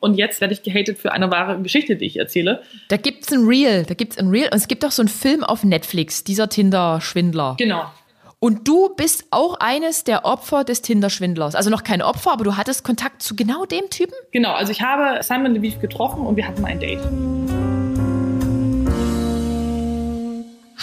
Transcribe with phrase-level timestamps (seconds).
[0.00, 2.62] Und jetzt werde ich gehatet für eine wahre Geschichte, die ich erzähle.
[2.88, 4.46] Da gibt es ein Reel, da gibt es ein Reel.
[4.46, 7.56] Und es gibt auch so einen Film auf Netflix, dieser Tinder-Schwindler.
[7.58, 7.84] Genau.
[8.42, 11.54] Und du bist auch eines der Opfer des Tinder-Schwindlers.
[11.54, 14.14] Also noch kein Opfer, aber du hattest Kontakt zu genau dem Typen?
[14.32, 17.00] Genau, also ich habe Simon Leviev getroffen und wir hatten ein Date.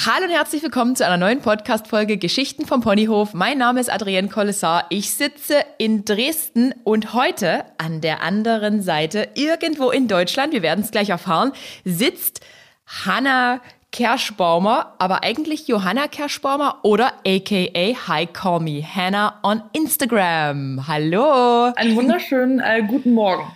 [0.05, 3.33] Hallo und herzlich willkommen zu einer neuen Podcast-Folge Geschichten vom Ponyhof.
[3.33, 4.85] Mein Name ist Adrienne Kollessar.
[4.91, 10.83] Ich sitze in Dresden und heute an der anderen Seite, irgendwo in Deutschland, wir werden
[10.83, 11.51] es gleich erfahren,
[11.83, 12.41] sitzt
[12.85, 13.59] Hanna
[13.91, 20.87] Kerschbaumer, aber eigentlich Johanna Kerschbaumer oder aka Hi Call Me Hannah on Instagram.
[20.87, 21.73] Hallo.
[21.75, 23.51] Einen wunderschönen äh, guten Morgen.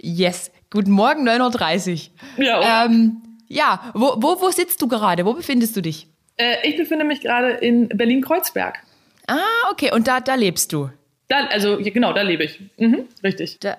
[0.00, 2.44] Yes, guten Morgen, 9.30 Uhr.
[2.44, 2.84] Ja.
[2.84, 3.20] Ähm,
[3.52, 5.24] ja, wo, wo, wo sitzt du gerade?
[5.26, 6.06] Wo befindest du dich?
[6.36, 8.78] Äh, ich befinde mich gerade in Berlin-Kreuzberg.
[9.26, 9.92] Ah, okay.
[9.92, 10.90] Und da, da lebst du?
[11.28, 12.60] Da, also genau, da lebe ich.
[12.78, 13.58] Mhm, richtig.
[13.60, 13.76] Da,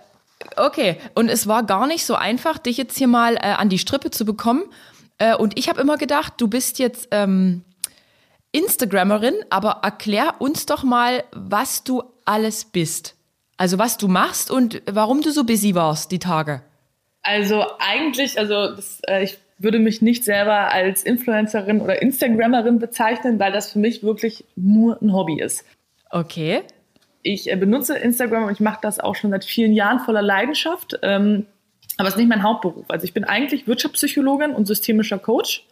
[0.58, 0.98] okay.
[1.16, 4.12] Und es war gar nicht so einfach, dich jetzt hier mal äh, an die Strippe
[4.12, 4.64] zu bekommen.
[5.18, 7.64] Äh, und ich habe immer gedacht, du bist jetzt ähm,
[8.52, 13.16] Instagrammerin, aber erklär uns doch mal, was du alles bist.
[13.58, 16.62] Also was du machst und warum du so busy warst die Tage.
[17.24, 23.40] Also eigentlich, also das, äh, ich würde mich nicht selber als Influencerin oder Instagrammerin bezeichnen,
[23.40, 25.66] weil das für mich wirklich nur ein Hobby ist.
[26.10, 26.62] Okay.
[27.22, 31.00] Ich äh, benutze Instagram und ich mache das auch schon seit vielen Jahren voller Leidenschaft.
[31.02, 31.46] Ähm,
[31.98, 32.86] aber es ist nicht mein Hauptberuf.
[32.90, 35.66] Also ich bin eigentlich Wirtschaftspsychologin und systemischer Coach.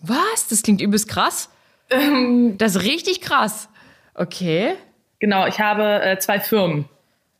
[0.00, 0.48] Was?
[0.48, 1.50] Das klingt übelst krass.
[1.90, 3.68] Ähm, das ist richtig krass.
[4.14, 4.74] Okay.
[5.18, 6.86] Genau, ich habe äh, zwei Firmen,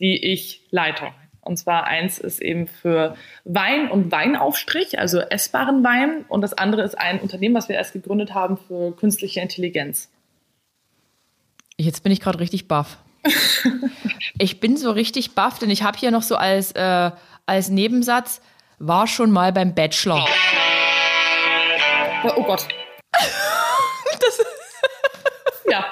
[0.00, 1.06] die ich leite.
[1.46, 6.24] Und zwar eins ist eben für Wein und Weinaufstrich, also essbaren Wein.
[6.28, 10.10] Und das andere ist ein Unternehmen, was wir erst gegründet haben für künstliche Intelligenz.
[11.78, 12.98] Jetzt bin ich gerade richtig baff.
[14.38, 17.10] ich bin so richtig baff, denn ich habe hier noch so als, äh,
[17.46, 18.40] als Nebensatz,
[18.78, 20.26] war schon mal beim Bachelor.
[22.24, 22.66] Oh, oh Gott.
[23.12, 24.44] das,
[25.70, 25.84] ja.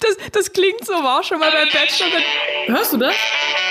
[0.00, 2.20] Das, das klingt so, war schon mal beim Bachelor.
[2.66, 3.14] Hörst du das?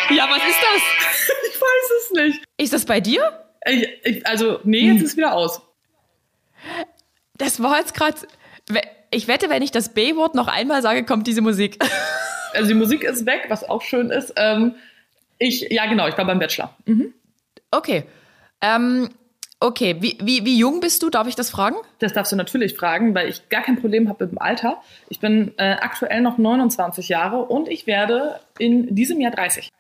[0.10, 1.36] Ja, was ist das?
[1.50, 2.44] ich weiß es nicht.
[2.58, 3.44] Ist das bei dir?
[3.66, 4.98] Ich, ich, also, nee, jetzt hm.
[4.98, 5.62] ist es wieder aus.
[7.38, 8.18] Das war jetzt gerade.
[9.12, 11.78] Ich wette, wenn ich das B-Wort noch einmal sage, kommt diese Musik.
[12.56, 14.34] Also die Musik ist weg, was auch schön ist.
[14.36, 14.76] Ähm,
[15.40, 16.76] ich, ja, genau, ich war beim Bachelor.
[16.86, 17.12] Mhm.
[17.72, 18.04] Okay.
[18.62, 19.10] Ähm,
[19.60, 21.10] okay, wie, wie, wie jung bist du?
[21.10, 21.78] Darf ich das fragen?
[21.98, 24.82] Das darfst du natürlich fragen, weil ich gar kein Problem habe mit dem Alter.
[25.10, 29.72] Ich bin äh, aktuell noch 29 Jahre und ich werde in diesem Jahr 30.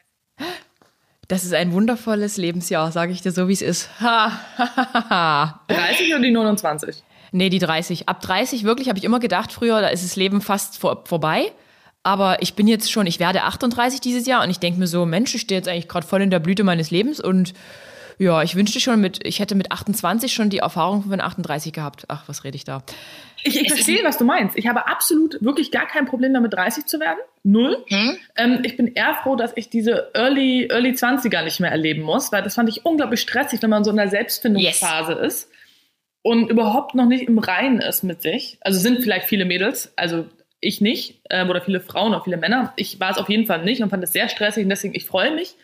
[1.27, 3.89] Das ist ein wundervolles Lebensjahr, sage ich dir so, wie es ist.
[3.99, 7.03] 30 oder die 29?
[7.31, 8.09] Nee, die 30.
[8.09, 11.51] Ab 30 wirklich habe ich immer gedacht, früher, da ist das Leben fast vor, vorbei.
[12.03, 15.05] Aber ich bin jetzt schon, ich werde 38 dieses Jahr und ich denke mir so,
[15.05, 17.53] Mensch, ich stehe jetzt eigentlich gerade voll in der Blüte meines Lebens und
[18.18, 22.06] ja, ich wünschte schon mit, ich hätte mit 28 schon die Erfahrung von 38 gehabt.
[22.07, 22.84] Ach, was rede ich da?
[23.44, 24.57] Ich, ich verstehe, was du meinst.
[24.57, 27.18] Ich habe absolut wirklich gar kein Problem damit, 30 zu werden.
[27.44, 27.84] Null.
[27.88, 28.18] Hm?
[28.38, 32.31] Ähm, ich bin eher froh, dass ich diese Early, Early 20er nicht mehr erleben muss,
[32.31, 35.22] weil das fand ich unglaublich stressig, wenn man so in der Selbstfindungsphase yes.
[35.22, 35.51] ist
[36.22, 38.57] und überhaupt noch nicht im Reinen ist mit sich.
[38.62, 40.25] Also sind vielleicht viele Mädels, also
[40.62, 42.72] ich nicht, äh, oder viele Frauen, auch viele Männer.
[42.78, 45.06] Ich war es auf jeden Fall nicht und fand es sehr stressig und deswegen, ich
[45.06, 45.56] freue mich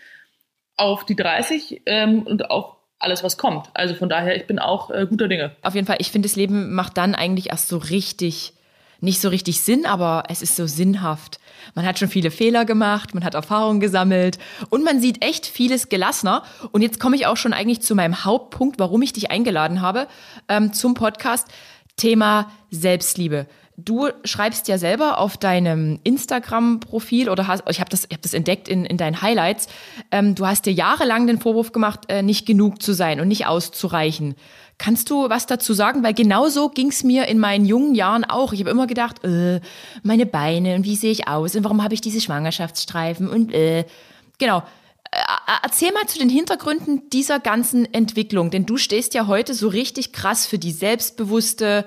[0.80, 3.68] auf die 30 ähm, und auf alles, was kommt.
[3.74, 5.56] Also von daher, ich bin auch äh, guter Dinge.
[5.62, 8.54] Auf jeden Fall, ich finde, das Leben macht dann eigentlich erst so richtig,
[9.00, 11.40] nicht so richtig Sinn, aber es ist so sinnhaft.
[11.76, 14.38] Man hat schon viele Fehler gemacht, man hat Erfahrungen gesammelt
[14.70, 16.44] und man sieht echt vieles gelassener.
[16.72, 20.08] Und jetzt komme ich auch schon eigentlich zu meinem Hauptpunkt, warum ich dich eingeladen habe
[20.50, 21.48] ähm, zum Podcast.
[21.96, 23.46] Thema Selbstliebe.
[23.86, 28.68] Du schreibst ja selber auf deinem Instagram-Profil oder hast, ich habe das, hab das entdeckt
[28.68, 29.68] in, in deinen Highlights,
[30.12, 33.46] ähm, du hast dir jahrelang den Vorwurf gemacht, äh, nicht genug zu sein und nicht
[33.46, 34.36] auszureichen.
[34.78, 36.04] Kannst du was dazu sagen?
[36.04, 38.54] Weil genau so ging es mir in meinen jungen Jahren auch.
[38.54, 39.62] Ich habe immer gedacht, äh,
[40.04, 43.86] meine Beine und wie sehe ich aus und warum habe ich diese Schwangerschaftsstreifen und äh,
[44.40, 44.64] genau.
[45.12, 45.18] Äh,
[45.64, 50.12] erzähl mal zu den Hintergründen dieser ganzen Entwicklung, denn du stehst ja heute so richtig
[50.14, 51.86] krass für die selbstbewusste,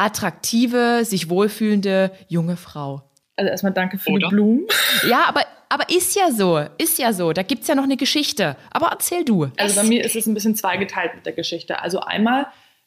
[0.00, 3.02] attraktive, sich wohlfühlende junge Frau.
[3.36, 4.28] Also erstmal danke für Oder?
[4.28, 4.66] die Blumen.
[5.08, 7.32] Ja, aber, aber ist ja so, ist ja so.
[7.32, 8.56] Da gibt es ja noch eine Geschichte.
[8.70, 9.48] Aber erzähl du.
[9.58, 11.80] Also bei mir ist es ein bisschen zweigeteilt mit der Geschichte.
[11.82, 12.46] Also einmal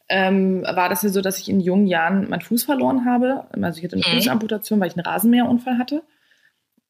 [0.09, 3.45] ähm, war das ja so, dass ich in jungen Jahren meinen Fuß verloren habe.
[3.61, 4.17] Also ich hatte eine mhm.
[4.17, 6.03] Fußamputation, weil ich einen Rasenmäherunfall hatte.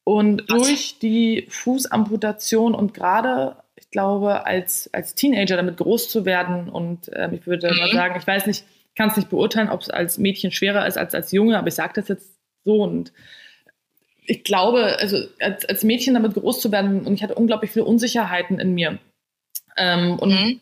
[0.04, 0.66] Und Was?
[0.66, 7.10] durch die Fußamputation und gerade, ich glaube, als, als Teenager damit groß zu werden und
[7.14, 7.78] ähm, ich würde mhm.
[7.78, 8.64] mal sagen, ich weiß nicht,
[8.96, 11.74] kann es nicht beurteilen, ob es als Mädchen schwerer ist als als Junge, aber ich
[11.74, 13.12] sage das jetzt so und
[14.26, 17.84] ich glaube, also als, als Mädchen damit groß zu werden und ich hatte unglaublich viele
[17.84, 18.98] Unsicherheiten in mir.
[19.76, 20.60] Ähm, und mhm.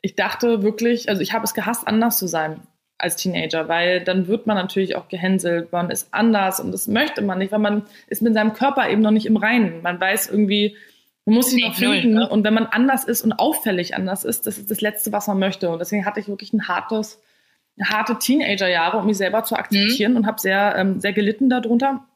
[0.00, 2.62] ich dachte wirklich, also ich habe es gehasst, anders zu sein
[2.98, 7.20] als Teenager, weil dann wird man natürlich auch gehänselt, man ist anders und das möchte
[7.20, 9.82] man nicht, weil man ist mit seinem Körper eben noch nicht im Reinen.
[9.82, 10.76] Man weiß irgendwie,
[11.24, 12.28] man muss sich noch finden ne?
[12.28, 15.38] und wenn man anders ist und auffällig anders ist, das ist das Letzte, was man
[15.38, 15.68] möchte.
[15.68, 17.20] Und deswegen hatte ich wirklich ein hartes,
[17.82, 20.18] harte Teenager-Jahre, um mich selber zu akzeptieren mhm.
[20.18, 22.06] und habe sehr, ähm, sehr gelitten darunter.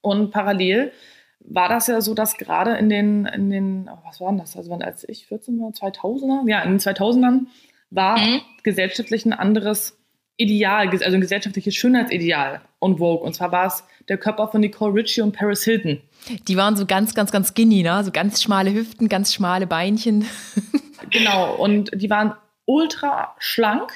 [0.00, 0.92] Und parallel
[1.40, 4.56] war das ja so, dass gerade in den, in den, oh, was war denn das,
[4.56, 7.46] also als ich 14 war, 2000er, ja, in den 2000ern
[7.90, 8.40] war mhm.
[8.62, 9.98] gesellschaftlich ein anderes
[10.36, 13.26] Ideal, also ein gesellschaftliches Schönheitsideal und Vogue.
[13.26, 16.00] Und zwar war es der Körper von Nicole Ritchie und Paris Hilton.
[16.46, 18.04] Die waren so ganz, ganz, ganz skinny, ne?
[18.04, 20.26] So ganz schmale Hüften, ganz schmale Beinchen.
[21.10, 22.34] genau, und die waren
[22.66, 23.92] ultra schlank.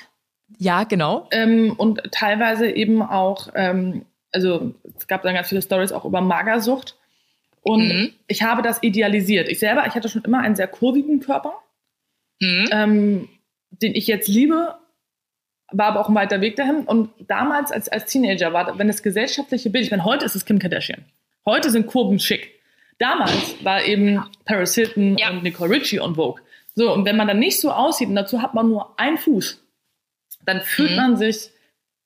[0.58, 1.28] Ja, genau.
[1.30, 6.20] Ähm, und teilweise eben auch, ähm, also es gab dann ganz viele Stories auch über
[6.20, 6.96] Magersucht.
[7.62, 8.12] Und mhm.
[8.26, 9.48] ich habe das idealisiert.
[9.48, 11.54] Ich selber, ich hatte schon immer einen sehr kurvigen Körper,
[12.40, 12.68] mhm.
[12.72, 13.28] ähm,
[13.70, 14.74] den ich jetzt liebe,
[15.70, 16.84] war aber auch ein weiter Weg dahin.
[16.84, 20.44] Und damals als, als Teenager war, wenn das gesellschaftliche Bild, ich meine, heute ist es
[20.44, 21.04] Kim Kardashian.
[21.46, 22.50] Heute sind Kurven schick.
[22.98, 25.30] Damals war eben Paris Hilton ja.
[25.30, 26.40] und Nicole Ritchie on Vogue.
[26.74, 29.61] So, und wenn man dann nicht so aussieht und dazu hat man nur einen Fuß,
[30.44, 30.96] dann fühlt mhm.
[30.96, 31.50] man sich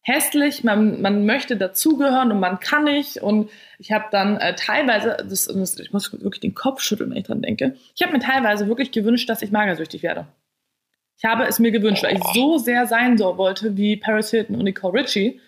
[0.06, 3.18] hässlich, man, man möchte dazugehören und man kann nicht.
[3.18, 7.18] Und ich habe dann äh, teilweise, das, das, ich muss wirklich den Kopf schütteln, wenn
[7.18, 10.28] ich dran denke, ich habe mir teilweise wirklich gewünscht, dass ich magersüchtig werde.
[11.18, 14.56] Ich habe es mir gewünscht, weil ich so sehr sein so wollte wie Paris Hilton
[14.56, 15.40] und Nicole Ritchie.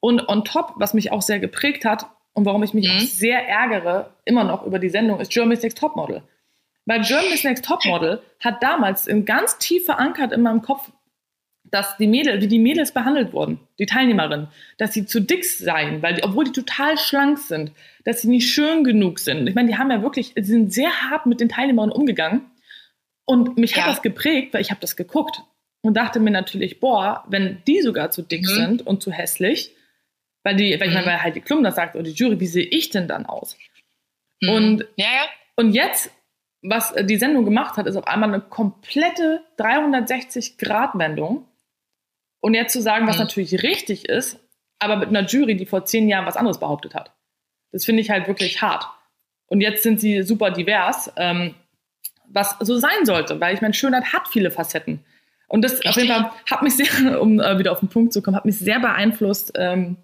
[0.00, 2.96] Und on top, was mich auch sehr geprägt hat und warum ich mich mhm.
[2.96, 6.22] auch sehr ärgere, immer noch über die Sendung, ist Germany's Next Topmodel.
[6.86, 10.92] Weil Germany's Next Topmodel hat damals ganz tief verankert in meinem Kopf,
[11.70, 14.48] dass die Mädels, wie die Mädels behandelt wurden, die Teilnehmerinnen,
[14.78, 17.72] dass sie zu dick seien, weil die, obwohl die total schlank sind,
[18.04, 19.46] dass sie nicht schön genug sind.
[19.46, 22.42] Ich meine, die haben ja wirklich, sie sind sehr hart mit den Teilnehmerinnen umgegangen
[23.24, 23.82] und mich ja.
[23.82, 25.42] hat das geprägt, weil ich habe das geguckt
[25.82, 28.46] und dachte mir natürlich, boah, wenn die sogar zu dick mhm.
[28.46, 29.74] sind und zu hässlich,
[30.42, 31.10] weil die, weil ich meine, mhm.
[31.10, 33.56] weil halt die Klum das sagt oder die Jury, wie sehe ich denn dann aus?
[34.40, 34.48] Mhm.
[34.48, 35.28] Und, ja, ja.
[35.56, 36.10] und jetzt,
[36.62, 41.46] was die Sendung gemacht hat, ist auf einmal eine komplette 360-Grad-Wendung.
[42.46, 43.24] Und jetzt zu sagen, was mhm.
[43.24, 44.38] natürlich richtig ist,
[44.78, 47.10] aber mit einer Jury, die vor zehn Jahren was anderes behauptet hat.
[47.72, 48.86] Das finde ich halt wirklich hart.
[49.48, 51.12] Und jetzt sind sie super divers.
[51.16, 51.56] Ähm,
[52.28, 55.04] was so sein sollte, weil ich meine, Schönheit hat viele Facetten.
[55.48, 55.90] Und das Richtig.
[55.90, 58.44] auf jeden Fall hat mich sehr, um äh, wieder auf den Punkt zu kommen, hat
[58.44, 59.96] mich sehr beeinflusst ähm,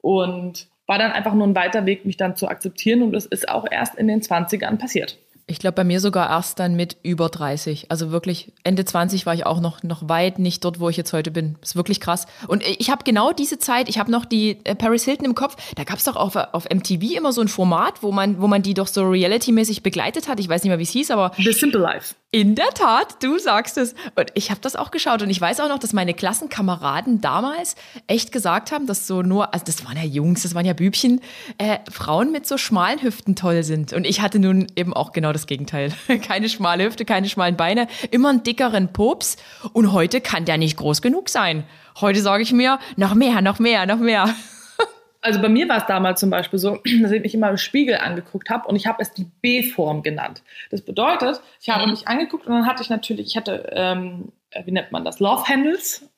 [0.00, 3.02] und war dann einfach nur ein weiter Weg, mich dann zu akzeptieren.
[3.02, 5.18] Und das ist auch erst in den 20ern passiert.
[5.50, 7.90] Ich glaube, bei mir sogar erst dann mit über 30.
[7.90, 11.14] Also wirklich Ende 20 war ich auch noch, noch weit nicht dort, wo ich jetzt
[11.14, 11.56] heute bin.
[11.62, 12.26] Das ist wirklich krass.
[12.46, 15.56] Und ich habe genau diese Zeit, ich habe noch die äh, Paris Hilton im Kopf.
[15.74, 18.62] Da gab es doch auf, auf MTV immer so ein Format, wo man, wo man
[18.62, 20.38] die doch so reality-mäßig begleitet hat.
[20.38, 21.32] Ich weiß nicht mehr, wie es hieß, aber.
[21.38, 22.14] The Simple Life.
[22.30, 23.94] In der Tat, du sagst es.
[24.14, 27.74] Und ich habe das auch geschaut und ich weiß auch noch, dass meine Klassenkameraden damals
[28.06, 31.22] echt gesagt haben, dass so nur, also das waren ja Jungs, das waren ja Bübchen,
[31.56, 33.94] äh, Frauen mit so schmalen Hüften toll sind.
[33.94, 35.92] Und ich hatte nun eben auch genau das Gegenteil.
[36.22, 39.36] Keine schmale Hüfte, keine schmalen Beine, immer einen dickeren Pops.
[39.72, 41.64] Und heute kann der nicht groß genug sein.
[42.00, 44.34] Heute sage ich mir, noch mehr, noch mehr, noch mehr
[45.20, 47.96] also bei mir war es damals zum Beispiel so, dass ich mich immer im Spiegel
[47.98, 50.42] angeguckt habe und ich habe es die B-Form genannt.
[50.70, 51.92] Das bedeutet, ich habe mhm.
[51.92, 54.32] mich angeguckt und dann hatte ich natürlich, ich hatte, ähm,
[54.64, 56.08] wie nennt man das, Love Handles.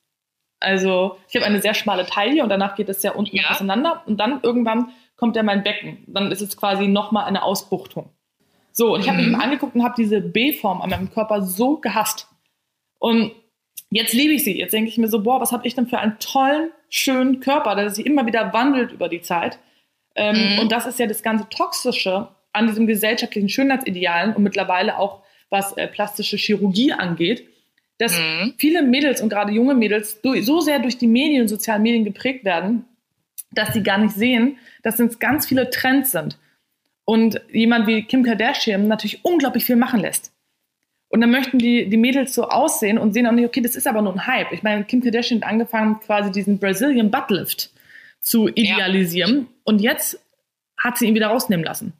[0.59, 3.49] Also ich habe eine sehr schmale Taille und danach geht es sehr unten ja.
[3.49, 6.03] auseinander und dann irgendwann kommt ja mein Becken.
[6.07, 8.11] Dann ist es quasi nochmal eine Ausbuchtung.
[8.73, 9.33] So, und ich habe mich mhm.
[9.33, 12.27] mal angeguckt und habe diese B-Form an meinem Körper so gehasst.
[12.99, 13.31] Und
[13.89, 14.57] jetzt liebe ich sie.
[14.57, 17.75] Jetzt denke ich mir so, boah, was habe ich denn für einen tollen schönen Körper,
[17.75, 19.59] der sich immer wieder wandelt über die Zeit.
[20.15, 20.59] Ähm, mhm.
[20.59, 25.75] Und das ist ja das ganze Toxische an diesem gesellschaftlichen Schönheitsidealen und mittlerweile auch was
[25.77, 27.47] äh, plastische Chirurgie angeht,
[27.97, 28.55] dass mhm.
[28.57, 32.43] viele Mädels und gerade junge Mädels so sehr durch die Medien und sozialen Medien geprägt
[32.45, 32.85] werden,
[33.51, 36.37] dass sie gar nicht sehen, dass es ganz viele Trends sind.
[37.05, 40.31] Und jemand wie Kim Kardashian natürlich unglaublich viel machen lässt.
[41.09, 43.85] Und dann möchten die, die Mädels so aussehen und sehen auch nicht, okay, das ist
[43.85, 44.53] aber nur ein Hype.
[44.53, 47.71] Ich meine, Kim Kardashian hat angefangen, quasi diesen Brazilian Buttlift
[48.21, 49.35] zu idealisieren.
[49.35, 49.45] Ja.
[49.65, 50.19] Und jetzt
[50.77, 51.93] hat sie ihn wieder rausnehmen lassen.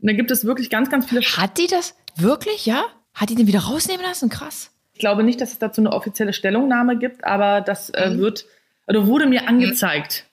[0.00, 1.22] Und dann gibt es wirklich ganz, ganz viele.
[1.22, 2.84] Hat die das wirklich, ja?
[3.14, 4.28] Hat die den wieder rausnehmen lassen?
[4.28, 4.70] Krass.
[4.92, 8.18] Ich glaube nicht, dass es dazu eine offizielle Stellungnahme gibt, aber das äh, mhm.
[8.18, 8.46] wird,
[8.86, 10.26] oder wurde mir angezeigt,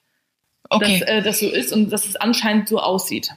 [0.64, 0.76] mhm.
[0.76, 0.98] okay.
[0.98, 3.30] dass äh, das so ist und dass es anscheinend so aussieht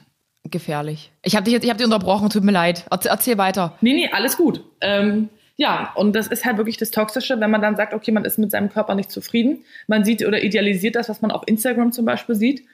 [0.44, 1.12] gefährlich.
[1.22, 2.86] Ich habe dich jetzt, ich habe dich unterbrochen, tut mir leid.
[2.90, 3.76] Erzähl, erzähl weiter.
[3.80, 4.64] Nee, nee, alles gut.
[4.80, 8.24] Ähm, ja, und das ist halt wirklich das Toxische, wenn man dann sagt, okay, man
[8.24, 9.64] ist mit seinem Körper nicht zufrieden.
[9.86, 12.64] Man sieht oder idealisiert das, was man auf Instagram zum Beispiel sieht.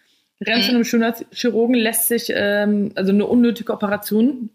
[0.40, 4.50] Rennt zu einem Schönheitschirurgen, lässt sich ähm, also eine unnötige Operation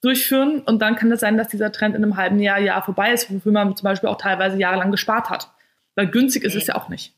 [0.00, 3.12] durchführen und dann kann es sein, dass dieser Trend in einem halben Jahr, Jahr vorbei
[3.12, 5.50] ist, wofür man zum Beispiel auch teilweise jahrelang gespart hat.
[5.94, 7.14] Weil günstig ist es ja auch nicht.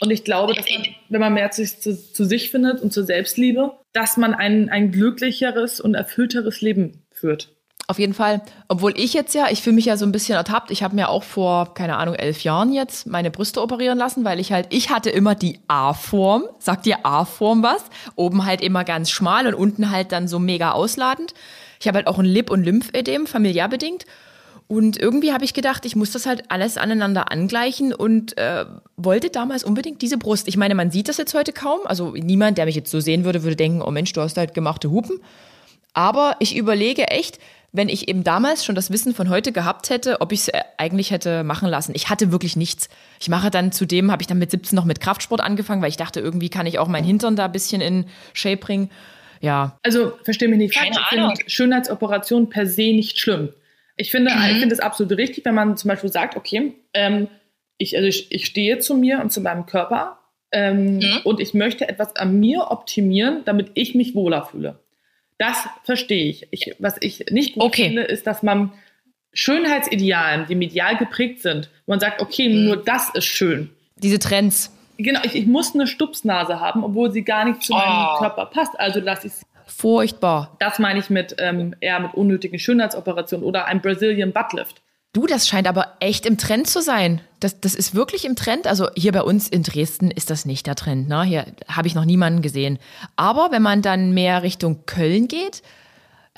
[0.00, 3.04] Und ich glaube, dass man, wenn man mehr zu, zu, zu, sich findet und zur
[3.04, 7.56] Selbstliebe, dass man ein, ein glücklicheres und erfüllteres Leben führt.
[7.88, 8.42] Auf jeden Fall.
[8.66, 10.72] Obwohl ich jetzt ja, ich fühle mich ja so ein bisschen ertappt.
[10.72, 14.40] Ich habe mir auch vor, keine Ahnung, elf Jahren jetzt meine Brüste operieren lassen, weil
[14.40, 16.44] ich halt, ich hatte immer die A-Form.
[16.58, 17.84] Sagt dir A-Form was?
[18.16, 21.32] Oben halt immer ganz schmal und unten halt dann so mega ausladend.
[21.80, 24.04] Ich habe halt auch ein Lip- und Lymphödem, familiär bedingt.
[24.68, 28.64] Und irgendwie habe ich gedacht, ich muss das halt alles aneinander angleichen und äh,
[28.96, 30.48] wollte damals unbedingt diese Brust.
[30.48, 31.80] Ich meine, man sieht das jetzt heute kaum.
[31.84, 34.54] Also niemand, der mich jetzt so sehen würde, würde denken, oh Mensch, du hast halt
[34.54, 35.20] gemachte Hupen.
[35.92, 37.38] Aber ich überlege echt,
[37.72, 40.60] wenn ich eben damals schon das Wissen von heute gehabt hätte, ob ich es äh,
[40.78, 41.92] eigentlich hätte machen lassen.
[41.94, 42.88] Ich hatte wirklich nichts.
[43.20, 45.96] Ich mache dann zudem, habe ich dann mit 17 noch mit Kraftsport angefangen, weil ich
[45.96, 48.90] dachte, irgendwie kann ich auch mein Hintern da ein bisschen in Shape bringen.
[49.40, 49.78] Ja.
[49.82, 50.96] Also, verstehe mich nicht falsch.
[50.98, 53.50] Ich finde Schönheitsoperation per se nicht schlimm.
[53.96, 54.50] Ich finde, mhm.
[54.50, 57.28] ich finde es absolut richtig, wenn man zum Beispiel sagt, okay, ähm,
[57.78, 60.18] ich, also ich, ich stehe zu mir und zu meinem Körper
[60.52, 61.20] ähm, mhm.
[61.24, 64.78] und ich möchte etwas an mir optimieren, damit ich mich wohler fühle.
[65.38, 66.48] Das verstehe ich.
[66.50, 66.74] ich.
[66.78, 67.84] Was ich nicht gut okay.
[67.84, 68.72] finde, ist, dass man
[69.32, 72.64] Schönheitsidealen, die medial geprägt sind, wo man sagt, okay, mhm.
[72.64, 73.70] nur das ist schön.
[73.96, 74.72] Diese Trends.
[74.98, 77.76] Genau, ich, ich muss eine Stupsnase haben, obwohl sie gar nicht zu oh.
[77.76, 78.78] meinem Körper passt.
[78.78, 79.46] Also lasse ich sie.
[79.76, 80.56] Furchtbar.
[80.58, 84.80] Das meine ich mit ähm, eher mit unnötigen Schönheitsoperationen oder einem Brazilian Buttlift.
[85.12, 87.20] Du, das scheint aber echt im Trend zu sein.
[87.40, 88.66] Das, das ist wirklich im Trend.
[88.66, 91.08] Also hier bei uns in Dresden ist das nicht der Trend.
[91.08, 91.24] Ne?
[91.24, 92.78] Hier habe ich noch niemanden gesehen.
[93.16, 95.62] Aber wenn man dann mehr Richtung Köln geht,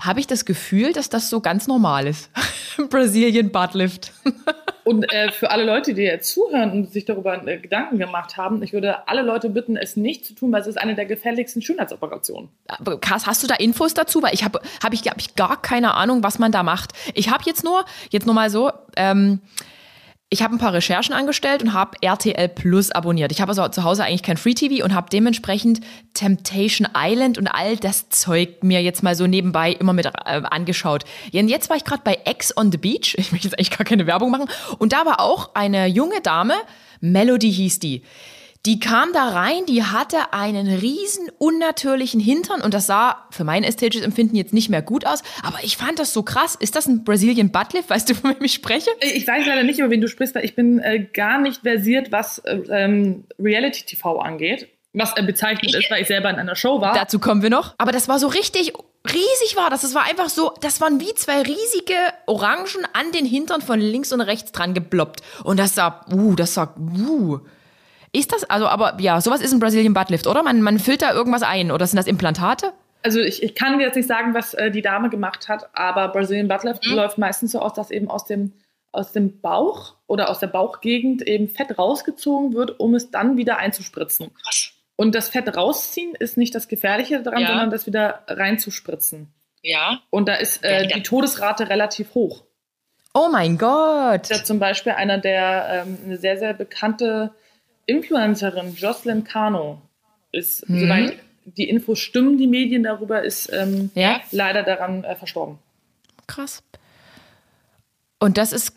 [0.00, 2.30] habe ich das Gefühl, dass das so ganz normal ist.
[2.90, 4.12] Brazilian Buttlift.
[4.88, 8.62] Und äh, für alle Leute, die jetzt zuhören und sich darüber äh, Gedanken gemacht haben,
[8.62, 11.60] ich würde alle Leute bitten, es nicht zu tun, weil es ist eine der gefährlichsten
[11.60, 12.48] Schönheitsoperationen.
[13.02, 14.22] Kass, hast du da Infos dazu?
[14.22, 16.92] Weil ich habe hab ich, hab ich gar keine Ahnung, was man da macht.
[17.12, 19.40] Ich habe jetzt nur, jetzt nur mal so, ähm,
[20.30, 23.32] ich habe ein paar Recherchen angestellt und habe RTL Plus abonniert.
[23.32, 25.80] Ich habe also zu Hause eigentlich kein Free TV und habe dementsprechend
[26.12, 30.10] Temptation Island und all das Zeug mir jetzt mal so nebenbei immer mit äh,
[30.50, 31.04] angeschaut.
[31.30, 33.14] Jetzt war ich gerade bei X on the Beach.
[33.16, 34.50] Ich möchte jetzt eigentlich gar keine Werbung machen.
[34.78, 36.54] Und da war auch eine junge Dame,
[37.00, 38.02] Melody hieß die.
[38.66, 43.64] Die kam da rein, die hatte einen riesen unnatürlichen Hintern und das sah für mein
[43.64, 46.56] ästhetisches Empfinden jetzt nicht mehr gut aus, aber ich fand das so krass.
[46.56, 47.88] Ist das ein Brazilian Buttlift?
[47.88, 48.90] Weißt du, von wem ich spreche?
[49.00, 52.12] Ich weiß leider nicht, über wen du sprichst, weil ich bin äh, gar nicht versiert,
[52.12, 54.68] was äh, ähm, Reality TV angeht.
[54.92, 56.94] Was äh, bezeichnet ist, weil ich selber in einer Show war.
[56.94, 57.74] Dazu kommen wir noch.
[57.78, 58.72] Aber das war so richtig
[59.06, 59.82] riesig war das.
[59.82, 61.94] Das war einfach so, das waren wie zwei riesige
[62.26, 65.22] Orangen an den Hintern von links und rechts dran gebloppt.
[65.44, 67.38] Und das sah, uh, das sah, uh.
[68.18, 70.42] Ist das, also, aber ja, sowas ist ein Brazilian Buttlift, oder?
[70.42, 72.72] Man, man füllt da irgendwas ein, oder sind das Implantate?
[73.04, 76.48] Also ich, ich kann jetzt nicht sagen, was äh, die Dame gemacht hat, aber Brazilian
[76.48, 76.94] Buttlift mhm.
[76.94, 78.54] läuft meistens so aus, dass eben aus dem,
[78.90, 83.58] aus dem Bauch oder aus der Bauchgegend eben Fett rausgezogen wird, um es dann wieder
[83.58, 84.32] einzuspritzen.
[84.96, 87.46] Und das Fett rausziehen ist nicht das Gefährliche daran, ja.
[87.46, 89.32] sondern das wieder reinzuspritzen.
[89.62, 90.00] Ja.
[90.10, 92.42] Und da ist äh, die Todesrate relativ hoch.
[93.14, 94.28] Oh mein Gott.
[94.28, 97.32] Ja, zum Beispiel einer der ähm, eine sehr, sehr bekannte
[97.88, 99.80] Influencerin Jocelyn Kano
[100.30, 100.80] ist, mhm.
[100.80, 101.14] soweit
[101.44, 104.20] die Infos stimmen, die Medien darüber, ist ähm, ja?
[104.30, 105.58] leider daran äh, verstorben.
[106.26, 106.62] Krass.
[108.18, 108.74] Und das ist,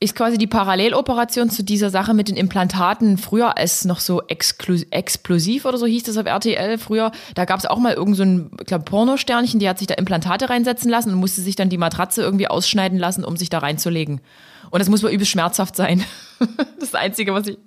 [0.00, 3.18] ist quasi die Paralleloperation zu dieser Sache mit den Implantaten.
[3.18, 6.78] Früher als noch so explosiv oder so hieß das auf RTL.
[6.78, 9.88] Früher, da gab es auch mal irgend so ein, ich glaube, Pornosternchen, die hat sich
[9.88, 13.50] da Implantate reinsetzen lassen und musste sich dann die Matratze irgendwie ausschneiden lassen, um sich
[13.50, 14.22] da reinzulegen.
[14.70, 16.04] Und das muss wohl übelst schmerzhaft sein.
[16.80, 17.58] das Einzige, was ich,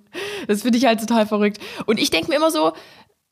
[0.48, 1.58] das finde ich halt total verrückt.
[1.86, 2.72] Und ich denke mir immer so,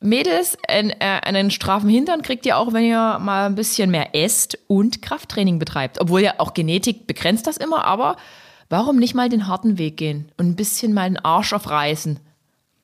[0.01, 4.15] Mädels, einen, äh, einen straffen Hintern kriegt ihr auch, wenn ihr mal ein bisschen mehr
[4.15, 6.01] esst und Krafttraining betreibt.
[6.01, 8.17] Obwohl ja auch Genetik begrenzt das immer, aber
[8.69, 12.21] warum nicht mal den harten Weg gehen und ein bisschen mal den Arsch aufreißen?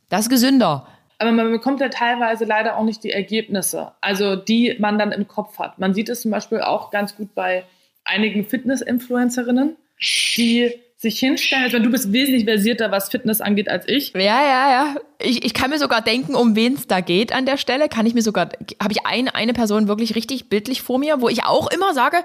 [0.08, 0.88] Das ist gesünder.
[1.18, 5.28] Aber man bekommt ja teilweise leider auch nicht die Ergebnisse, also die man dann im
[5.28, 5.78] Kopf hat.
[5.78, 7.64] Man sieht es zum Beispiel auch ganz gut bei
[8.04, 9.76] einigen Fitness-Influencerinnen,
[10.36, 10.72] die
[11.04, 11.64] sich hinstellen.
[11.64, 14.12] Also du bist wesentlich versierter, was Fitness angeht, als ich.
[14.14, 14.96] Ja, ja, ja.
[15.20, 17.88] Ich, ich kann mir sogar denken, um wen es da geht an der Stelle.
[17.88, 18.48] Kann ich mir sogar,
[18.82, 22.18] habe ich ein, eine Person wirklich richtig bildlich vor mir, wo ich auch immer sage,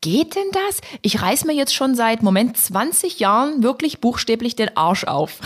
[0.00, 0.80] geht denn das?
[1.02, 5.40] Ich reiß mir jetzt schon seit, Moment, 20 Jahren wirklich buchstäblich den Arsch auf.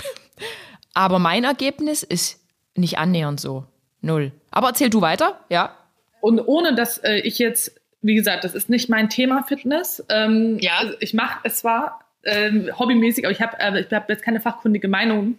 [0.95, 2.41] Aber mein Ergebnis ist
[2.75, 3.67] nicht annähernd so.
[4.01, 4.33] Null.
[4.51, 5.77] Aber erzähl du weiter, ja?
[6.21, 10.05] Und ohne dass äh, ich jetzt wie gesagt, das ist nicht mein Thema Fitness.
[10.09, 10.79] Ähm, ja.
[10.79, 14.41] Also ich mache es zwar ähm, hobbymäßig, aber ich habe äh, ich hab jetzt keine
[14.41, 15.39] fachkundige Meinung.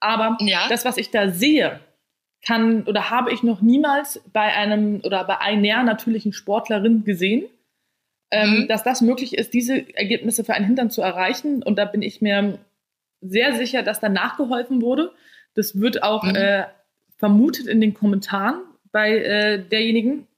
[0.00, 0.66] Aber ja.
[0.68, 1.80] das, was ich da sehe,
[2.46, 7.44] kann oder habe ich noch niemals bei einem oder bei einer natürlichen Sportlerin gesehen.
[8.30, 8.68] ähm, mhm.
[8.68, 11.64] dass das möglich ist, diese Ergebnisse für einen Hintern zu erreichen.
[11.64, 12.58] Und da bin ich mir
[13.20, 15.10] sehr sicher, dass da nachgeholfen wurde.
[15.54, 16.36] Das wird auch mhm.
[16.36, 16.64] äh,
[17.18, 18.60] vermutet in den Kommentaren
[18.92, 20.28] bei äh, derjenigen.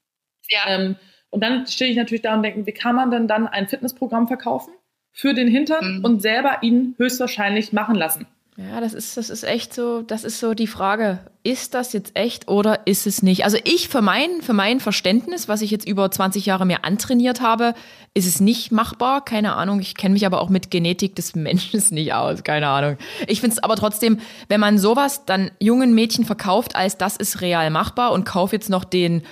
[0.49, 0.61] Ja.
[0.67, 0.95] Ähm,
[1.29, 4.27] und dann stehe ich natürlich da und denke, wie kann man denn dann ein Fitnessprogramm
[4.27, 4.73] verkaufen
[5.13, 6.05] für den Hintern mhm.
[6.05, 8.25] und selber ihn höchstwahrscheinlich machen lassen?
[8.55, 11.19] Ja, das ist, das ist echt so, das ist so die Frage.
[11.41, 13.45] Ist das jetzt echt oder ist es nicht?
[13.45, 17.41] Also ich für mein, für mein Verständnis, was ich jetzt über 20 Jahre mir antrainiert
[17.41, 17.73] habe,
[18.13, 19.25] ist es nicht machbar.
[19.25, 19.79] Keine Ahnung.
[19.79, 22.43] Ich kenne mich aber auch mit Genetik des Menschen nicht aus.
[22.43, 22.97] Keine Ahnung.
[23.27, 27.41] Ich finde es aber trotzdem, wenn man sowas dann jungen Mädchen verkauft, als das ist
[27.41, 29.23] real machbar und kauf jetzt noch den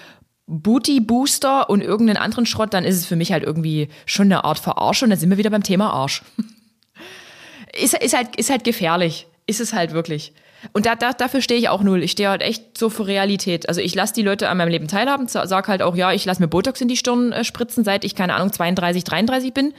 [0.51, 4.43] Booty Booster und irgendeinen anderen Schrott, dann ist es für mich halt irgendwie schon eine
[4.43, 5.09] Art Verarschung.
[5.09, 6.23] Da sind wir wieder beim Thema Arsch.
[7.73, 9.27] ist, ist, halt, ist halt gefährlich.
[9.47, 10.33] Ist es halt wirklich.
[10.73, 12.03] Und da, da, dafür stehe ich auch null.
[12.03, 13.69] Ich stehe halt echt so für Realität.
[13.69, 16.41] Also ich lasse die Leute an meinem Leben teilhaben, sag halt auch, ja, ich lasse
[16.41, 19.73] mir Botox in die Stirn äh, spritzen, seit ich, keine Ahnung, 32, 33 bin.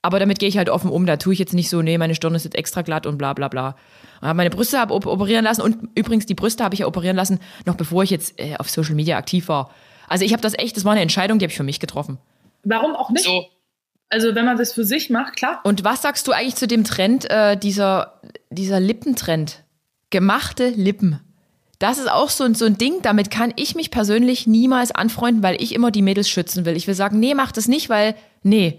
[0.00, 1.06] Aber damit gehe ich halt offen um.
[1.06, 3.34] Da tue ich jetzt nicht so, nee, meine Stirn ist jetzt extra glatt und bla
[3.34, 3.76] bla bla.
[4.22, 7.38] habe meine Brüste hab operieren lassen und übrigens die Brüste habe ich ja operieren lassen,
[7.66, 9.70] noch bevor ich jetzt äh, auf Social Media aktiv war.
[10.08, 12.18] Also ich habe das echt, das war eine Entscheidung, die habe ich für mich getroffen.
[12.64, 13.24] Warum auch nicht?
[13.24, 13.46] So.
[14.08, 15.60] Also wenn man das für sich macht, klar.
[15.64, 19.64] Und was sagst du eigentlich zu dem Trend, äh, dieser, dieser Lippentrend?
[20.10, 21.20] Gemachte Lippen.
[21.78, 25.60] Das ist auch so, so ein Ding, damit kann ich mich persönlich niemals anfreunden, weil
[25.60, 26.76] ich immer die Mädels schützen will.
[26.76, 28.78] Ich will sagen, nee, mach das nicht, weil, nee,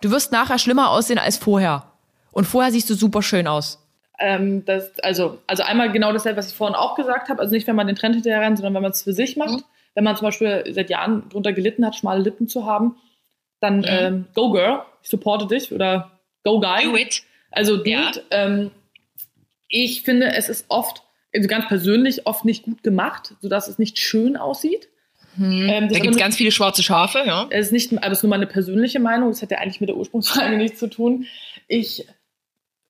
[0.00, 1.90] du wirst nachher schlimmer aussehen als vorher.
[2.30, 3.84] Und vorher siehst du super schön aus.
[4.18, 7.40] Ähm, das, also, also einmal genau dasselbe, was ich vorhin auch gesagt habe.
[7.40, 9.58] Also nicht, wenn man den Trend hinterher rennt, sondern wenn man es für sich macht.
[9.58, 9.64] Mhm.
[9.94, 12.96] Wenn man zum Beispiel seit Jahren darunter gelitten hat, schmale Lippen zu haben,
[13.60, 13.84] dann mhm.
[13.86, 16.84] ähm, go girl, ich supporte dich oder go guy.
[16.84, 17.22] Do it.
[17.50, 18.10] Also do ja.
[18.10, 18.24] it.
[18.30, 18.70] Ähm,
[19.68, 21.02] ich finde, es ist oft,
[21.34, 24.88] also ganz persönlich, oft nicht gut gemacht, sodass es nicht schön aussieht.
[25.36, 25.68] Hm.
[25.68, 27.46] Ähm, da gibt es ganz viele schwarze Schafe, ja.
[27.50, 29.88] Es ist nicht, aber es ist nur meine persönliche Meinung, das hat ja eigentlich mit
[29.88, 31.26] der Ursprungsfrage nichts zu tun.
[31.66, 32.06] Ich,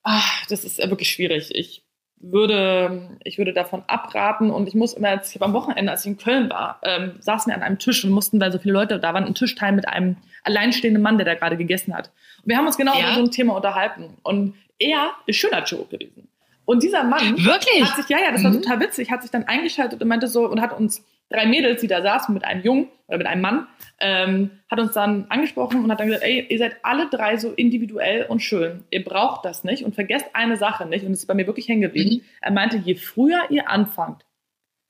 [0.02, 1.54] ach, das ist wirklich schwierig.
[1.54, 1.83] Ich
[2.30, 6.04] würde, ich würde davon abraten und ich muss immer, jetzt, ich habe am Wochenende, als
[6.04, 8.74] ich in Köln war, ähm, saßen wir an einem Tisch und mussten, weil so viele
[8.74, 12.10] Leute da waren, einen Tisch teilen mit einem alleinstehenden Mann, der da gerade gegessen hat.
[12.42, 13.06] Und wir haben uns genau ja.
[13.06, 16.28] über so ein Thema unterhalten und er ist schöner Chirurg gewesen.
[16.64, 17.84] Und dieser Mann Wirklich?
[17.84, 18.62] hat sich, ja, ja, das war mhm.
[18.62, 21.86] total witzig, hat sich dann eingeschaltet und meinte so und hat uns drei Mädels, die
[21.86, 23.66] da saßen mit einem Jungen oder mit einem Mann,
[24.00, 27.52] ähm, hat uns dann angesprochen und hat dann gesagt, ey, ihr seid alle drei so
[27.52, 28.84] individuell und schön.
[28.90, 31.04] Ihr braucht das nicht und vergesst eine Sache nicht.
[31.04, 32.16] Und das ist bei mir wirklich hängen geblieben.
[32.16, 32.22] Mhm.
[32.40, 34.24] Er meinte, je früher ihr anfangt,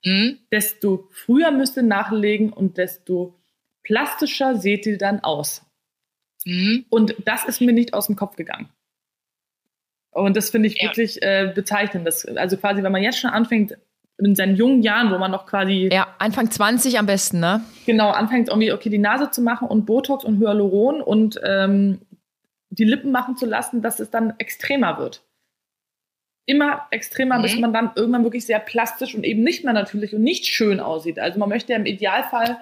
[0.05, 0.38] mhm.
[0.51, 3.38] desto früher müsst ihr nachlegen und desto
[3.83, 5.64] plastischer seht ihr dann aus.
[6.44, 6.87] Mhm.
[6.88, 8.68] Und das ist mir nicht aus dem Kopf gegangen.
[10.11, 10.88] Und das finde ich ja.
[10.88, 12.07] wirklich äh, bezeichnend.
[12.07, 13.77] Das, also quasi, wenn man jetzt schon anfängt,
[14.18, 15.88] in seinen jungen Jahren, wo man noch quasi.
[15.92, 17.62] Ja, Anfang 20 am besten, ne?
[17.87, 22.00] Genau, anfängt irgendwie, okay, die Nase zu machen und Botox und Hyaluron und ähm,
[22.70, 25.22] die Lippen machen zu lassen, dass es dann extremer wird.
[26.46, 27.42] Immer extremer, mhm.
[27.42, 30.79] bis man dann irgendwann wirklich sehr plastisch und eben nicht mehr natürlich und nicht schön
[30.79, 31.18] aussieht.
[31.18, 32.59] Also man möchte ja im Idealfall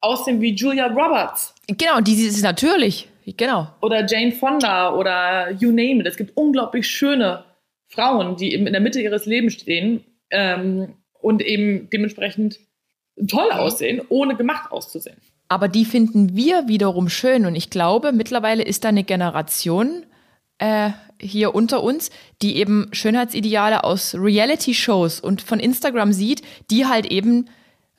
[0.00, 1.54] aussehen wie Julia Roberts.
[1.68, 3.08] Genau, die ist natürlich.
[3.36, 3.68] Genau.
[3.80, 6.06] Oder Jane Fonda oder you name it.
[6.06, 7.44] Es gibt unglaublich schöne
[7.86, 12.60] Frauen, die eben in der Mitte ihres Lebens stehen ähm, und eben dementsprechend
[13.28, 13.58] toll mhm.
[13.58, 15.16] aussehen, ohne gemacht auszusehen.
[15.48, 17.44] Aber die finden wir wiederum schön.
[17.44, 20.06] Und ich glaube, mittlerweile ist da eine Generation
[20.58, 20.90] äh,
[21.20, 27.46] hier unter uns, die eben Schönheitsideale aus Reality-Shows und von Instagram sieht, die halt eben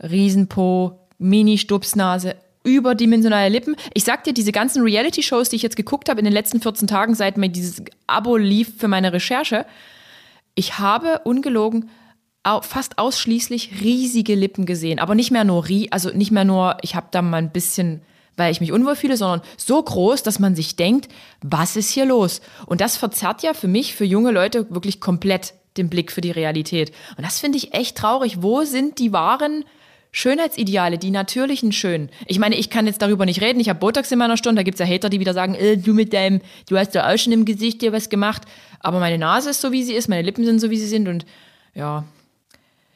[0.02, 3.76] Riesenpo, Mini-Stupsnase, überdimensionale Lippen.
[3.94, 6.88] Ich sag dir, diese ganzen Reality-Shows, die ich jetzt geguckt habe in den letzten 14
[6.88, 9.66] Tagen, seit mir dieses Abo lief für meine Recherche,
[10.56, 11.90] ich habe ungelogen
[12.62, 17.08] fast ausschließlich riesige Lippen gesehen, aber nicht mehr nur also nicht mehr nur, ich habe
[17.12, 18.02] da mal ein bisschen,
[18.36, 21.08] weil ich mich unwohl fühle, sondern so groß, dass man sich denkt,
[21.42, 22.42] was ist hier los?
[22.66, 26.32] Und das verzerrt ja für mich, für junge Leute wirklich komplett den Blick für die
[26.32, 26.92] Realität.
[27.16, 28.42] Und das finde ich echt traurig.
[28.42, 29.64] Wo sind die wahren
[30.14, 32.10] Schönheitsideale, die natürlichen schön.
[32.28, 33.62] Ich meine, ich kann jetzt darüber nicht reden.
[33.62, 34.60] Ich habe Botox in meiner Stunde.
[34.60, 37.10] Da gibt es ja Hater, die wieder sagen, äh, du mit deinem, du hast ja
[37.10, 38.42] auch schon im Gesicht dir was gemacht.
[38.82, 41.08] Aber meine Nase ist so, wie sie ist, meine Lippen sind so, wie sie sind.
[41.08, 41.26] Und
[41.74, 42.04] ja,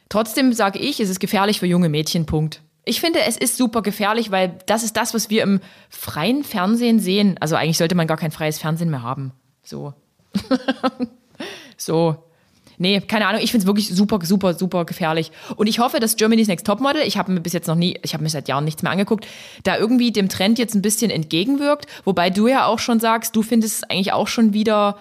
[0.08, 2.26] trotzdem sage ich, es ist gefährlich für junge Mädchen.
[2.26, 2.62] Punkt.
[2.84, 7.00] Ich finde, es ist super gefährlich, weil das ist das, was wir im freien Fernsehen
[7.00, 7.36] sehen.
[7.40, 9.32] Also eigentlich sollte man gar kein freies Fernsehen mehr haben.
[9.64, 9.92] So.
[11.76, 12.16] so.
[12.78, 13.40] Nee, keine Ahnung.
[13.42, 15.32] Ich finde es wirklich super, super, super gefährlich.
[15.56, 18.14] Und ich hoffe, dass Germany's Next Topmodel, ich habe mir bis jetzt noch nie, ich
[18.14, 19.26] habe mir seit Jahren nichts mehr angeguckt,
[19.64, 21.86] da irgendwie dem Trend jetzt ein bisschen entgegenwirkt.
[22.04, 24.98] Wobei du ja auch schon sagst, du findest es eigentlich auch schon wieder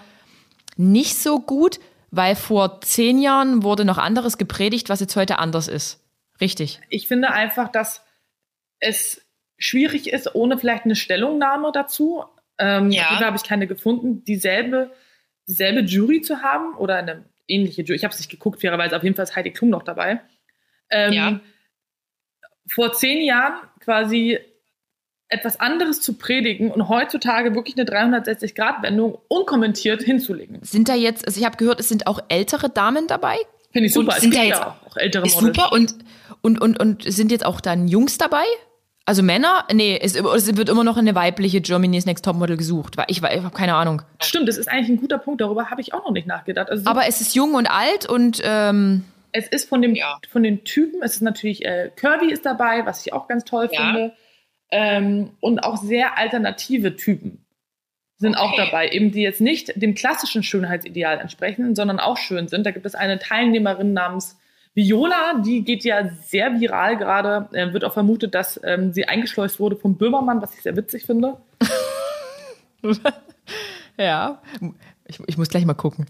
[0.78, 1.80] nicht so gut,
[2.16, 6.02] weil vor zehn Jahren wurde noch anderes gepredigt, was jetzt heute anders ist.
[6.40, 6.80] Richtig.
[6.90, 8.04] Ich finde einfach, dass
[8.80, 9.26] es
[9.58, 12.24] schwierig ist, ohne vielleicht eine Stellungnahme dazu.
[12.58, 13.18] Ähm, Ja.
[13.20, 14.92] Da habe ich keine gefunden, dieselbe,
[15.48, 17.96] dieselbe Jury zu haben oder eine ähnliche Jury.
[17.96, 18.96] Ich habe es nicht geguckt, fairerweise.
[18.96, 20.22] Auf jeden Fall ist Heidi Klum noch dabei.
[20.90, 21.40] Ähm, Ja.
[22.68, 24.40] Vor zehn Jahren quasi
[25.30, 30.60] etwas anderes zu predigen und heutzutage wirklich eine 360-Grad-Wendung unkommentiert hinzulegen.
[30.62, 33.38] Sind da jetzt, also ich habe gehört, es sind auch ältere Damen dabei?
[33.72, 34.10] Finde ich super.
[34.10, 35.56] Und Es sind gibt da ja jetzt- auch, auch ältere Ist Models.
[35.58, 35.96] super und
[36.42, 38.44] Und, und, und sind jetzt auch dann Jungs dabei?
[39.08, 39.66] Also Männer?
[39.74, 42.98] Nee, es, es wird immer noch eine weibliche Germany's Next Topmodel gesucht.
[42.98, 44.02] Weil Ich, ich habe keine Ahnung.
[44.22, 45.42] Stimmt, das ist eigentlich ein guter Punkt.
[45.42, 46.70] Darüber habe ich auch noch nicht nachgedacht.
[46.70, 50.18] Also Aber es ist jung und alt und ähm, es ist von, dem, Ja.
[50.30, 53.70] von den Typen, es ist natürlich, äh, Kirby ist dabei, was ich auch ganz toll
[53.72, 53.82] Ja.
[53.82, 54.14] finde.
[54.72, 57.46] Ähm, und auch sehr alternative Typen
[58.18, 58.66] sind auch Okay.
[58.66, 62.66] dabei, eben die jetzt nicht dem klassischen Schönheitsideal entsprechen, sondern auch schön sind.
[62.66, 64.38] Da gibt es eine Teilnehmerin namens
[64.74, 67.48] Viola, die geht ja sehr viral gerade.
[67.54, 71.06] Äh, wird auch vermutet, dass ähm, sie eingeschleust wurde vom Böhmermann, was ich sehr witzig
[71.06, 71.38] finde.
[73.98, 74.42] ja.
[75.08, 76.08] Ich, ich muss gleich mal gucken.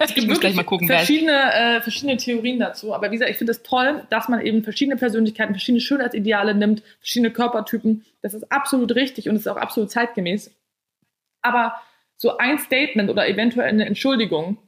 [0.00, 2.94] Es gibt wirklich gucken, verschiedene, äh, verschiedene Theorien dazu.
[2.94, 6.82] Aber wie gesagt, ich finde es toll, dass man eben verschiedene Persönlichkeiten, verschiedene Schönheitsideale nimmt,
[6.98, 8.04] verschiedene Körpertypen.
[8.20, 10.54] Das ist absolut richtig und ist auch absolut zeitgemäß.
[11.40, 11.74] Aber
[12.16, 14.58] so ein Statement oder eventuell eine Entschuldigung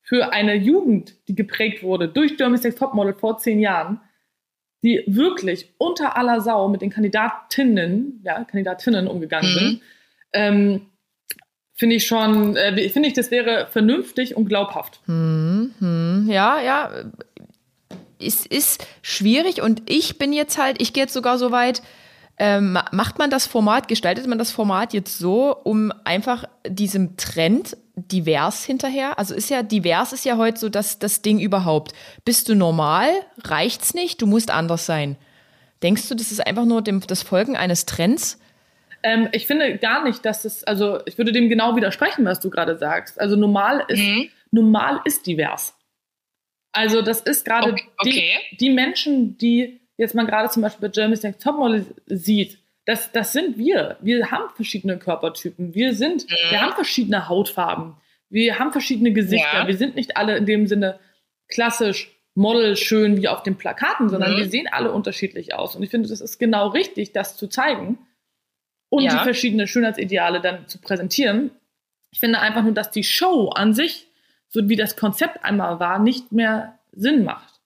[0.00, 4.00] für eine Jugend, die geprägt wurde durch Germany's Next Topmodel vor zehn Jahren,
[4.82, 9.58] die wirklich unter aller Sau mit den Kandidatinnen, ja, Kandidatinnen umgegangen Mhm.
[9.58, 9.82] sind,
[10.32, 10.86] ähm,
[11.74, 15.00] finde ich schon, äh, finde ich, das wäre vernünftig und glaubhaft.
[15.06, 16.90] Hm, hm, ja, ja.
[18.20, 21.82] Es ist schwierig und ich bin jetzt halt, ich gehe jetzt sogar so weit,
[22.38, 27.16] ähm, ma- macht man das Format, gestaltet man das Format jetzt so, um einfach diesem
[27.16, 31.92] Trend divers hinterher, also ist ja divers ist ja heute so das, das Ding überhaupt.
[32.24, 33.08] Bist du normal,
[33.44, 35.16] reicht's nicht, du musst anders sein.
[35.82, 38.38] Denkst du, das ist einfach nur dem, das Folgen eines Trends?
[39.06, 42.48] Ähm, ich finde gar nicht, dass es, also ich würde dem genau widersprechen, was du
[42.48, 43.20] gerade sagst.
[43.20, 44.30] Also normal ist, Mhm.
[44.50, 45.76] normal ist divers.
[46.72, 48.30] Also das ist gerade Okay, okay.
[48.52, 53.12] die, die Menschen, die jetzt man gerade zum Beispiel bei Germany's Next Topmodel sieht, das,
[53.12, 53.96] das sind wir.
[54.00, 55.74] Wir haben verschiedene Körpertypen.
[55.74, 56.50] Wir sind, Mhm.
[56.50, 57.94] wir haben verschiedene Hautfarben.
[58.30, 59.58] Wir haben verschiedene Gesichter.
[59.60, 59.66] Ja.
[59.66, 60.98] Wir sind nicht alle in dem Sinne
[61.48, 64.36] klassisch Model schön wie auf den Plakaten, sondern Mhm.
[64.38, 65.76] wir sehen alle unterschiedlich aus.
[65.76, 67.98] Und ich finde, das ist genau richtig, das zu zeigen
[68.90, 69.18] und Ja.
[69.18, 71.50] die verschiedenen Schönheitsideale dann zu präsentieren.
[72.10, 74.08] Ich finde einfach nur, dass die Show an sich,
[74.48, 77.60] so wie das Konzept einmal war, nicht mehr Sinn macht.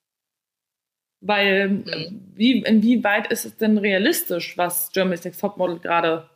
[1.21, 1.85] Weil, Mhm.
[1.89, 6.31] äh, wie, inwieweit ist es denn realistisch, was Germany's Next Topmodel gerade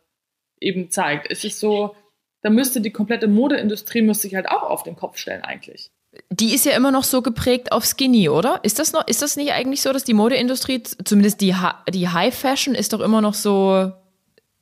[0.59, 1.31] eben zeigt?
[1.31, 1.95] Es ist so,
[2.41, 5.89] da müsste die komplette Modeindustrie müsste sich halt auch auf den Kopf stellen eigentlich.
[6.29, 8.59] Die ist ja immer noch so geprägt auf Skinny, oder?
[8.63, 12.09] Ist das noch, ist das nicht eigentlich so, dass die Modeindustrie, zumindest die, Ha- die
[12.09, 13.91] High Fashion, ist doch immer noch so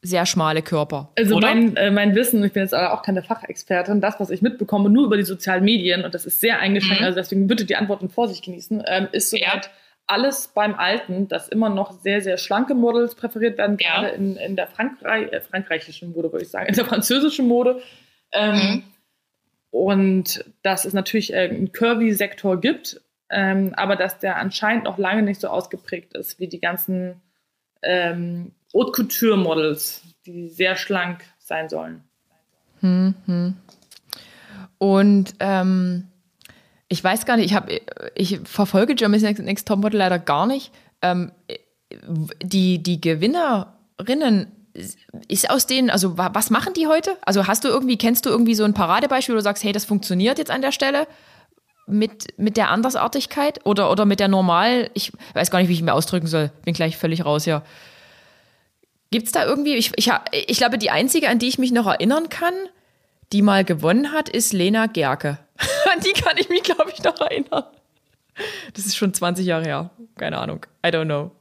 [0.02, 1.12] sehr schmale Körper?
[1.18, 1.48] Also oder?
[1.54, 4.90] mein, äh, mein Wissen, ich bin jetzt aber auch keine Fachexpertin, das, was ich mitbekomme,
[4.90, 7.06] nur über die sozialen Medien, und das ist sehr eingeschränkt, Mhm.
[7.06, 9.72] also deswegen bitte die Antworten Vorsicht genießen, ähm, ist soweit Ja.
[10.08, 14.02] alles beim Alten, dass immer noch sehr, sehr schlanke Models präferiert werden, Ja.
[14.02, 17.82] gerade in, in der Frankreich, äh, frankreichischen Mode, würde ich sagen, in der französischen Mode.
[18.32, 18.84] Ähm, Mhm.
[19.74, 25.22] Und dass es natürlich äh, einen Curvy-Sektor gibt, ähm, aber dass der anscheinend noch lange
[25.22, 27.22] nicht so ausgeprägt ist wie die ganzen
[27.82, 32.04] ähm, Haute Couture-Models, die sehr schlank sein sollen.
[32.80, 33.56] Hm, hm.
[34.78, 36.08] Und ähm,
[36.88, 37.70] ich weiß gar nicht, ich, hab,
[38.16, 40.72] ich verfolge Germany's Next, Next Topmodel leider gar nicht.
[41.02, 41.32] Ähm,
[42.42, 44.48] die, die Gewinnerinnen
[45.28, 47.18] ist aus denen, also wa- was machen die heute?
[47.24, 49.86] Also hast du irgendwie, kennst du irgendwie so ein Paradebeispiel, wo du sagst, hey, das
[49.86, 51.08] funktioniert jetzt an der Stelle
[51.88, 55.82] mit, mit der Andersartigkeit oder, oder mit der Normal, ich weiß gar nicht, wie ich
[55.82, 57.64] mir ausdrücken soll, bin gleich völlig raus hier.
[59.12, 60.10] Gibt es da irgendwie, ich, ich,
[60.48, 62.54] ich glaube, die einzige, an die ich mich noch erinnern kann,
[63.34, 65.38] die mal gewonnen hat, ist Lena Gerke.
[65.94, 67.66] An die kann ich mich, glaube ich, noch erinnern.
[68.74, 69.90] Das ist schon 20 Jahre her.
[70.18, 70.66] Keine Ahnung.
[70.86, 71.32] I don't know.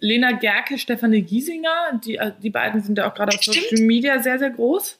[0.00, 3.68] Lena Gerke, Stefanie Giesinger, die, äh, die beiden sind ja auch gerade auf Stimmt.
[3.70, 4.98] Social Media sehr, sehr groß.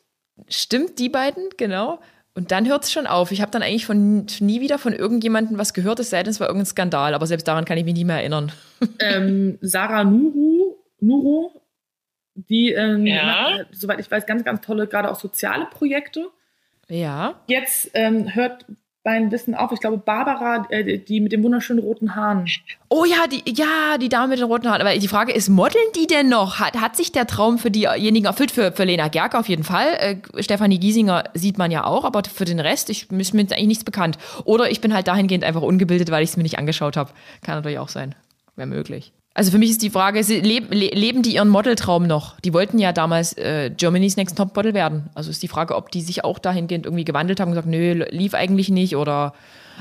[0.49, 1.99] Stimmt, die beiden, genau.
[2.35, 3.33] Und dann hört es schon auf.
[3.33, 6.41] Ich habe dann eigentlich von nie wieder von irgendjemandem was gehört, es sei denn, es
[6.41, 7.15] war irgendein Skandal.
[7.15, 8.53] Aber selbst daran kann ich mich nie mehr erinnern.
[9.01, 11.62] ähm, Sarah Nuru, Nuro,
[12.35, 13.25] die, ähm, Ja.
[13.25, 16.29] macht, äh, soweit ich weiß, ganz, ganz tolle, gerade auch soziale Projekte.
[16.89, 17.35] Ja.
[17.47, 18.67] Jetzt ähm, hört
[19.05, 19.73] mein Wissen auf.
[19.73, 22.47] Ich glaube, Barbara, äh, die mit den wunderschönen roten Haaren.
[22.89, 24.81] Oh ja, die, ja, die Dame mit den roten Haaren.
[24.81, 26.61] Aber die Frage ist, modeln die denn noch?
[26.61, 28.53] Hat, hat sich der Traum für diejenigen erfüllt?
[28.53, 29.89] Für, für Lena Gerke auf jeden Fall.
[29.99, 33.67] Äh, Stefanie Giesinger sieht man ja auch, aber für den Rest ich, ist mir eigentlich
[33.67, 34.19] nichts bekannt.
[34.45, 37.11] Oder ich bin halt dahingehend einfach ungebildet, weil ich es mir nicht angeschaut habe.
[37.43, 38.15] Kann natürlich auch sein.
[38.55, 39.13] Wäre möglich.
[39.35, 42.39] Also für mich ist die Frage, sie leben, leben die ihren Modeltraum noch?
[42.41, 45.09] Die wollten ja damals äh, Germany's Next Top Model werden.
[45.15, 48.05] Also ist die Frage, ob die sich auch dahingehend irgendwie gewandelt haben und gesagt, nö,
[48.11, 49.33] lief eigentlich nicht oder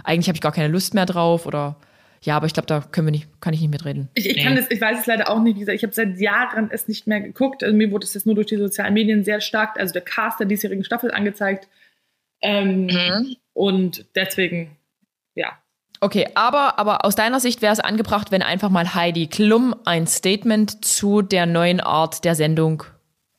[0.04, 1.76] eigentlich habe ich gar keine Lust mehr drauf oder
[2.24, 4.10] ja, aber ich glaube, da können wir nicht, kann ich nicht mitreden.
[4.14, 5.56] Ich, ich kann das, ich weiß es leider auch nicht.
[5.56, 7.64] Wie gesagt, ich habe seit Jahren es nicht mehr geguckt.
[7.64, 10.40] Also mir wurde es jetzt nur durch die sozialen Medien sehr stark, also der Cast
[10.40, 11.68] der diesjährigen Staffel angezeigt.
[12.42, 13.36] Ähm, mhm.
[13.54, 14.78] Und deswegen.
[16.02, 20.08] Okay, aber, aber aus deiner Sicht wäre es angebracht, wenn einfach mal Heidi Klum ein
[20.08, 22.84] Statement zu der neuen Art der Sendung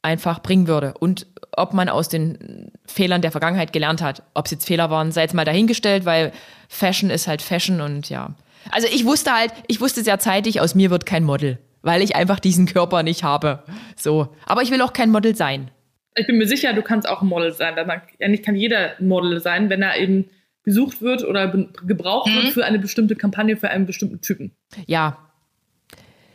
[0.00, 0.94] einfach bringen würde.
[0.98, 4.22] Und ob man aus den Fehlern der Vergangenheit gelernt hat.
[4.34, 6.32] Ob es jetzt Fehler waren, sei jetzt mal dahingestellt, weil
[6.68, 8.30] Fashion ist halt Fashion und ja.
[8.70, 12.16] Also ich wusste halt, ich wusste sehr zeitig, aus mir wird kein Model, weil ich
[12.16, 13.64] einfach diesen Körper nicht habe.
[13.96, 14.28] So.
[14.46, 15.70] Aber ich will auch kein Model sein.
[16.14, 17.74] Ich bin mir sicher, du kannst auch ein Model sein.
[17.78, 20.28] Eigentlich kann jeder Model sein, wenn er eben
[20.64, 22.34] gesucht wird oder gebraucht mhm.
[22.34, 24.52] wird für eine bestimmte Kampagne, für einen bestimmten Typen.
[24.86, 25.18] Ja,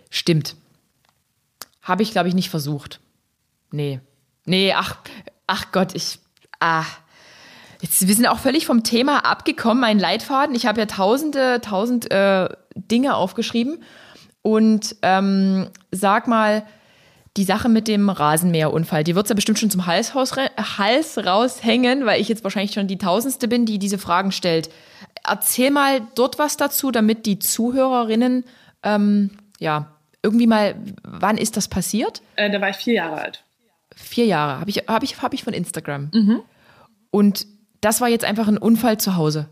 [0.10, 0.56] stimmt.
[1.82, 3.00] Habe ich, glaube ich, nicht versucht.
[3.72, 4.02] Nee.
[4.46, 4.98] Nee, ach,
[5.46, 6.20] ach Gott, ich.
[6.60, 6.86] Ah.
[7.82, 10.56] Jetzt, wir sind auch völlig vom Thema abgekommen, mein Leitfaden.
[10.56, 13.84] Ich habe ja tausende, tausend äh, Dinge aufgeschrieben.
[14.42, 16.66] Und ähm, sag mal,
[17.38, 22.06] die Sache mit dem Rasenmäherunfall, die wird es ja bestimmt schon zum Hals, Hals raushängen,
[22.06, 24.70] weil ich jetzt wahrscheinlich schon die Tausendste bin, die diese Fragen stellt.
[25.24, 28.44] Erzähl mal dort was dazu, damit die Zuhörerinnen,
[28.84, 32.22] ähm, ja, irgendwie mal, wann ist das passiert?
[32.36, 33.44] Äh, da war ich vier Jahre alt.
[33.96, 36.10] Vier Jahre, habe ich, hab ich, hab ich von Instagram.
[36.14, 36.42] Mhm.
[37.12, 37.46] Und
[37.82, 39.48] das war jetzt einfach ein Unfall zu Hause.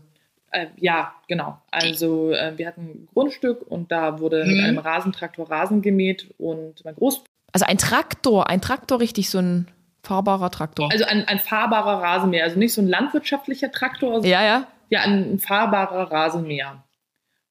[0.50, 1.58] Äh, ja, genau.
[1.70, 4.52] Also äh, wir hatten ein Grundstück und da wurde mhm.
[4.52, 7.22] mit einem Rasentraktor Rasen gemäht und mein Groß.
[7.56, 9.66] Also ein Traktor, ein Traktor richtig, so ein
[10.02, 10.92] fahrbarer Traktor.
[10.92, 14.12] Also ein, ein fahrbarer Rasenmäher, also nicht so ein landwirtschaftlicher Traktor.
[14.12, 14.66] Also ja, ja.
[14.90, 16.84] Ja, ein, ein, fahrbarer Rasenmäher.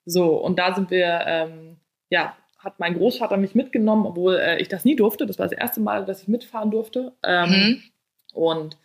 [0.06, 1.78] So, und da sind wir, ähm,
[2.12, 5.26] ja, hat mein Großvater mich mitgenommen, obwohl äh, ich das nie durfte.
[5.26, 7.14] Das war das erste Mal, dass ich mitfahren durfte.
[7.24, 7.84] Ähm, mhm.
[8.36, 8.78] Und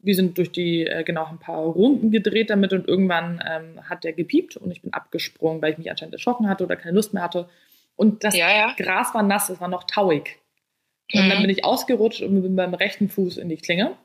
[0.00, 4.02] wir sind durch die, äh, genau, ein paar Runden gedreht damit und irgendwann ähm, hat
[4.02, 7.14] der gepiept und ich bin abgesprungen, weil ich mich anscheinend erschrocken hatte oder keine Lust
[7.14, 7.48] mehr hatte.
[7.94, 8.74] Und das ja, ja.
[8.76, 10.40] Gras war nass, es war noch tauig.
[11.12, 11.30] Und mhm.
[11.30, 13.96] dann bin ich ausgerutscht und bin beim rechten Fuß in die Klinge.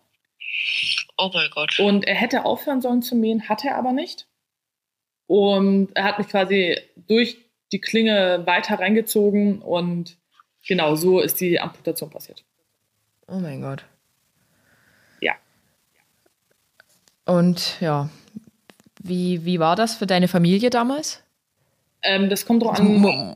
[1.17, 1.79] Oh mein Gott.
[1.79, 4.27] Und er hätte aufhören sollen zu mähen, hat er aber nicht.
[5.27, 7.38] Und er hat mich quasi durch
[7.71, 10.17] die Klinge weiter reingezogen und
[10.67, 12.43] genau so ist die Amputation passiert.
[13.27, 13.85] Oh mein Gott.
[17.29, 18.09] Und ja,
[19.03, 21.23] wie, wie war das für deine Familie damals?
[22.01, 23.35] Ähm, das kommt drauf an.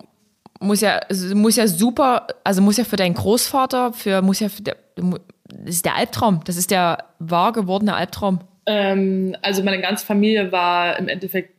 [0.64, 1.02] Muss ja,
[1.34, 5.76] muss ja super, also muss ja für deinen Großvater, für, muss ja für der, das
[5.76, 8.40] ist der Albtraum, das ist der wahr gewordene Albtraum.
[8.66, 11.54] Ähm, also meine ganze Familie war im Endeffekt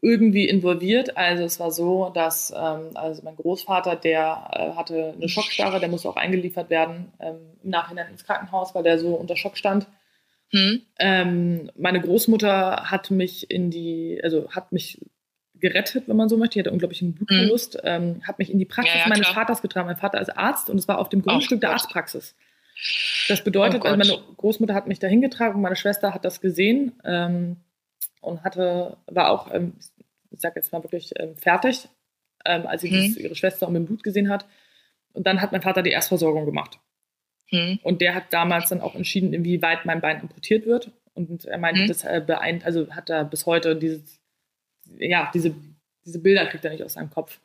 [0.00, 1.16] irgendwie involviert.
[1.16, 5.88] Also es war so, dass ähm, also mein Großvater, der äh, hatte eine Schockstarre, der
[5.88, 9.86] musste auch eingeliefert werden ähm, im Nachhinein ins Krankenhaus, weil der so unter Schock stand.
[10.50, 10.82] Hm.
[10.98, 15.00] Ähm, meine Großmutter hat mich in die, also hat mich
[15.60, 16.54] gerettet, wenn man so möchte.
[16.54, 17.80] Die hatte unglaublich einen Blutverlust, hm.
[17.84, 19.34] ähm, hat mich in die Praxis ja, ja, meines klar.
[19.34, 19.86] Vaters getragen.
[19.86, 22.34] Mein Vater ist Arzt und es war auf dem Grundstück oh, der Arztpraxis.
[23.28, 26.92] Das bedeutet, oh also meine Großmutter hat mich dahin getragen, meine Schwester hat das gesehen
[27.04, 27.56] ähm,
[28.20, 29.74] und hatte, war auch, ähm,
[30.30, 31.88] ich sag jetzt mal wirklich ähm, fertig,
[32.44, 33.16] ähm, als sie hm.
[33.18, 34.46] ihre Schwester mit dem Blut gesehen hat.
[35.12, 36.78] Und dann hat mein Vater die Erstversorgung gemacht.
[37.48, 37.80] Hm.
[37.82, 40.92] Und der hat damals dann auch entschieden, inwieweit mein Bein amputiert wird.
[41.14, 41.88] Und er meinte, hm.
[41.88, 44.20] das äh, beeint, also hat er bis heute dieses,
[44.98, 45.54] ja, diese,
[46.04, 47.40] diese Bilder kriegt er nicht aus seinem Kopf.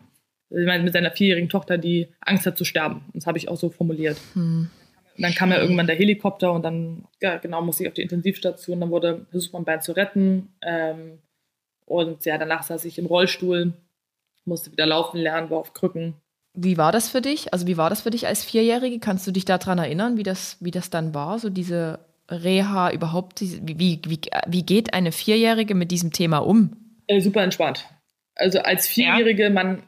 [0.50, 3.04] Ich meine, mit seiner vierjährigen Tochter, die Angst hat zu sterben.
[3.14, 4.18] Das habe ich auch so formuliert.
[4.34, 4.70] Hm.
[5.18, 8.80] Dann kam ja irgendwann der Helikopter und dann, ja, genau, musste ich auf die Intensivstation.
[8.80, 10.50] Dann wurde versucht, mein Bein zu retten.
[10.62, 11.20] Ähm,
[11.86, 13.74] und ja, danach saß ich im Rollstuhl,
[14.46, 16.16] musste wieder laufen lernen, war auf Krücken.
[16.56, 17.52] Wie war das für dich?
[17.52, 19.00] Also wie war das für dich als Vierjährige?
[19.00, 21.40] Kannst du dich daran erinnern, wie das, wie das dann war?
[21.40, 23.42] So diese Reha überhaupt?
[23.42, 26.83] Wie, wie, wie geht eine Vierjährige mit diesem Thema um?
[27.08, 27.88] Äh, super entspannt.
[28.36, 29.50] Also als Vierjährige, ja.
[29.50, 29.84] man,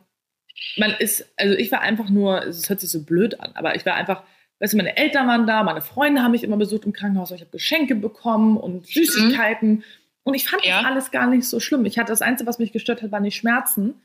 [0.77, 3.85] man ist, also ich war einfach nur, es hört sich so blöd an, aber ich
[3.85, 4.23] war einfach,
[4.59, 7.41] weißt du, meine Eltern waren da, meine Freunde haben mich immer besucht im Krankenhaus, ich
[7.41, 9.69] habe Geschenke bekommen und Süßigkeiten.
[9.69, 9.83] Mhm.
[10.23, 10.81] Und ich fand ja.
[10.81, 11.85] das alles gar nicht so schlimm.
[11.85, 14.01] Ich hatte das Einzige, was mich gestört hat, waren die Schmerzen.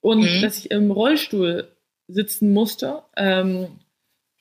[0.00, 0.40] Und mhm.
[0.40, 1.68] dass ich im Rollstuhl
[2.06, 3.02] sitzen musste.
[3.16, 3.80] Ähm,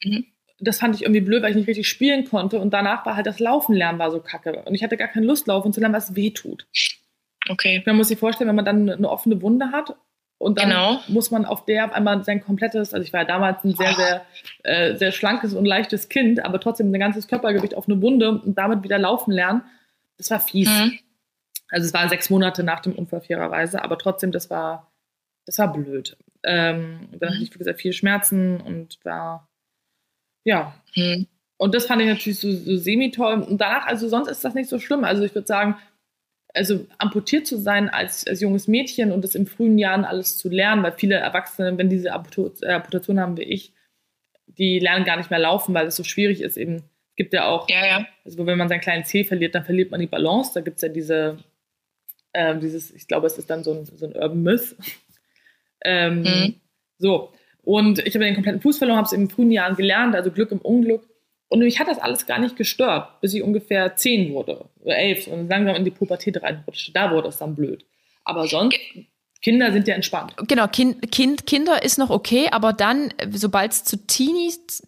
[0.03, 0.25] mhm.
[0.59, 2.59] Das fand ich irgendwie blöd, weil ich nicht richtig spielen konnte.
[2.59, 4.63] Und danach war halt das Laufen lernen war so kacke.
[4.65, 6.67] Und ich hatte gar keine Lust, laufen zu lernen, was weh tut.
[7.49, 7.83] Okay.
[7.85, 9.95] Man muss sich vorstellen, wenn man dann eine offene Wunde hat
[10.37, 10.99] und dann genau.
[11.07, 13.93] muss man auf der auf einmal sein komplettes, also ich war ja damals ein sehr,
[13.93, 14.25] sehr,
[14.63, 18.57] äh, sehr schlankes und leichtes Kind, aber trotzdem ein ganzes Körpergewicht auf eine Wunde und
[18.57, 19.63] damit wieder laufen lernen.
[20.17, 20.69] Das war fies.
[20.69, 20.99] Mhm.
[21.69, 24.91] Also es war sechs Monate nach dem Unfall fairerweise, aber trotzdem, das war,
[25.45, 26.17] das war blöd.
[26.43, 29.47] Ähm, dann hatte ich, wie gesagt, viel Schmerzen und war,
[30.43, 30.75] ja.
[30.93, 31.27] Hm.
[31.57, 33.41] Und das fand ich natürlich so, so semi-toll.
[33.41, 35.03] Und danach, also sonst ist das nicht so schlimm.
[35.03, 35.77] Also ich würde sagen,
[36.55, 40.49] also amputiert zu sein als, als junges Mädchen und das in frühen Jahren alles zu
[40.49, 43.73] lernen, weil viele Erwachsene, wenn diese äh, Amputation haben wie ich,
[44.47, 46.57] die lernen gar nicht mehr laufen, weil es so schwierig ist.
[46.57, 46.83] Eben
[47.15, 48.05] gibt ja auch, Ja, ja.
[48.23, 50.51] also wenn man seinen kleinen Zeh verliert, dann verliert man die Balance.
[50.53, 51.37] Da gibt es ja diese,
[52.33, 54.75] ähm, dieses, ich glaube, es ist dann so ein, so ein Urban Myth.
[55.83, 56.55] ähm, Mhm.
[56.97, 57.33] So.
[57.63, 60.51] Und ich habe den kompletten Fuß verloren, habe es in frühen Jahren gelernt, also Glück
[60.51, 61.07] im Unglück.
[61.55, 65.25] Und mich hat das alles gar nicht gestört, bis ich ungefähr zehn wurde oder elf
[65.27, 66.91] und langsam in die Pubertät reinrutschte.
[66.91, 67.85] Da wurde es dann blöd.
[68.25, 68.77] Aber sonst,
[69.41, 70.33] Kinder sind ja entspannt.
[70.49, 74.85] Genau, kind, kind, Kinder ist noch okay, aber dann, sobald es zu Teenies,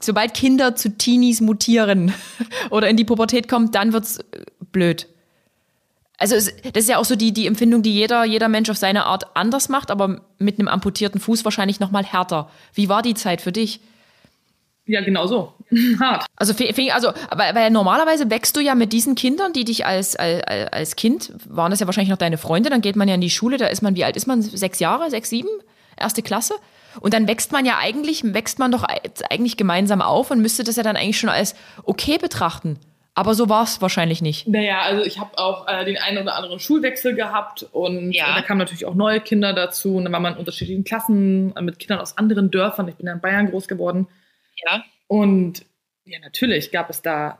[0.00, 2.14] sobald Kinder zu Teenies mutieren
[2.70, 5.08] oder in die Pubertät kommen, dann wird's äh, blöd.
[6.18, 8.76] Also es, das ist ja auch so die, die Empfindung, die jeder, jeder Mensch auf
[8.76, 12.48] seine Art anders macht, aber mit einem amputierten Fuß wahrscheinlich noch mal härter.
[12.74, 13.80] Wie war die Zeit für dich?
[14.86, 15.52] Ja, genau so.
[16.00, 16.26] Hart.
[16.36, 16.54] Also,
[16.92, 20.96] also weil, weil normalerweise wächst du ja mit diesen Kindern, die dich als, als, als
[20.96, 23.56] Kind, waren das ja wahrscheinlich noch deine Freunde, dann geht man ja in die Schule,
[23.56, 24.42] da ist man, wie alt ist man?
[24.42, 25.48] Sechs Jahre, sechs, sieben?
[25.98, 26.54] Erste Klasse?
[27.00, 28.84] Und dann wächst man ja eigentlich, wächst man doch
[29.28, 32.78] eigentlich gemeinsam auf und müsste das ja dann eigentlich schon als okay betrachten.
[33.14, 34.46] Aber so war es wahrscheinlich nicht.
[34.46, 38.32] Naja, also ich habe auch äh, den einen oder anderen Schulwechsel gehabt und Ja.
[38.32, 41.56] äh, da kamen natürlich auch neue Kinder dazu und dann war man in unterschiedlichen Klassen
[41.56, 42.88] äh, mit Kindern aus anderen Dörfern.
[42.88, 44.06] Ich bin ja in Bayern groß geworden
[44.64, 44.84] Ja.
[45.08, 45.64] und
[46.04, 47.38] ja, natürlich gab es da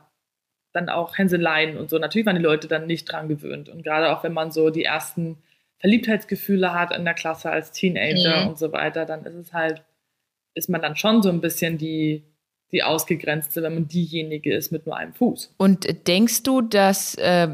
[0.73, 1.97] dann auch Hänseleien und so.
[1.97, 4.83] Natürlich waren die Leute dann nicht dran gewöhnt und gerade auch wenn man so die
[4.83, 5.37] ersten
[5.79, 8.49] Verliebtheitsgefühle hat in der Klasse als Teenager Mhm.
[8.49, 9.83] und so weiter, dann ist es halt,
[10.53, 12.23] ist man dann schon so ein bisschen die,
[12.71, 15.53] die Ausgegrenzte, wenn man diejenige ist mit nur einem Fuß.
[15.57, 17.47] Und denkst du, dass, äh,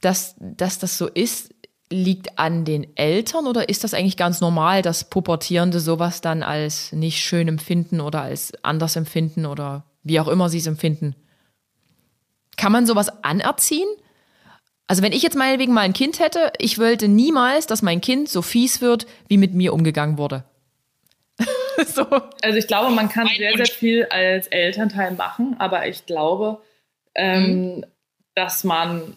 [0.00, 1.51] dass, dass das so ist,
[1.92, 6.92] liegt an den Eltern oder ist das eigentlich ganz normal, dass Pubertierende sowas dann als
[6.92, 11.14] nicht schön empfinden oder als anders empfinden oder wie auch immer sie es empfinden?
[12.56, 13.88] Kann man sowas anerziehen?
[14.86, 18.28] Also wenn ich jetzt meinetwegen mal ein Kind hätte, ich wollte niemals, dass mein Kind
[18.28, 20.44] so fies wird, wie mit mir umgegangen wurde.
[21.86, 22.06] so.
[22.42, 26.60] Also ich glaube, man kann sehr, sehr viel als Elternteil machen, aber ich glaube,
[27.14, 27.84] ähm,
[28.34, 29.16] dass man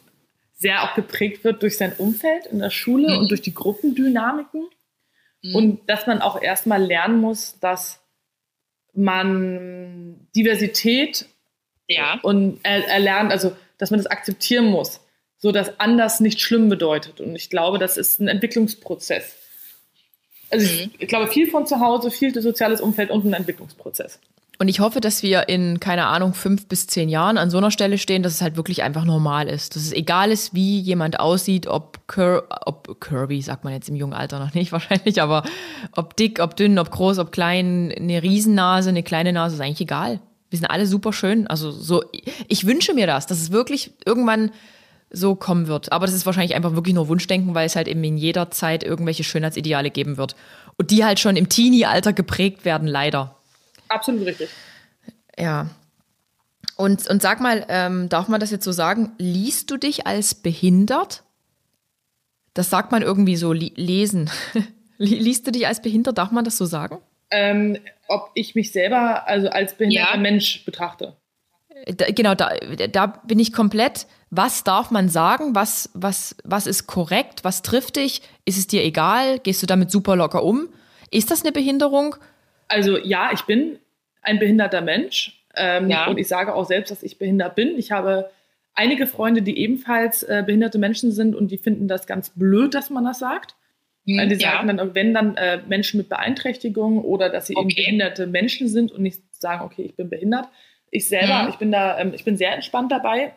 [0.55, 3.17] sehr auch geprägt wird durch sein Umfeld in der Schule Mhm.
[3.19, 4.67] und durch die Gruppendynamiken
[5.43, 5.55] Mhm.
[5.55, 7.99] und dass man auch erstmal lernen muss, dass
[8.93, 11.25] man Diversität
[11.87, 12.19] Ja.
[12.23, 15.01] und er, erlernt, also dass man das akzeptieren muss,
[15.37, 17.19] so dass anders nicht schlimm bedeutet.
[17.21, 19.35] Und ich glaube, das ist ein Entwicklungsprozess.
[20.49, 24.19] Also ich, ich glaube, viel von zu Hause, viel das soziales Umfeld und ein Entwicklungsprozess.
[24.57, 27.71] Und ich hoffe, dass wir in, keine Ahnung, fünf bis zehn Jahren an so einer
[27.71, 29.75] Stelle stehen, dass es halt wirklich einfach normal ist.
[29.75, 33.95] Dass es egal ist, wie jemand aussieht, ob, cur ob curvy, sagt man jetzt im
[33.95, 35.43] jungen Alter noch nicht wahrscheinlich, aber
[35.95, 39.81] ob dick, ob dünn, ob groß, ob klein, eine Riesennase, eine kleine Nase, ist eigentlich
[39.81, 40.21] egal.
[40.49, 41.47] Wir sind alle super schön.
[41.47, 42.03] Also so,
[42.47, 44.51] ich wünsche mir das, dass es wirklich irgendwann
[45.09, 45.91] so kommen wird.
[45.91, 48.83] Aber das ist wahrscheinlich einfach wirklich nur Wunschdenken, weil es halt eben in jeder Zeit
[48.83, 50.35] irgendwelche Schönheitsideale geben wird.
[50.77, 53.35] Und die halt schon im Teenie-Alter geprägt werden, leider.
[53.89, 54.49] Absolut richtig.
[55.37, 55.69] Ja.
[56.77, 59.13] Und, und sag mal, ähm, darf man das jetzt so sagen?
[59.17, 61.23] Liest du dich als behindert?
[62.53, 64.29] Das sagt man irgendwie so, li lesen.
[64.97, 66.17] Li- Liest du dich als behindert?
[66.17, 66.99] Darf man das so sagen?
[67.31, 70.19] Ähm, ob ich mich selber also als behinderter Ja.
[70.21, 71.15] Mensch betrachte.
[71.87, 72.51] Da, genau, da,
[72.91, 74.07] da bin ich komplett.
[74.29, 75.53] Was darf man sagen?
[75.55, 77.43] Was, was, was ist korrekt?
[77.43, 78.21] Was trifft dich?
[78.45, 79.39] Ist es dir egal?
[79.39, 80.69] Gehst du damit super locker um?
[81.11, 82.15] Ist das eine Behinderung?
[82.67, 83.79] Also ja, ich bin
[84.21, 86.07] ein behinderter Mensch ähm, Ja.
[86.07, 87.77] und ich sage auch selbst, dass ich behindert bin.
[87.77, 88.31] Ich habe
[88.73, 92.89] einige Freunde, die ebenfalls äh, behinderte Menschen sind und die finden das ganz blöd, dass
[92.89, 93.55] man das sagt.
[94.07, 94.51] Weil die Hm, ja.
[94.51, 97.75] sagen dann, wenn dann äh, Menschen mit Beeinträchtigung oder dass sie eben Okay.
[97.83, 100.47] behinderte Menschen sind und nicht sagen, okay, ich bin behindert.
[100.91, 101.49] Ich selber, Mhm.
[101.49, 103.33] ich bin da, ähm, ich bin sehr entspannt dabei.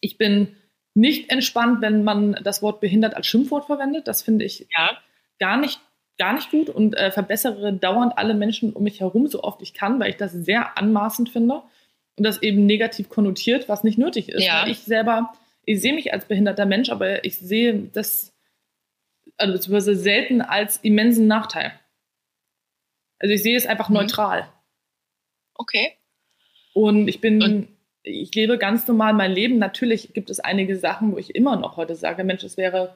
[0.00, 0.56] Ich bin
[0.94, 4.08] nicht entspannt, wenn man das Wort behindert als Schimpfwort verwendet.
[4.08, 4.96] Das finde ich ja.
[5.38, 5.78] gar nicht,
[6.18, 9.74] gar nicht gut und äh, verbessere dauernd alle Menschen um mich herum, so oft ich
[9.74, 11.62] kann, weil ich das sehr anmaßend finde
[12.16, 14.44] und das eben negativ konnotiert, was nicht nötig ist.
[14.44, 14.66] Ja.
[14.66, 15.32] Ich selber,
[15.64, 18.32] ich sehe mich als behinderter Mensch, aber ich sehe das
[19.38, 21.72] also beziehungsweise selten als immensen Nachteil.
[23.18, 23.94] Also ich sehe es einfach Mhm.
[23.96, 24.48] neutral.
[25.54, 25.92] Okay.
[26.74, 27.68] Und ich bin, Und-
[28.02, 29.58] ich lebe ganz normal mein Leben.
[29.58, 32.94] Natürlich gibt es einige Sachen, wo ich immer noch heute sage, Mensch, es wäre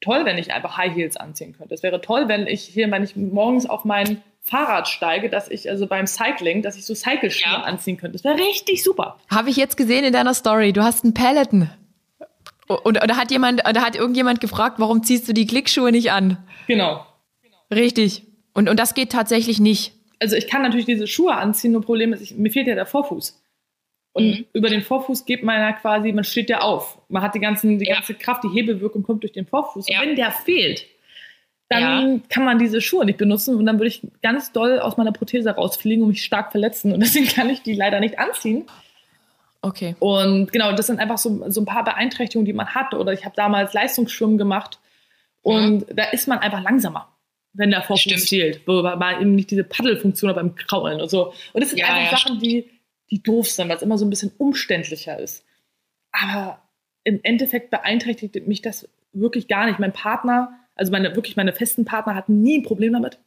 [0.00, 1.74] toll, wenn ich einfach High Heels anziehen könnte.
[1.74, 5.68] Es wäre toll, wenn ich hier, wenn ich morgens auf mein Fahrrad steige, dass ich
[5.68, 7.62] also beim Cycling, dass ich so Cycleschuhe Ja.
[7.62, 8.12] anziehen könnte.
[8.16, 9.18] Das wäre richtig super.
[9.30, 10.72] Habe ich jetzt gesehen in deiner Story.
[10.72, 11.70] Du hast einen Peloton.
[12.68, 16.10] Und, und da hat jemand, da hat irgendjemand gefragt, warum ziehst du die Klickschuhe nicht
[16.12, 16.38] an?
[16.66, 17.04] Genau.
[17.72, 18.22] Richtig.
[18.54, 19.92] Und, und das geht tatsächlich nicht.
[20.20, 22.86] Also ich kann natürlich diese Schuhe anziehen, nur Problem ist, ich, mir fehlt ja der
[22.86, 23.42] Vorfuß.
[24.16, 24.46] Und Mhm.
[24.54, 26.98] über den Vorfuß geht man ja quasi, man steht ja auf.
[27.10, 27.96] Man hat die, ganzen, die Ja.
[27.96, 29.86] ganze Kraft, die Hebelwirkung kommt durch den Vorfuß.
[29.90, 30.00] Ja.
[30.00, 30.86] Und wenn der fehlt,
[31.68, 35.12] dann kann man diese Schuhe nicht benutzen und dann würde ich ganz doll aus meiner
[35.12, 36.92] Prothese rausfliegen und mich stark verletzen.
[36.94, 38.64] Und deswegen kann ich die leider nicht anziehen.
[39.60, 39.96] Okay.
[39.98, 42.94] Und genau, das sind einfach so, so ein paar Beeinträchtigungen, die man hat.
[42.94, 44.78] Oder ich habe damals Leistungsschwimmen gemacht
[45.42, 47.08] und da ist man einfach langsamer,
[47.52, 48.60] wenn der Vorfuß fehlt.
[48.66, 51.32] Wo man eben nicht diese Paddelfunktion hat beim Kraulen und so.
[51.52, 52.70] Und das sind Ja, einfach ja, Sachen, die,
[53.10, 55.44] die doof sind, weil es immer so ein bisschen umständlicher ist.
[56.12, 56.62] Aber
[57.04, 59.78] im Endeffekt beeinträchtigt mich das wirklich gar nicht.
[59.78, 63.18] Mein Partner, also meine, wirklich meine festen Partner hatten nie ein Problem damit.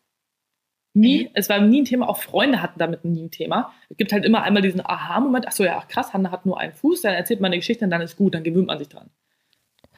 [0.94, 1.26] Nie.
[1.26, 1.30] Mhm.
[1.34, 2.10] Es war nie ein Thema.
[2.10, 3.74] Auch Freunde hatten damit nie ein Thema.
[3.90, 5.46] Es gibt halt immer einmal diesen Aha-Moment.
[5.48, 7.02] Ach so, ja, ach krass, Hanna hat nur einen Fuß.
[7.02, 8.34] Dann erzählt man eine Geschichte und dann ist gut.
[8.34, 9.10] Dann gewöhnt man sich dran.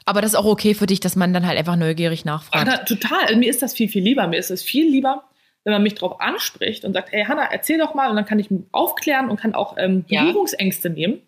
[0.04, 2.68] Aber das ist auch okay für dich, dass man dann halt einfach neugierig nachfragt.
[2.68, 3.36] Aber total.
[3.36, 4.26] Mir ist das viel, viel lieber.
[4.26, 5.24] Mir ist es viel lieber,
[5.64, 8.10] wenn man mich darauf anspricht und sagt, hey Hanna, erzähl doch mal.
[8.10, 10.22] Und dann kann ich mich aufklären und kann auch ähm, Ja.
[10.24, 11.20] Berührungsängste nehmen.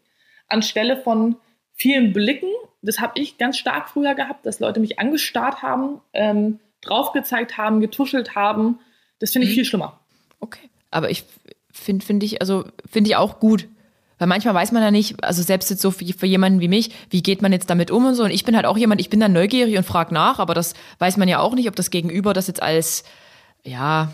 [0.48, 1.36] Anstelle von
[1.74, 2.48] vielen Blicken.
[2.82, 7.80] Das habe ich ganz stark früher gehabt, dass Leute mich angestarrt haben, ähm, draufgezeigt haben,
[7.80, 8.78] getuschelt haben.
[9.20, 9.54] Das finde ich Mhm.
[9.56, 10.00] viel schlimmer.
[10.40, 10.68] Okay.
[10.90, 11.24] Aber ich
[11.72, 13.68] finde, finde ich, also finde ich auch gut.
[14.18, 16.90] Weil manchmal weiß man ja nicht, also selbst jetzt so für, für jemanden wie mich,
[17.10, 18.22] wie geht man jetzt damit um und so.
[18.24, 20.74] Und ich bin halt auch jemand, ich bin dann neugierig und frage nach, aber das
[21.00, 23.02] weiß man ja auch nicht, ob das Gegenüber das jetzt als,
[23.64, 24.12] ja,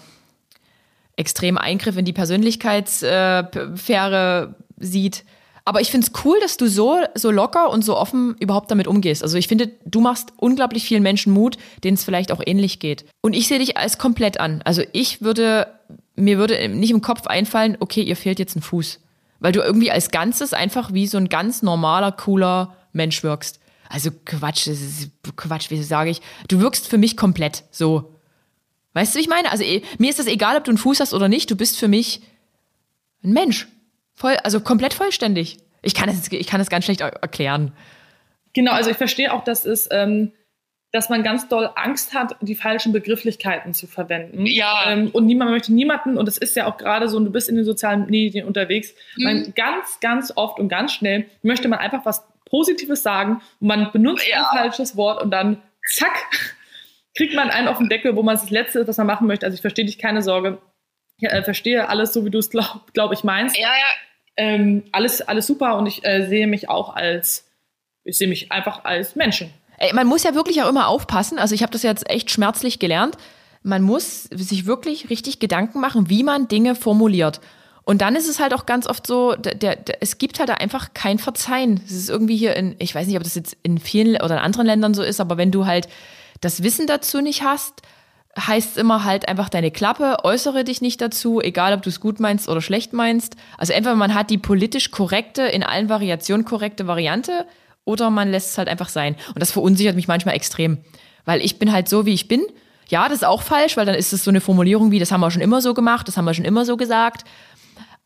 [1.16, 5.24] extrem Eingriff in die Persönlichkeitssphäre sieht.
[5.64, 8.86] Aber ich finde es cool, dass du so, so locker und so offen überhaupt damit
[8.86, 9.22] umgehst.
[9.22, 13.04] Also ich finde, du machst unglaublich vielen Menschen Mut, denen es vielleicht auch ähnlich geht.
[13.20, 14.62] Und ich sehe dich als komplett an.
[14.62, 15.66] Also ich würde,
[16.16, 19.00] mir würde nicht im Kopf einfallen, okay, ihr fehlt jetzt ein Fuß.
[19.38, 23.60] Weil du irgendwie als Ganzes einfach wie so ein ganz normaler, cooler Mensch wirkst.
[23.88, 26.20] Also Quatsch, das ist Quatsch, wie sage ich.
[26.48, 28.14] Du wirkst für mich komplett so.
[28.92, 29.50] Weißt du, wie ich meine?
[29.50, 31.50] Also eh, mir ist das egal, ob du einen Fuß hast oder nicht.
[31.50, 32.20] Du bist für mich
[33.22, 33.68] ein Mensch.
[34.14, 35.58] Voll, also komplett vollständig.
[35.82, 37.72] Ich kann es, ich kann es ganz schlecht er- erklären.
[38.52, 40.32] Genau, also ich verstehe auch, dass es, ähm,
[40.92, 44.44] dass man ganz doll Angst hat, die falschen Begrifflichkeiten zu verwenden.
[44.46, 44.82] Ja.
[44.90, 47.48] Ähm, und niemand möchte niemanden, und es ist ja auch gerade so, und du bist
[47.48, 49.22] in den sozialen Medien unterwegs, Mhm.
[49.24, 53.92] man ganz, ganz oft und ganz schnell möchte man einfach was Positives sagen und man
[53.92, 54.50] benutzt Ja.
[54.50, 55.62] ein falsches Wort und dann
[55.92, 56.12] zack,
[57.20, 59.44] kriegt man einen auf den Deckel, wo man das Letzte ist, was man machen möchte.
[59.44, 60.56] Also ich verstehe dich, keine Sorge.
[61.18, 63.58] Ich äh, verstehe alles so, wie du es, glaube glaub ich, meinst.
[63.58, 63.84] Ja, ja.
[64.38, 67.46] Ähm, alles, alles super und ich äh, sehe mich auch als,
[68.04, 69.52] ich sehe mich einfach als Menschen.
[69.76, 71.38] Ey, man muss ja wirklich auch immer aufpassen.
[71.38, 73.18] Also ich habe das jetzt echt schmerzlich gelernt.
[73.62, 77.42] Man muss sich wirklich richtig Gedanken machen, wie man Dinge formuliert.
[77.84, 80.48] Und dann ist es halt auch ganz oft so, der, der, der, es gibt halt
[80.48, 81.82] da einfach kein Verzeihen.
[81.84, 84.42] Es ist irgendwie hier in, ich weiß nicht, ob das jetzt in vielen oder in
[84.42, 85.86] anderen Ländern so ist, aber wenn du halt
[86.40, 87.82] das Wissen dazu nicht hast,
[88.38, 92.00] heißt es immer halt einfach deine Klappe, äußere dich nicht dazu, egal ob du es
[92.00, 93.36] gut meinst oder schlecht meinst.
[93.58, 97.46] Also entweder man hat die politisch korrekte, in allen Variationen korrekte Variante
[97.84, 99.16] oder man lässt es halt einfach sein.
[99.28, 100.78] Und das verunsichert mich manchmal extrem,
[101.24, 102.42] weil ich bin halt so, wie ich bin.
[102.88, 105.20] Ja, das ist auch falsch, weil dann ist es so eine Formulierung wie, das haben
[105.20, 107.24] wir schon immer so gemacht, das haben wir schon immer so gesagt.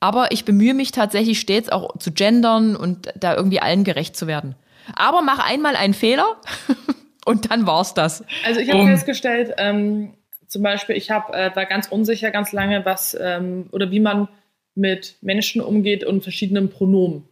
[0.01, 4.27] Aber ich bemühe mich tatsächlich stets auch zu gendern und da irgendwie allen gerecht zu
[4.27, 4.55] werden.
[4.95, 6.37] Aber mach einmal einen Fehler
[7.25, 8.25] und dann war's das.
[8.45, 8.89] Also ich habe Um.
[8.89, 10.15] festgestellt, ähm,
[10.47, 14.29] zum Beispiel, ich hab, äh, war ganz unsicher ganz lange, was ähm, oder wie man
[14.75, 17.29] mit Menschen umgeht und verschiedenen Pronomen.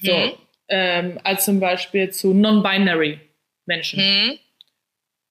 [0.00, 0.32] So, Mhm.
[0.68, 3.20] ähm, als zum Beispiel zu non-binary
[3.66, 4.00] Menschen.
[4.00, 4.38] Hm.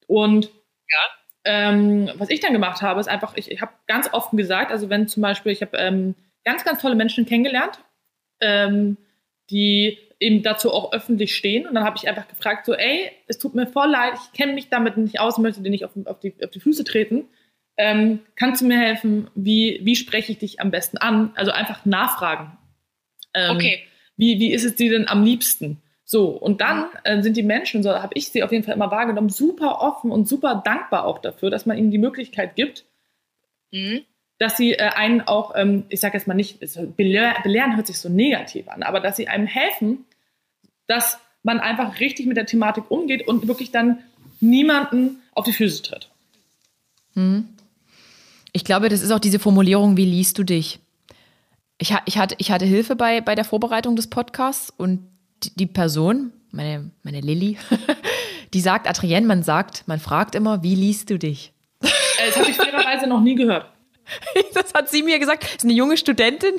[0.08, 0.46] Und
[0.90, 1.00] Ja.
[1.46, 4.90] ähm, was ich dann gemacht habe, ist einfach, ich, ich habe ganz offen gesagt, also
[4.90, 7.80] wenn zum Beispiel, ich habe ähm, ganz, ganz tolle Menschen kennengelernt,
[8.42, 8.98] ähm,
[9.50, 11.68] die eben dazu auch öffentlich stehen.
[11.68, 14.54] Und dann habe ich einfach gefragt, so, ey, es tut mir voll leid, ich kenne
[14.54, 17.26] mich damit nicht aus, möchte dir nicht auf, auf, die, auf die Füße treten.
[17.78, 19.30] Ähm, kannst du mir helfen?
[19.36, 21.32] Wie, wie spreche ich dich am besten an?
[21.36, 22.58] Also einfach nachfragen.
[23.34, 23.80] Ähm, Okay.
[24.16, 25.82] wie, wie ist es dir denn am liebsten?
[26.04, 28.90] So, und dann äh, sind die Menschen, so habe ich sie auf jeden Fall immer
[28.92, 32.86] wahrgenommen, super offen und super dankbar auch dafür, dass man ihnen die Möglichkeit gibt,
[33.72, 34.06] Hm.
[34.40, 37.88] dass sie äh, einen auch, ähm, ich sage jetzt mal nicht, so belehr, belehren hört
[37.88, 40.06] sich so negativ an, aber dass sie einem helfen,
[40.88, 44.00] dass man einfach richtig mit der Thematik umgeht und wirklich dann
[44.40, 46.10] niemanden auf die Füße tritt.
[48.54, 50.80] Ich glaube, das ist auch diese Formulierung, wie liest du dich?
[51.80, 55.08] Ich, ich, hatte, ich hatte Hilfe bei, bei der Vorbereitung des Podcasts und
[55.44, 57.58] die, die Person, meine, meine Lilly,
[58.54, 61.54] die sagt, Adrienne, man sagt, man fragt immer, wie liest du dich?
[61.82, 61.88] Äh,
[62.28, 63.72] das habe ich fairerweise noch nie gehört.
[64.54, 65.44] Das hat sie mir gesagt.
[65.44, 66.54] Ist eine junge Studentin.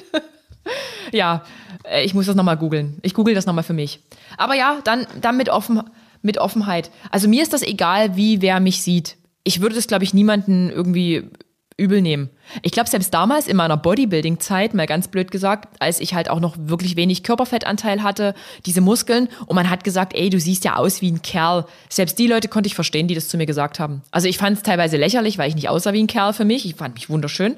[1.13, 1.43] Ja,
[1.85, 2.99] äh, ich muss das nochmal googeln.
[3.03, 4.01] Ich google das nochmal für mich.
[4.37, 5.83] Aber ja, dann, dann mit, offen,
[6.23, 6.91] mit Offenheit.
[7.11, 9.17] Also mir ist das egal, wie wer mich sieht.
[9.45, 11.31] ich würde das, glaube ich, niemanden irgendwie
[11.79, 12.29] übel nehmen.
[12.63, 16.41] Ich glaube, selbst damals in meiner Bodybuilding-Zeit, mal ganz blöd gesagt, als ich halt auch
[16.41, 18.35] noch wirklich wenig Körperfettanteil hatte,
[18.67, 21.67] diese Muskeln, und man hat gesagt, ey, du siehst ja aus wie ein Kerl.
[21.89, 24.03] Selbst die Leute konnte ich verstehen, die das zu mir gesagt haben.
[24.11, 26.67] Also ich fand es teilweise lächerlich, weil ich nicht aussah wie ein Kerl für mich.
[26.67, 27.57] Ich fand mich wunderschön.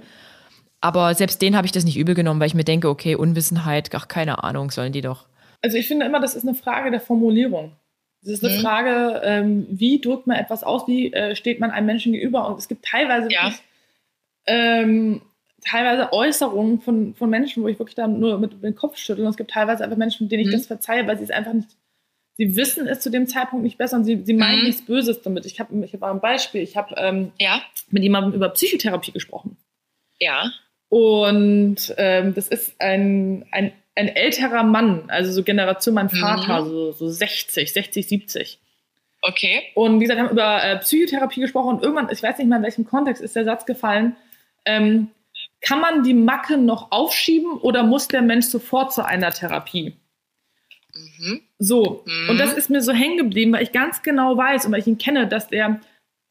[0.81, 3.91] Aber selbst denen habe ich das nicht übel genommen, weil ich mir denke, okay, Unwissenheit,
[3.95, 5.26] ach, keine Ahnung, sollen die doch.
[5.62, 7.72] Also ich finde immer, das ist eine Frage der Formulierung.
[8.22, 8.61] Das ist eine mhm.
[8.61, 12.49] Frage, ähm, wie drückt man etwas aus, wie äh, steht man einem Menschen gegenüber.
[12.49, 13.45] Und es gibt teilweise ja.
[13.45, 13.62] wirklich
[14.47, 15.22] ähm,
[15.64, 19.24] teilweise Äußerungen von, von Menschen, wo ich wirklich dann nur mit dem Kopf schüttel.
[19.24, 20.53] Und es gibt teilweise einfach Menschen, denen ich mhm.
[20.53, 21.68] das verzeihe, weil sie es einfach nicht,
[22.37, 24.66] sie wissen es zu dem Zeitpunkt nicht besser und sie, sie meinen mhm.
[24.66, 25.47] nichts Böses damit.
[25.47, 26.62] Ich habe ich hab ein Beispiel.
[26.62, 27.62] Ich habe ähm, ja.
[27.91, 29.57] mit jemandem über Psychotherapie gesprochen.
[30.18, 30.51] Ja.
[30.91, 36.68] Und ähm, das ist ein, ein, ein älterer Mann, also so Generation mein Vater, mhm.
[36.68, 38.59] so, so 60, 60, 70.
[39.22, 39.62] Okay.
[39.74, 42.57] Und wie gesagt, wir haben über äh, Psychotherapie gesprochen und irgendwann, ich weiß nicht mal
[42.57, 44.16] in welchem Kontext, ist der Satz gefallen,
[44.64, 45.09] ähm,
[45.61, 49.95] kann man die Macke noch aufschieben oder muss der Mensch sofort zu einer Therapie?
[50.93, 51.43] Mhm.
[51.59, 52.30] So, mhm.
[52.30, 54.86] und das ist mir so hängen geblieben, weil ich ganz genau weiß und weil ich
[54.88, 55.80] ihn kenne, dass der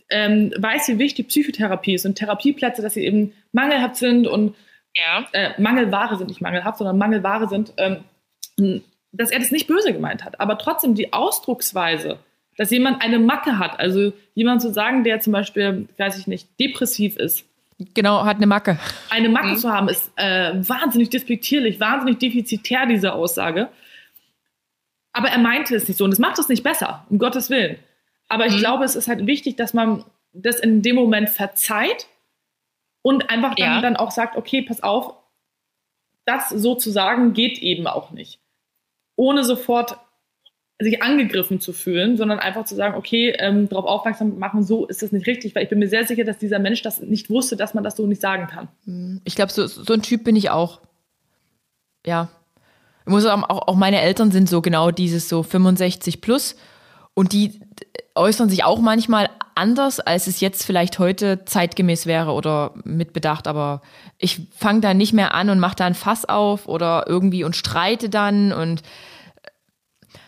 [0.10, 4.56] ähm, weiß, wie wichtig Psychotherapie ist und Therapieplätze, dass sie eben mangelhaft sind und
[4.96, 5.26] ja.
[5.34, 8.82] äh, Mangelware sind, nicht mangelhaft, sondern Mangelware sind, ähm,
[9.12, 10.40] dass er das nicht böse gemeint hat.
[10.40, 12.20] Aber trotzdem die Ausdrucksweise,
[12.58, 16.48] dass jemand eine Macke hat, also jemand zu sagen, der zum Beispiel, weiß ich nicht,
[16.60, 17.46] depressiv ist,
[17.94, 18.78] Genau, hat eine Macke.
[19.10, 19.58] Eine Macke mhm.
[19.58, 23.70] zu haben, ist äh, wahnsinnig despektierlich, wahnsinnig defizitär, diese Aussage.
[25.14, 27.78] Aber er meinte es nicht so und es macht es nicht besser, um Gottes Willen.
[28.30, 28.60] Aber ich mhm.
[28.60, 32.08] glaube, es ist halt wichtig, dass man das in dem Moment verzeiht
[33.02, 33.82] und einfach dann, ja.
[33.82, 35.16] dann auch sagt, okay, pass auf,
[36.26, 38.40] das sozusagen geht eben auch nicht.
[39.16, 39.98] Ohne sofort
[40.82, 45.02] sich angegriffen zu fühlen, sondern einfach zu sagen, okay, ähm, darauf aufmerksam machen, so ist
[45.02, 47.58] das nicht richtig, weil ich bin mir sehr sicher, dass dieser Mensch das nicht wusste,
[47.58, 48.70] dass man das so nicht sagen kann.
[48.86, 50.80] Hm, ich glaube, so, so ein Typ bin ich auch.
[52.06, 52.30] Ja.
[53.06, 56.56] Ich muss sagen, auch, auch meine Eltern sind so genau dieses so 65 plus
[57.20, 57.60] und die
[58.16, 63.82] äußern sich auch manchmal anders, als es jetzt vielleicht heute zeitgemäß wäre oder mitbedacht, aber
[64.18, 67.58] ich fange da nicht mehr an und mache da ein Fass auf oder irgendwie und
[67.58, 68.84] streite dann und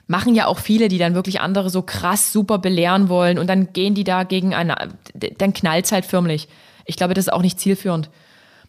[0.08, 3.72] machen ja auch viele, die dann wirklich andere so krass super belehren wollen und dann
[3.72, 4.76] gehen die da gegen eine,
[5.14, 6.50] dann knallt's halt förmlich.
[6.84, 8.10] Ich glaube, das ist auch nicht zielführend.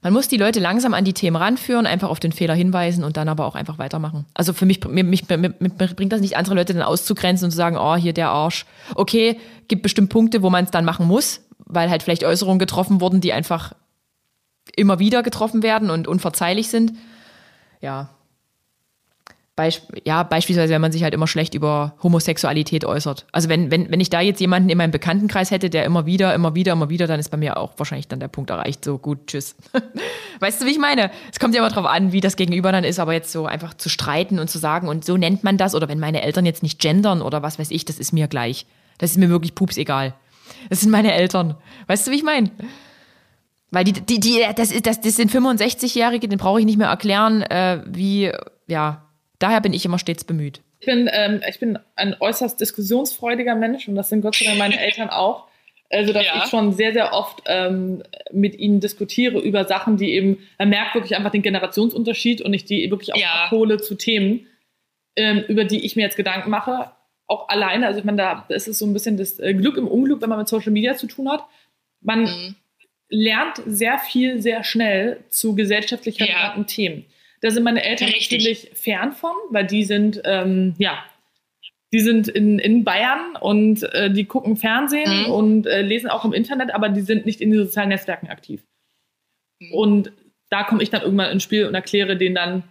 [0.03, 3.16] Man muss die Leute langsam an die Themen ranführen, einfach auf den Fehler hinweisen und
[3.16, 4.26] dann aber auch einfach weitermachen.
[4.34, 7.57] Also für mich, mich, mich, mich bringt das nicht, andere Leute dann auszugrenzen und zu
[7.57, 8.66] sagen, oh, hier der Arsch.
[8.96, 9.38] Okay,
[9.68, 13.20] gibt bestimmt Punkte, wo man es dann machen muss, weil halt vielleicht Äußerungen getroffen wurden,
[13.20, 13.74] die einfach
[14.74, 16.94] immer wieder getroffen werden und unverzeihlich sind.
[17.80, 18.11] Ja,
[19.55, 23.26] Beisp ja, beispielsweise, wenn man sich halt immer schlecht über Homosexualität äußert.
[23.32, 26.34] Also wenn, wenn, wenn ich da jetzt jemanden in meinem Bekanntenkreis hätte, der immer wieder,
[26.34, 28.96] immer wieder, immer wieder, dann ist bei mir auch wahrscheinlich dann der Punkt erreicht, so
[28.96, 29.55] gut, tschüss.
[30.40, 31.11] weißt du, wie ich meine?
[31.30, 33.74] Es kommt ja immer drauf an, wie das Gegenüber dann ist, aber jetzt so einfach
[33.74, 36.62] zu streiten und zu sagen, und so nennt man das, oder wenn meine Eltern jetzt
[36.62, 38.64] nicht gendern oder was weiß ich, das ist mir gleich.
[38.96, 40.14] Das ist mir wirklich pups egal.
[40.70, 41.57] Das sind meine Eltern.
[41.88, 42.50] Weißt du, wie ich meine?
[43.70, 47.42] Weil die, die, die, das, das, das sind 65-Jährige, den brauche ich nicht mehr erklären,
[47.42, 48.30] äh, wie,
[48.66, 49.09] ja,
[49.43, 50.61] Daher bin ich immer stets bemüht.
[50.78, 54.59] Ich bin, ähm, ich bin ein äußerst diskussionsfreudiger Mensch und das sind Gott sei Dank
[54.59, 55.49] meine Eltern auch.
[55.90, 56.36] Also, dass ja.
[56.36, 60.95] ich schon sehr, sehr oft ähm, mit ihnen diskutiere über Sachen, die eben, man merkt
[60.95, 63.45] wirklich einfach den Generationsunterschied und ich die wirklich auch ja.
[63.47, 64.47] abhole zu Themen,
[65.16, 66.93] ähm, über die ich mir jetzt Gedanken mache.
[67.26, 69.88] Auch alleine, also ich meine, da ist es so ein bisschen das äh, Glück im
[69.88, 71.45] Unglück, wenn man mit Social Media zu tun hat.
[72.01, 72.55] Man mhm.
[73.09, 76.66] lernt sehr viel, sehr schnell zu gesellschaftlich relevanten ja.
[76.68, 77.07] Themen.
[77.43, 78.38] Da sind meine Eltern Richtig.
[78.38, 81.05] natürlich fern von, weil die sind, ähm, ja,
[81.93, 85.32] die sind in, in Bayern und äh, die gucken Fernsehen mhm.
[85.32, 88.62] und äh, lesen auch im Internet, aber die sind nicht in den sozialen Netzwerken aktiv.
[89.61, 89.74] Mhm.
[89.74, 90.12] Und
[90.49, 92.62] da komme ich dann irgendwann ins Spiel und erkläre denen dann,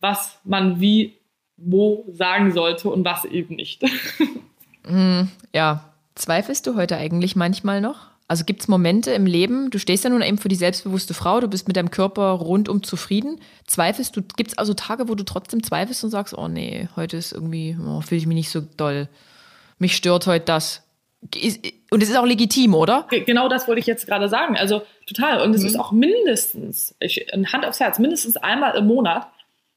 [0.00, 1.14] was man wie,
[1.56, 3.82] wo sagen sollte und was eben nicht.
[4.88, 5.90] mhm, ja.
[6.16, 8.13] Zweifelst du heute eigentlich manchmal noch?
[8.26, 11.40] Also gibt es Momente im Leben, du stehst ja nun eben für die selbstbewusste Frau,
[11.40, 13.38] du bist mit deinem Körper rundum zufrieden.
[13.66, 17.18] Zweifelst du, gibt es also Tage, wo du trotzdem zweifelst und sagst, oh nee, heute
[17.18, 19.08] ist irgendwie, oh, fühle ich mich nicht so doll.
[19.78, 20.82] Mich stört heute das.
[21.90, 23.06] Und es ist auch legitim, oder?
[23.10, 24.56] Genau das wollte ich jetzt gerade sagen.
[24.56, 25.42] Also total.
[25.42, 25.68] Und es mhm.
[25.68, 29.26] ist auch mindestens, ich, Hand aufs Herz, mindestens einmal im Monat,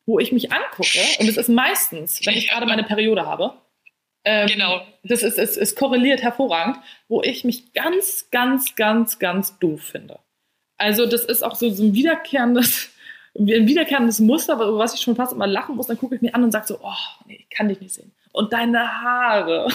[0.05, 0.99] wo ich mich angucke.
[1.19, 3.53] Und es ist meistens, wenn ich gerade meine Periode habe
[4.27, 4.81] ähm, genau.
[5.03, 10.19] Das ist, es, es korreliert hervorragend, wo ich mich ganz, ganz, ganz, ganz doof finde.
[10.77, 12.89] Also das ist auch so, so ein wiederkehrendes,
[13.37, 15.87] ein wiederkehrendes Muster, was ich schon fast immer lachen muss.
[15.87, 16.91] Dann gucke ich mir an und sage so, oh,
[17.25, 18.11] nee, ich kann dich nicht sehen.
[18.33, 19.67] und deine Haare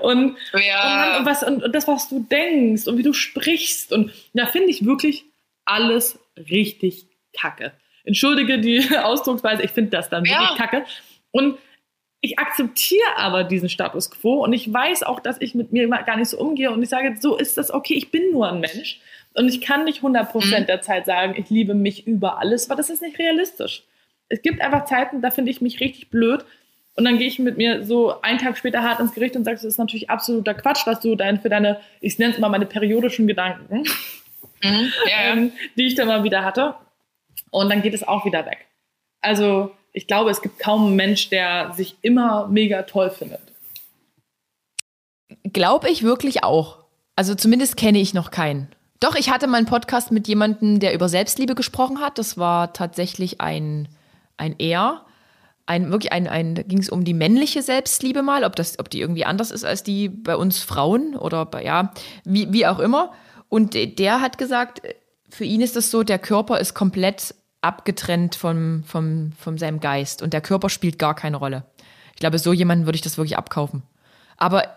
[0.00, 0.84] und, Ja.
[0.84, 3.92] und, Mann, und, was, und, und das, was du denkst und wie du sprichst.
[3.92, 5.24] Und da finde ich wirklich
[5.64, 7.72] alles richtig kacke.
[8.04, 10.40] Entschuldige die Ausdrucksweise, ich finde das dann Ja.
[10.40, 10.84] wirklich kacke.
[11.30, 11.58] Und
[12.20, 16.16] ich akzeptiere aber diesen Status quo und ich weiß auch, dass ich mit mir gar
[16.16, 19.00] nicht so umgehe und ich sage, so ist das okay, ich bin nur ein Mensch
[19.34, 20.66] und ich kann nicht 100% Mhm.
[20.66, 23.84] der Zeit sagen, ich liebe mich über alles, weil das ist nicht realistisch.
[24.28, 26.44] Es gibt einfach Zeiten, da finde ich mich richtig blöd
[26.96, 29.54] und dann gehe ich mit mir so einen Tag später hart ins Gericht und sage,
[29.56, 32.66] das ist natürlich absoluter Quatsch, was du dein, für deine, ich nenne es immer meine
[32.66, 33.84] periodischen Gedanken,
[34.60, 34.92] Mhm.
[35.08, 35.32] Ja, ja.
[35.34, 36.74] ähm, die ich dann mal wieder hatte.
[37.52, 38.66] Und dann geht es auch wieder weg.
[39.20, 43.40] Also ich glaube, es gibt kaum einen Mensch, der sich immer mega toll findet.
[45.52, 46.78] Glaube ich wirklich auch.
[47.16, 48.68] Also zumindest kenne ich noch keinen.
[49.00, 52.18] Doch, ich hatte mal einen Podcast mit jemandem, der über Selbstliebe gesprochen hat.
[52.18, 53.88] Das war tatsächlich ein,
[54.36, 55.04] ein Er.
[55.66, 58.88] Ein, wirklich ein, ein, da ging es um die männliche Selbstliebe mal, ob, das, ob
[58.88, 61.92] die irgendwie anders ist als die bei uns Frauen oder bei, ja,
[62.24, 63.12] wie, wie auch immer.
[63.50, 64.80] Und de- der hat gesagt,
[65.28, 70.22] für ihn ist das so, der Körper ist komplett abgetrennt vom, vom, von seinem Geist
[70.22, 71.64] und der Körper spielt gar keine Rolle.
[72.14, 73.82] Ich glaube, so jemanden würde ich das wirklich abkaufen.
[74.36, 74.76] Aber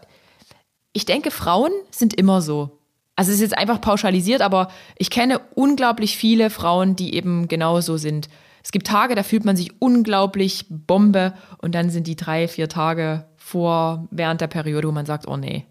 [0.93, 2.77] ich denke, Frauen sind immer so.
[3.15, 7.97] Also es ist jetzt einfach pauschalisiert, aber ich kenne unglaublich viele Frauen, die eben genauso
[7.97, 8.29] sind.
[8.63, 12.69] Es gibt Tage, da fühlt man sich unglaublich Bombe und dann sind die drei, vier
[12.69, 15.65] Tage vor, während der Periode, wo man sagt, oh nee.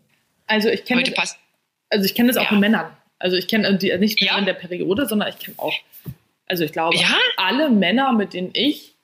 [0.47, 1.37] Also ich kenne das,
[1.89, 2.53] also ich kenne das auch Ja.
[2.53, 2.87] mit Männern.
[3.19, 4.33] Also ich kenne die nicht Ja.
[4.33, 5.73] während der Periode, sondern ich kenne auch,
[6.51, 7.07] also ich glaube, Ja?
[7.37, 8.97] alle Männer, mit denen ich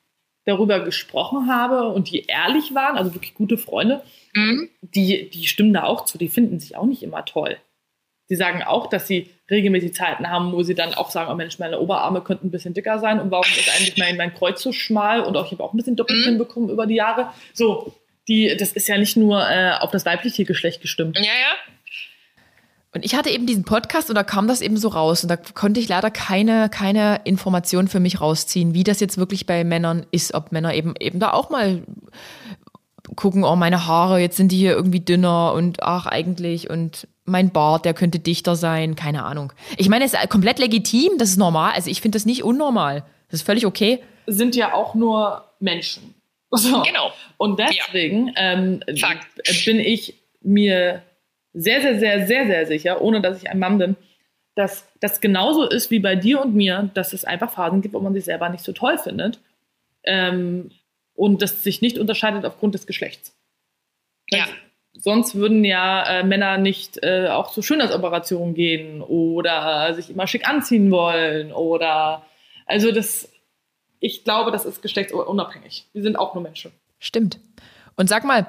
[0.44, 4.03] darüber gesprochen habe und die ehrlich waren, also wirklich gute Freunde,
[4.34, 4.68] Mhm.
[4.82, 7.57] die, die stimmen da auch zu, die finden sich auch nicht immer toll.
[8.28, 11.59] Die sagen auch, dass sie regelmäßig Zeiten haben, wo sie dann auch sagen, oh Mensch,
[11.59, 14.72] meine Oberarme könnten ein bisschen dicker sein und warum ist eigentlich mein, mein Kreuz so
[14.72, 16.38] schmal und auch ich habe auch ein bisschen Doppelkinn Mhm.
[16.38, 17.32] bekommen über die Jahre.
[17.55, 17.94] So,
[18.28, 21.16] die, das ist ja nicht nur äh, auf das weibliche Geschlecht gestimmt.
[21.18, 21.72] Ja, ja.
[22.97, 25.36] Und ich hatte eben diesen Podcast und da kam das eben so raus und da
[25.36, 30.07] konnte ich leider keine, keine Information für mich rausziehen, wie das jetzt wirklich bei Männern
[30.12, 31.82] ist, ob Männer eben, eben da auch mal
[33.14, 37.51] gucken, oh, meine Haare, jetzt sind die hier irgendwie dünner und ach, eigentlich und mein
[37.51, 39.53] Bart, der könnte dichter sein, keine Ahnung.
[39.76, 43.05] Ich meine, es ist komplett legitim, das ist normal, also ich finde das nicht unnormal.
[43.28, 44.03] Das ist völlig okay.
[44.26, 46.14] Sind ja auch nur Menschen.
[46.53, 46.80] So.
[46.82, 47.12] Genau.
[47.36, 49.26] Und deswegen ähm, Fakt.
[49.44, 51.03] äh, bin ich mir
[51.57, 53.96] sehr, sehr, sehr, sehr, sehr sicher, ohne dass ich ein Mann bin,
[54.54, 58.00] dass das genauso ist wie bei dir und mir, dass es einfach Phasen gibt, wo
[58.00, 59.40] man sich selber nicht so toll findet
[60.04, 60.70] ähm,
[61.14, 63.34] und das sich nicht unterscheidet aufgrund des Geschlechts.
[64.30, 64.46] Ja.
[64.92, 70.48] Sonst würden ja äh, Männer nicht äh, auch zu Schönheitsoperationen gehen oder sich immer schick
[70.48, 72.24] anziehen wollen oder
[72.66, 73.30] also das,
[74.00, 75.86] ich glaube, das ist geschlechtsunabhängig.
[75.92, 76.72] Wir sind auch nur Menschen.
[76.98, 77.38] Stimmt.
[77.96, 78.46] Und sag mal,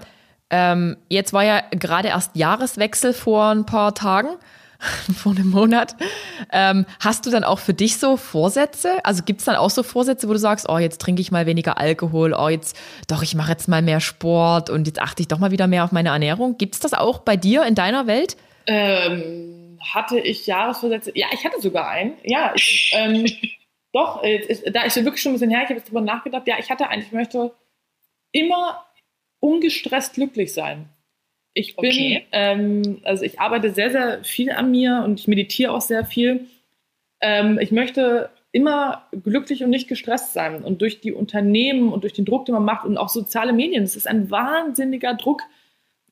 [0.50, 4.30] ähm, jetzt war ja gerade erst Jahreswechsel vor ein paar Tagen,
[5.16, 5.95] vor einem Monat.
[6.52, 9.04] Ähm, hast du dann auch für dich so Vorsätze?
[9.04, 11.45] Also gibt es dann auch so Vorsätze, wo du sagst, oh, jetzt trinke ich mal
[11.45, 12.78] weniger Alkohol, oh, jetzt,
[13.08, 15.84] doch, ich mache jetzt mal mehr Sport und jetzt achte ich doch mal wieder mehr
[15.84, 16.58] auf meine Ernährung.
[16.58, 18.38] Gibt es das auch bei dir in deiner Welt?
[18.68, 21.12] Ähm, hatte ich Jahresvorsätze?
[21.16, 22.14] Ja, ich hatte sogar einen.
[22.24, 23.26] Ja, ich, ähm,
[23.93, 26.48] doch, äh, ist, da ist wirklich schon ein bisschen her, ich habe jetzt drüber nachgedacht.
[26.48, 27.54] Ja, ich hatte eigentlich, ich möchte
[28.32, 28.87] immer
[29.40, 30.90] ungestresst glücklich sein.
[31.54, 32.26] Ich bin, Okay.
[32.32, 36.46] ähm, also ich arbeite sehr, sehr viel an mir und ich meditiere auch sehr viel.
[37.20, 40.64] Ähm, ich möchte immer glücklich und nicht gestresst sein.
[40.64, 43.84] Und durch die Unternehmen und durch den Druck, den man macht und auch soziale Medien,
[43.84, 45.42] das ist ein wahnsinniger Druck,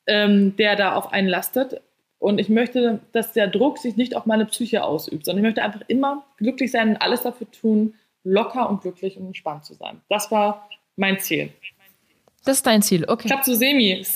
[0.06, 1.80] ähm, der da auf einen lastet.
[2.18, 5.62] Und ich möchte, dass der Druck sich nicht auf meine Psyche ausübt, sondern ich möchte
[5.62, 10.00] einfach immer glücklich sein und alles dafür tun, locker und glücklich und entspannt zu sein.
[10.08, 11.50] Das war mein Ziel.
[12.46, 13.28] Das ist dein Ziel, okay.
[13.28, 14.02] Klappt so semi.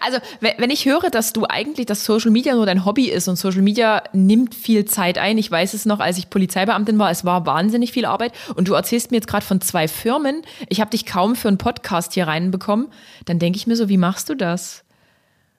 [0.00, 3.28] Also, we- wenn ich höre, dass du eigentlich, dass Social Media nur dein Hobby ist
[3.28, 7.10] und Social Media nimmt viel Zeit ein, ich weiß es noch, als ich Polizeibeamtin war,
[7.10, 10.80] es war wahnsinnig viel Arbeit und du erzählst mir jetzt gerade von zwei Firmen, ich
[10.80, 12.88] habe dich kaum für einen Podcast hier reinbekommen,
[13.26, 14.84] dann denke ich mir so, wie machst du das?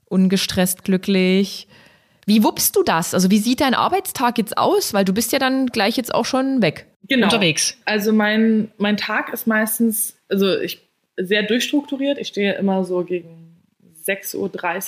[0.06, 1.68] Ungestresst, glücklich.
[2.26, 3.14] Wie wuppst du das?
[3.14, 4.94] Also, wie sieht dein Arbeitstag jetzt aus?
[4.94, 6.88] Weil du bist ja dann gleich jetzt auch schon weg.
[7.08, 7.28] Genau.
[7.28, 7.78] Unterwegs.
[7.86, 10.80] Also mein, mein Tag ist meistens, also ich
[11.18, 12.18] sehr durchstrukturiert.
[12.18, 13.56] Ich stehe immer so gegen
[14.06, 14.36] 6.30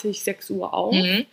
[0.08, 1.26] Uhr, 6 Uhr auf, Mhm.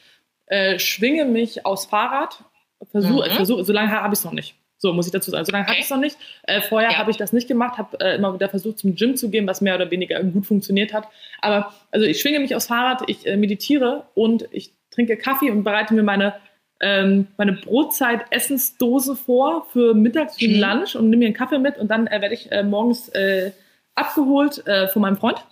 [0.46, 2.44] äh, schwinge mich aufs Fahrrad,
[2.90, 3.34] versuche, Mhm.
[3.34, 4.54] versuch, so lange habe ich es noch nicht.
[4.78, 5.44] So muss ich dazu sagen.
[5.44, 5.80] So lange habe Okay.
[5.80, 6.16] ich es noch nicht.
[6.42, 6.98] Äh, vorher Ja.
[6.98, 9.60] habe ich das nicht gemacht, habe äh, immer wieder versucht, zum Gym zu gehen, was
[9.60, 11.06] mehr oder weniger gut funktioniert hat.
[11.40, 15.62] Aber also ich schwinge mich aufs Fahrrad, ich äh, meditiere und ich trinke Kaffee und
[15.62, 16.34] bereite mir meine,
[16.82, 20.60] ähm, meine Brotzeit-Essensdose vor für mittags, für den Mhm.
[20.60, 23.52] Lunch und nehme mir einen Kaffee mit und dann äh, werde ich äh, morgens äh,
[23.94, 25.44] abgeholt äh, von meinem Freund.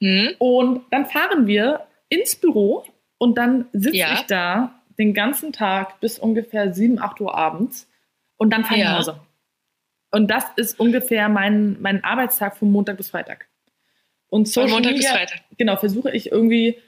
[0.00, 0.30] Mhm.
[0.38, 2.84] Und dann fahren wir ins Büro
[3.18, 4.12] und dann sitze Ja.
[4.14, 7.88] ich da den ganzen Tag bis ungefähr 7, 8 Uhr abends
[8.36, 8.90] und dann fahre ich Ja.
[8.92, 9.20] nach Hause.
[10.12, 13.48] Und das ist ungefähr mein, mein Arbeitstag von Montag bis Freitag.
[14.28, 15.40] Und Von Social Montag Media, bis Freitag.
[15.58, 16.78] genau, versuche ich irgendwie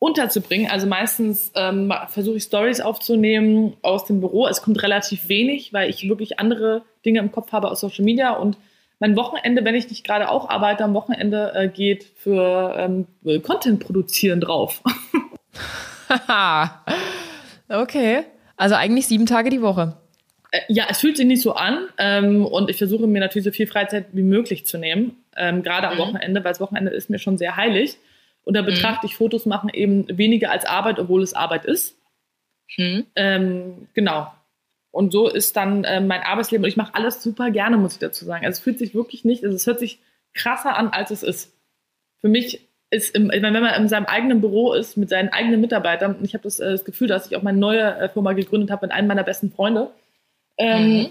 [0.00, 0.68] unterzubringen.
[0.68, 4.48] Also meistens ähm, versuche ich Stories aufzunehmen aus dem Büro.
[4.48, 8.32] Es kommt relativ wenig, weil ich wirklich andere Dinge im Kopf habe aus Social Media
[8.32, 8.56] und
[8.98, 13.80] mein Wochenende, wenn ich nicht gerade auch arbeite, am Wochenende äh, geht für ähm, Content
[13.80, 14.82] produzieren drauf.
[16.08, 16.84] Haha.
[17.68, 18.24] okay.
[18.56, 19.96] Also eigentlich sieben Tage die Woche.
[20.50, 23.52] Äh, ja, es fühlt sich nicht so an ähm, und ich versuche mir natürlich so
[23.52, 26.00] viel Freizeit wie möglich zu nehmen, ähm, gerade am Mhm.
[26.00, 27.98] Wochenende, weil das Wochenende ist mir schon sehr heilig.
[28.50, 31.96] Und da betrachte ich Fotos machen eben weniger als Arbeit, obwohl es Arbeit ist.
[32.76, 33.06] Mhm.
[33.14, 34.26] Ähm, genau.
[34.90, 36.64] Und so ist dann ähm, mein Arbeitsleben.
[36.64, 38.44] Und ich mache alles super gerne, muss ich dazu sagen.
[38.44, 40.00] Also es fühlt sich wirklich nicht, also es hört sich
[40.34, 41.52] krasser an, als es ist.
[42.20, 46.16] Für mich ist, im, wenn man in seinem eigenen Büro ist, mit seinen eigenen Mitarbeitern,
[46.16, 48.72] und ich habe das, äh, das Gefühl, dass ich auch meine neue äh, Firma gegründet
[48.72, 49.92] habe mit einem meiner besten Freunde,
[50.58, 51.10] ähm, Mhm.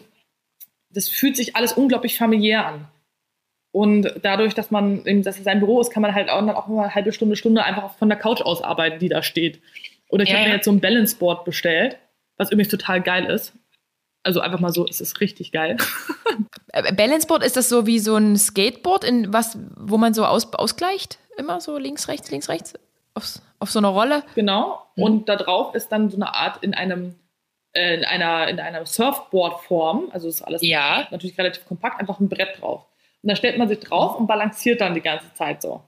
[0.89, 2.87] das fühlt sich alles unglaublich familiär an.
[3.71, 6.49] Und dadurch, dass man eben, dass es sein Büro ist, kann man halt auch, dann
[6.51, 9.61] auch mal eine halbe Stunde, Stunde einfach von der Couch aus arbeiten, die da steht.
[10.09, 10.55] Oder ich Ja, habe mir ja.
[10.55, 11.97] jetzt so ein Balance Board bestellt,
[12.37, 13.53] was übrigens total geil ist.
[14.23, 15.77] Also einfach mal so, es ist richtig geil.
[16.73, 20.51] Äh, Balanceboard ist das so wie so ein Skateboard, in was, wo man so aus,
[20.53, 21.17] ausgleicht?
[21.37, 22.73] Immer so links, rechts, links, rechts?
[23.13, 23.25] Auf,
[23.59, 24.23] auf so einer Rolle?
[24.35, 24.81] Genau.
[24.95, 25.03] Mhm.
[25.03, 27.15] Und da drauf ist dann so eine Art in einem
[27.73, 31.07] äh, in einer, in einer Surfboard-Form, also ist alles Ja.
[31.11, 32.85] natürlich relativ kompakt, einfach ein Brett drauf.
[33.21, 35.81] Und da stellt man sich drauf und balanciert dann die ganze Zeit so.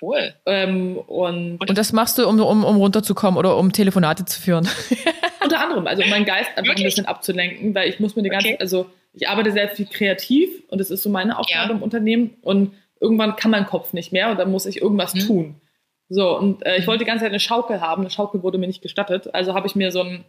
[0.00, 0.34] Cool.
[0.46, 4.68] Ähm, und Und das machst du, um, um, um runterzukommen oder um Telefonate zu führen.
[5.42, 8.28] unter anderem, also um meinen Geist einfach ein bisschen abzulenken, weil ich muss mir die
[8.30, 8.56] ganze, Okay.
[8.60, 11.76] also ich arbeite sehr viel kreativ und das ist so meine Aufgabe Ja.
[11.76, 15.20] im Unternehmen und irgendwann kann mein Kopf nicht mehr und dann muss ich irgendwas Mhm.
[15.26, 15.60] tun.
[16.08, 16.86] So, und äh, ich Mhm.
[16.86, 19.66] wollte die ganze Zeit eine Schaukel haben, eine Schaukel wurde mir nicht gestattet, also habe
[19.66, 20.24] ich mir so ein,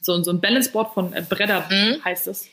[0.00, 2.04] so, ein- so ein Balanceboard von äh, Bredder Mhm.
[2.04, 2.48] heißt es.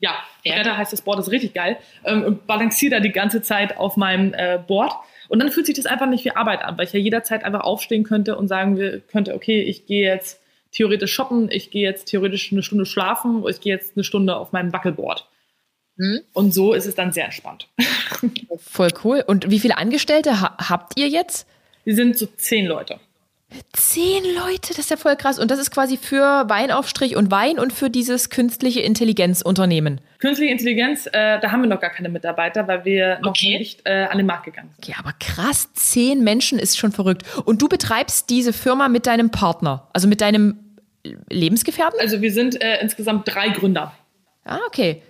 [0.00, 0.16] Ja.
[0.44, 1.76] Bredder heißt das Board, ist richtig geil.
[2.04, 4.92] Ähm, und balanciere da die ganze Zeit auf meinem äh, Board.
[5.28, 7.60] Und dann fühlt sich das einfach nicht wie Arbeit an, weil ich ja jederzeit einfach
[7.60, 10.40] aufstehen könnte und sagen will, könnte, okay, ich gehe jetzt
[10.72, 14.52] theoretisch shoppen, ich gehe jetzt theoretisch eine Stunde schlafen, ich gehe jetzt eine Stunde auf
[14.52, 15.28] meinem Wackelboard.
[15.96, 16.20] Mhm.
[16.32, 17.68] Und so ist es dann sehr entspannt.
[18.56, 19.24] Voll cool.
[19.26, 21.46] Und wie viele Angestellte ha habt ihr jetzt?
[21.84, 23.00] Wir sind so zehn Leute.
[23.72, 25.38] Zehn Leute, das ist ja voll krass.
[25.38, 30.00] Und das ist quasi für Weinaufstrich und Wein und für dieses künstliche Intelligenzunternehmen.
[30.18, 33.58] Künstliche Intelligenz, äh, da haben wir noch gar keine Mitarbeiter, weil wir noch Okay.
[33.58, 34.84] nicht äh, an den Markt gegangen sind.
[34.86, 37.22] Okay, aber krass, zehn Menschen ist schon verrückt.
[37.46, 40.58] Und du betreibst diese Firma mit deinem Partner, also mit deinem
[41.30, 41.98] Lebensgefährten?
[42.00, 43.92] Also wir sind äh, insgesamt drei Gründer.
[44.44, 45.02] Ah, okay.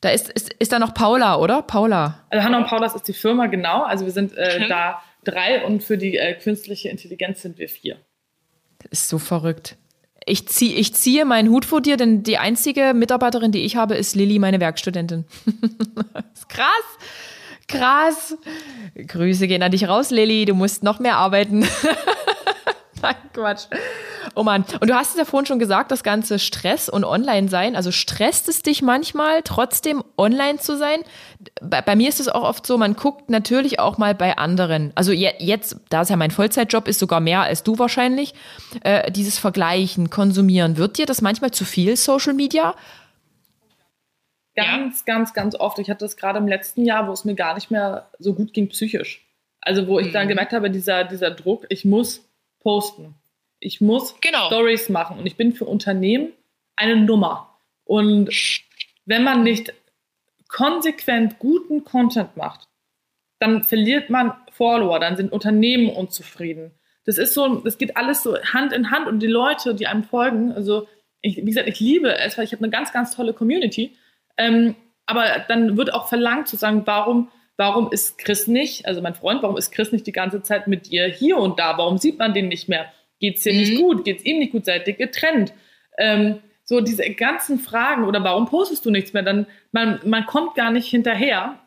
[0.00, 1.62] Da ist, ist, ist da noch Paula, oder?
[1.62, 2.20] Paula.
[2.30, 3.82] Also Hannah und Paulas ist die Firma, genau.
[3.84, 7.98] Also wir sind äh, da drei und für die äh, künstliche Intelligenz sind wir vier.
[8.78, 9.76] Das ist so verrückt.
[10.26, 13.94] Ich, zieh, ich ziehe meinen Hut vor dir, denn die einzige Mitarbeiterin, die ich habe,
[13.94, 15.24] ist Lilly, meine Werkstudentin.
[16.48, 16.98] krass.
[17.68, 18.36] Krass.
[18.94, 20.44] Grüße gehen an dich raus, Lilly.
[20.44, 21.66] Du musst noch mehr arbeiten.
[23.02, 23.66] Nein, Quatsch.
[24.34, 24.64] Oh Mann.
[24.80, 27.76] Und du hast es ja vorhin schon gesagt, das ganze Stress und Online sein.
[27.76, 31.00] Also stresst es dich manchmal, trotzdem online zu sein?
[31.62, 34.92] Bei, bei mir ist es auch oft so, man guckt natürlich auch mal bei anderen.
[34.94, 38.34] Also je, jetzt, da es ja mein Vollzeitjob ist, sogar mehr als du wahrscheinlich,
[38.82, 40.76] äh, dieses Vergleichen, Konsumieren.
[40.76, 42.74] Wird dir das manchmal zu viel, Social Media?
[44.56, 45.78] Ganz, ganz, ganz oft.
[45.78, 48.52] Ich hatte das gerade im letzten Jahr, wo es mir gar nicht mehr so gut
[48.52, 49.26] ging psychisch.
[49.62, 50.30] Also wo ich dann Mhm.
[50.30, 52.26] gemerkt habe, dieser, dieser Druck, ich muss
[52.60, 53.14] posten.
[53.58, 54.46] Ich muss Genau.
[54.46, 55.18] Stories machen.
[55.18, 56.32] Und ich bin für Unternehmen
[56.76, 57.58] eine Nummer.
[57.84, 58.30] Und
[59.04, 59.72] wenn man nicht
[60.48, 62.68] konsequent guten Content macht,
[63.38, 66.72] dann verliert man Follower, dann sind Unternehmen unzufrieden.
[67.04, 70.04] Das ist so, das geht alles so Hand in Hand und die Leute, die einem
[70.04, 70.86] folgen, also
[71.22, 73.96] ich, wie gesagt, ich liebe es, weil ich habe eine ganz, ganz tolle Community.
[74.36, 74.74] Ähm,
[75.06, 77.30] aber dann wird auch verlangt zu sagen, warum,
[77.60, 80.90] warum ist Chris nicht, also mein Freund, warum ist Chris nicht die ganze Zeit mit
[80.90, 81.76] ihr hier und da?
[81.76, 82.90] Warum sieht man den nicht mehr?
[83.20, 83.82] Geht's dir nicht Mhm.
[83.82, 84.04] gut?
[84.06, 84.64] Geht's ihm nicht gut?
[84.64, 85.52] Seid ihr getrennt?
[85.98, 89.22] Ähm, so diese ganzen Fragen oder warum postest du nichts mehr?
[89.22, 91.58] Dann man, man kommt gar nicht hinterher.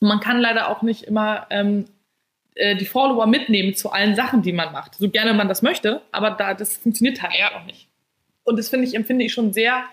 [0.00, 1.86] Und man kann leider auch nicht immer ähm,
[2.54, 4.96] äh, die Follower mitnehmen zu allen Sachen, die man macht.
[4.96, 7.56] So gerne man das möchte, aber da, das funktioniert halt Ja.
[7.58, 7.88] auch nicht.
[8.44, 9.84] Und das finde ich, empfinde ich schon sehr,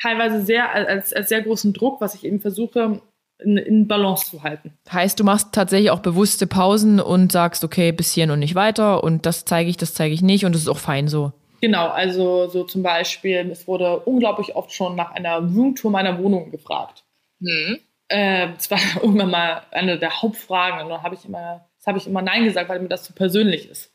[0.00, 3.02] teilweise sehr als, als sehr großen Druck, was ich eben versuche,
[3.40, 4.72] in, in Balance zu halten.
[4.92, 9.02] Heißt, du machst tatsächlich auch bewusste Pausen und sagst, okay, bis hierhin und nicht weiter
[9.04, 11.32] und das zeige ich, das zeige ich nicht und das ist auch fein so.
[11.60, 16.50] Genau, also so zum Beispiel, es wurde unglaublich oft schon nach einer Roomtour meiner Wohnung
[16.50, 17.04] gefragt.
[17.40, 17.78] Mhm.
[18.08, 21.98] Äh, das war irgendwann mal eine der Hauptfragen und dann habe ich immer, das habe
[21.98, 23.92] ich immer Nein gesagt, weil mir das zu persönlich ist.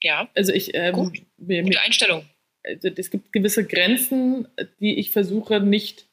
[0.00, 1.22] Ja, Also ich, ähm, Gut.
[1.38, 2.24] mir, gute Einstellung.
[2.64, 4.48] also es gibt gewisse Grenzen,
[4.80, 6.06] die ich versuche nicht,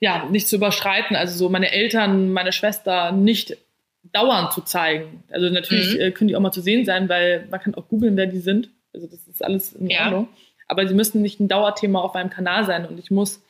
[0.00, 1.16] ja, nicht zu überschreiten.
[1.16, 3.56] Also so meine Eltern, meine Schwester nicht
[4.12, 5.24] dauernd zu zeigen.
[5.30, 6.00] Also natürlich Mhm.
[6.00, 8.38] äh, können die auch mal zu sehen sein, weil man kann auch googeln, wer die
[8.38, 8.70] sind.
[8.94, 10.04] Also das ist alles in Ja.
[10.04, 10.28] Ordnung.
[10.68, 13.42] Aber sie müssen nicht ein Dauerthema auf meinem Kanal sein und ich muss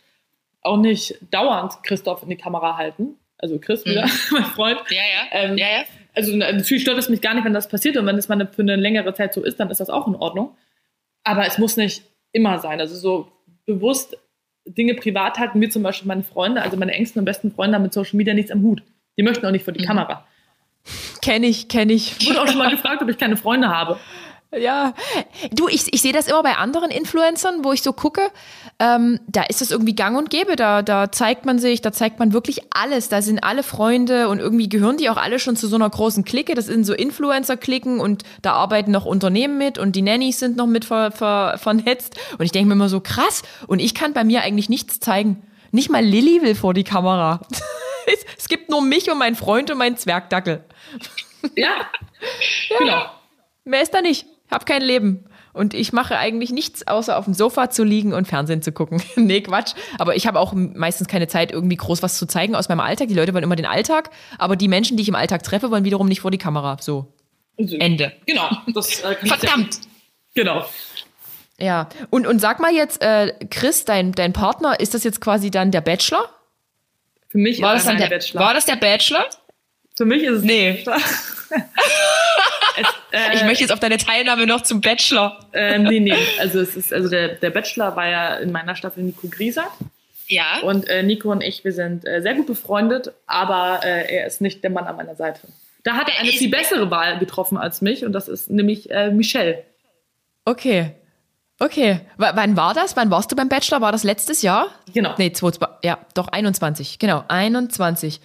[0.63, 3.17] auch nicht dauernd Christoph in die Kamera halten.
[3.39, 3.91] Also Chris Mhm.
[3.91, 4.79] wieder, mein Freund.
[4.91, 5.39] Ja, ja.
[5.45, 5.85] Ähm, ja, ja.
[6.15, 8.37] Also na, natürlich stört es mich gar nicht, wenn das passiert und wenn es mal
[8.37, 10.57] eine, für eine längere Zeit so ist, dann ist das auch in Ordnung.
[11.25, 12.81] Aber es muss nicht immer sein.
[12.81, 13.31] Also so
[13.67, 14.17] bewusst
[14.67, 17.83] Dinge privat halten, wie zum Beispiel meine Freunde, also meine engsten und besten Freunde haben
[17.83, 18.83] mit Social Media nichts am Hut.
[19.19, 19.87] Die möchten auch nicht vor die Mhm.
[19.87, 20.27] Kamera.
[21.23, 22.14] Kenn ich, kenn ich.
[22.21, 23.99] Ich wurde auch schon mal gefragt, ob ich keine Freunde habe.
[24.53, 24.95] Ja,
[25.51, 28.31] du, ich, ich sehe das immer bei anderen Influencern, wo ich so gucke,
[28.79, 32.21] ähm, da ist das irgendwie gang und gäbe, da, da zeigt man sich, da zeigt
[32.21, 35.67] man wirklich alles, da sind alle Freunde und irgendwie gehören die auch alle schon zu
[35.67, 39.97] so einer großen Clique, das sind so Influencer-Clicken und da arbeiten noch Unternehmen mit und
[39.97, 43.43] die Nannies sind noch mit ver, ver, vernetzt und ich denke mir immer so, krass,
[43.67, 45.43] und ich kann bei mir eigentlich nichts zeigen.
[45.73, 47.41] Nicht mal Lilly will vor die Kamera.
[48.07, 50.65] es, es gibt nur mich und meinen Freund und meinen Zwergdackel.
[51.57, 51.73] Ja,
[52.79, 53.07] genau.
[53.65, 54.27] Mehr ist da nicht.
[54.47, 55.25] Ich habe kein Leben.
[55.53, 59.03] Und ich mache eigentlich nichts, außer auf dem Sofa zu liegen und Fernsehen zu gucken.
[59.17, 59.73] nee, Quatsch.
[59.99, 63.09] Aber ich habe auch meistens keine Zeit, irgendwie groß was zu zeigen aus meinem Alltag.
[63.09, 65.85] Die Leute wollen immer den Alltag, aber die Menschen, die ich im Alltag treffe, wollen
[65.85, 66.77] wiederum nicht vor die Kamera.
[66.81, 67.13] So.
[67.57, 68.13] Ende.
[68.27, 68.51] Genau.
[68.75, 69.81] Das, äh, Verdammt!
[70.35, 70.67] Genau.
[71.59, 71.89] Ja.
[72.11, 75.71] Und, und sag mal jetzt, äh, Chris, dein, dein Partner, ist das jetzt quasi dann
[75.71, 76.29] der Bachelor?
[77.29, 78.41] Für mich War das dann der Bachelor.
[78.41, 79.25] War das der Bachelor?
[79.97, 80.85] Für mich ist es Nee.
[82.77, 85.39] es, äh, Ich möchte jetzt auf deine Teilnahme noch zum Bachelor.
[85.53, 86.15] äh, nee, nee.
[86.39, 89.71] Also es ist, also der, der Bachelor war ja in meiner Staffel Nico Grieser.
[90.29, 94.27] Ja, Und äh, Nico und ich, wir sind äh, sehr gut befreundet, aber äh, er
[94.27, 95.41] ist nicht der Mann an meiner Seite.
[95.85, 99.13] Da hat er eine viel bessere Wahl getroffen als mich und das ist nämlich äh,
[99.13, 99.63] Michelle.
[100.45, 100.91] Okay.
[101.61, 102.01] Okay.
[102.19, 102.97] W wann war das?
[102.97, 103.81] Wann warst du beim Bachelor?
[103.81, 104.67] War das letztes Jahr?
[104.93, 105.15] Genau.
[105.17, 106.99] Nee, 22, ja, doch 21.
[106.99, 108.21] Genau, 21.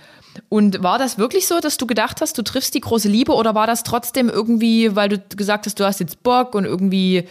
[0.50, 3.56] Und war das wirklich so, dass du gedacht hast, du triffst die große Liebe oder
[3.56, 7.28] war das trotzdem irgendwie, weil du gesagt hast, du hast jetzt Bock und irgendwie äh,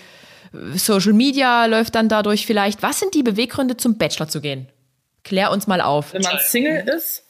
[0.76, 2.82] Social Media läuft dann dadurch vielleicht?
[2.82, 4.68] Was sind die Beweggründe zum Bachelor zu gehen?
[5.24, 6.12] Klär uns mal auf.
[6.12, 6.38] Wenn man.
[6.38, 7.24] Single ist,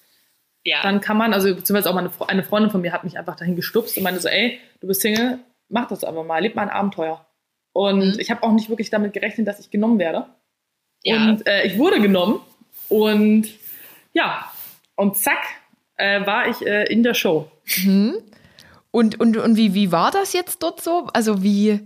[0.64, 0.83] ja.
[0.83, 3.57] dann kann man, also beziehungsweise auch meine, eine Freundin von mir hat mich einfach dahin
[3.57, 6.71] gestupst und meinte so, ey, du bist Single, mach das einfach mal, leb mal ein
[6.71, 7.27] Abenteuer.
[7.73, 8.18] Und Mhm.
[8.18, 10.27] ich habe auch nicht wirklich damit gerechnet, dass ich genommen werde.
[11.05, 11.16] ja.
[11.16, 12.41] Und äh, ich wurde genommen
[12.89, 13.49] und
[14.12, 14.51] ja,
[14.97, 15.39] und zack,
[16.01, 17.51] äh, war ich äh, in der Show.
[18.90, 21.09] Und, und, und wie, wie war das jetzt dort so?
[21.12, 21.80] Also wie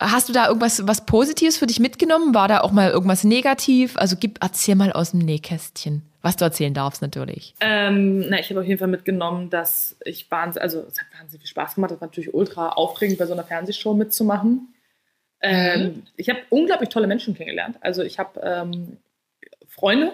[0.00, 2.34] hast du da irgendwas was Positives für dich mitgenommen?
[2.34, 3.96] War da auch mal irgendwas negativ?
[3.96, 7.54] Also gib, erzähl mal aus dem Nähkästchen, was du erzählen darfst natürlich.
[7.60, 11.42] Ähm, na, ich habe auf jeden Fall mitgenommen, dass ich wahnsinnig, also es hat wahnsinnig
[11.42, 11.90] viel Spaß gemacht.
[11.90, 14.74] Das war natürlich ultra aufregend, bei so einer Fernsehshow mitzumachen.
[15.40, 17.76] Ähm, Ich habe unglaublich tolle Menschen kennengelernt.
[17.80, 18.96] Also ich habe ähm,
[19.68, 20.12] Freunde,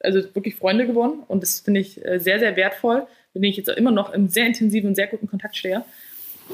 [0.00, 3.56] also wirklich Freunde gewonnen und das finde ich äh, sehr, sehr wertvoll, mit denen ich
[3.56, 5.84] jetzt auch immer noch im sehr intensiven und sehr guten Kontakt stehe.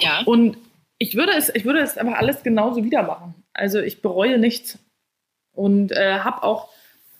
[0.00, 0.22] ja.
[0.26, 0.56] Und
[0.98, 3.34] ich würde es, ich würde es einfach alles genauso wieder machen.
[3.52, 4.78] Also ich bereue nichts
[5.52, 6.70] und äh, habe auch,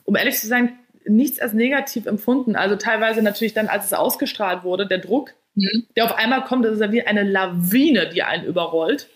[0.04, 2.56] um ehrlich zu sein, nichts als negativ empfunden.
[2.56, 5.86] Also teilweise natürlich dann, als es ausgestrahlt wurde, der Druck, Mhm.
[5.96, 9.08] der auf einmal kommt, das ist ja wie eine Lawine, die einen überrollt.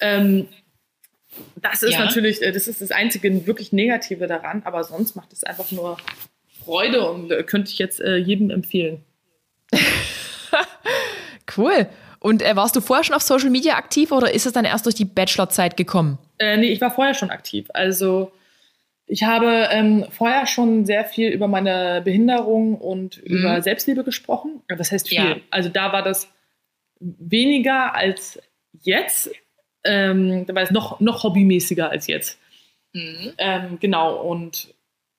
[0.00, 0.48] Ähm,
[1.56, 2.04] das ist Ja.
[2.04, 5.96] natürlich, äh, das ist das einzige wirklich Negative daran, aber sonst macht es einfach nur
[6.66, 9.02] Freude und äh, könnte ich jetzt äh, jedem empfehlen.
[11.56, 11.86] Cool.
[12.18, 14.84] Und äh, warst du vorher schon auf Social Media aktiv oder ist es dann erst
[14.84, 16.18] durch die Bachelorzeit gekommen?
[16.38, 17.68] Äh, nee, ich war vorher schon aktiv.
[17.72, 18.32] Also
[19.06, 23.36] ich habe ähm, vorher schon sehr viel über meine Behinderung und Mhm.
[23.36, 24.62] über Selbstliebe gesprochen.
[24.68, 25.18] Was heißt viel?
[25.18, 25.36] Ja.
[25.50, 26.28] Also da war das
[26.98, 28.40] weniger als
[28.82, 29.30] jetzt.
[29.84, 32.38] Ähm, da war es noch, noch hobbymäßiger als jetzt.
[32.92, 33.32] Mhm.
[33.38, 34.74] Ähm, genau, und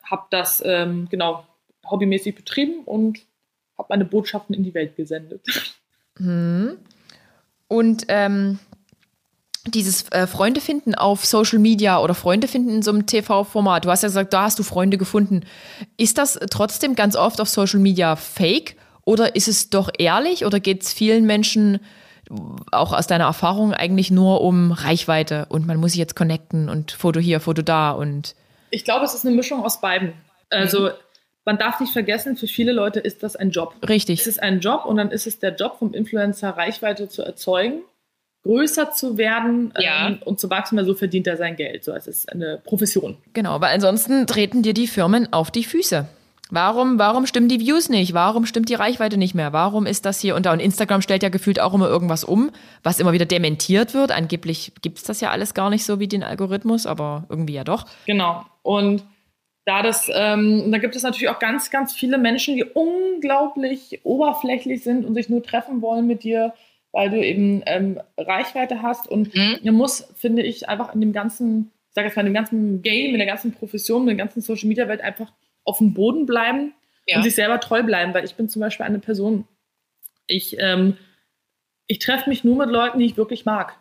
[0.09, 1.45] habe das ähm, genau
[1.85, 3.19] hobbymäßig betrieben und
[3.77, 5.41] habe meine Botschaften in die Welt gesendet.
[6.17, 6.77] Hm.
[7.67, 8.59] Und ähm,
[9.67, 13.91] dieses äh, Freunde finden auf Social Media oder Freunde finden in so einem TV-Format, du
[13.91, 15.41] hast ja gesagt, da hast du Freunde gefunden.
[15.97, 20.59] Ist das trotzdem ganz oft auf Social Media fake oder ist es doch ehrlich oder
[20.59, 21.79] geht es vielen Menschen
[22.71, 26.91] auch aus deiner Erfahrung eigentlich nur um Reichweite und man muss sich jetzt connecten und
[26.91, 28.35] Foto hier, Foto da und
[28.69, 30.13] Ich glaube, es ist eine Mischung aus beiden.
[30.49, 30.89] Also
[31.45, 33.75] man darf nicht vergessen, für viele Leute ist das ein Job.
[33.87, 34.19] richtig.
[34.21, 37.81] Es ist ein Job und dann ist es der Job vom Influencer, Reichweite zu erzeugen,
[38.43, 40.07] größer zu werden Ja.
[40.07, 41.83] ähm, und zu wachsen, weil so verdient er sein Geld.
[41.83, 43.17] So, es ist eine Profession.
[43.33, 46.07] Genau, weil ansonsten treten dir die Firmen auf die Füße.
[46.49, 48.13] Warum, warum stimmen die Views nicht?
[48.13, 49.51] Warum stimmt die Reichweite nicht mehr?
[49.51, 50.53] Warum ist das hier und da?
[50.53, 52.51] Und Instagram stellt ja gefühlt auch immer irgendwas um,
[52.83, 54.11] was immer wieder dementiert wird.
[54.11, 57.63] Angeblich gibt es das ja alles gar nicht so wie den Algorithmus, aber irgendwie ja
[57.63, 57.85] doch.
[58.05, 58.45] Genau.
[58.63, 59.03] Und
[59.65, 64.81] da das, ähm, da gibt es natürlich auch ganz, ganz viele Menschen, die unglaublich oberflächlich
[64.81, 66.53] sind und sich nur treffen wollen mit dir,
[66.93, 69.09] weil du eben ähm, Reichweite hast.
[69.09, 69.57] Und mhm.
[69.63, 72.81] man muss, finde ich, einfach in dem ganzen, ich sage jetzt mal, in dem ganzen
[72.81, 75.33] Game, in der ganzen Profession, in der ganzen Social Media Welt einfach
[75.67, 76.73] auf dem Boden bleiben
[77.05, 77.17] ja.
[77.17, 79.45] und sich selber treu bleiben, weil ich bin zum Beispiel eine Person,
[80.25, 80.97] ich, ähm,
[81.87, 83.77] ich treffe mich nur mit Leuten, die ich wirklich mag.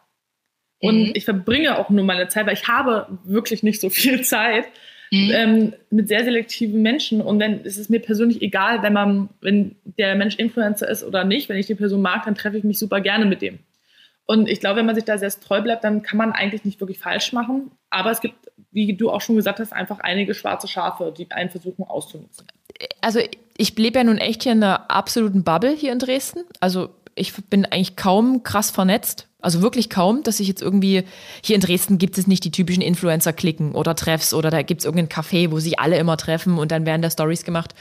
[0.80, 1.12] Und mhm.
[1.14, 4.66] ich verbringe auch nur meine Zeit, weil ich habe wirklich nicht so viel Zeit
[5.10, 5.30] mhm.
[5.32, 7.20] ähm, mit sehr selektiven Menschen.
[7.20, 11.24] Und dann ist es mir persönlich egal, wenn man, wenn der Mensch Influencer ist oder
[11.24, 11.48] nicht.
[11.48, 13.60] Wenn ich die Person mag, dann treffe ich mich super gerne mit dem.
[14.26, 16.80] Und ich glaube, wenn man sich da selbst treu bleibt, dann kann man eigentlich nicht
[16.80, 17.70] wirklich falsch machen.
[17.90, 18.34] Aber es gibt,
[18.72, 22.46] wie du auch schon gesagt hast, einfach einige schwarze Schafe, die einen versuchen auszunutzen.
[23.00, 23.20] Also
[23.56, 26.40] ich lebe ja nun echt hier in einer absoluten Bubble hier in Dresden.
[26.60, 29.28] Also ich bin eigentlich kaum krass vernetzt.
[29.40, 31.04] Also wirklich kaum, dass ich jetzt irgendwie,
[31.42, 34.84] hier in Dresden gibt es nicht die typischen Influencer-Klicken oder Treffs oder da gibt es
[34.84, 37.74] irgendein Café, wo sich alle immer treffen und dann werden da Stories gemacht.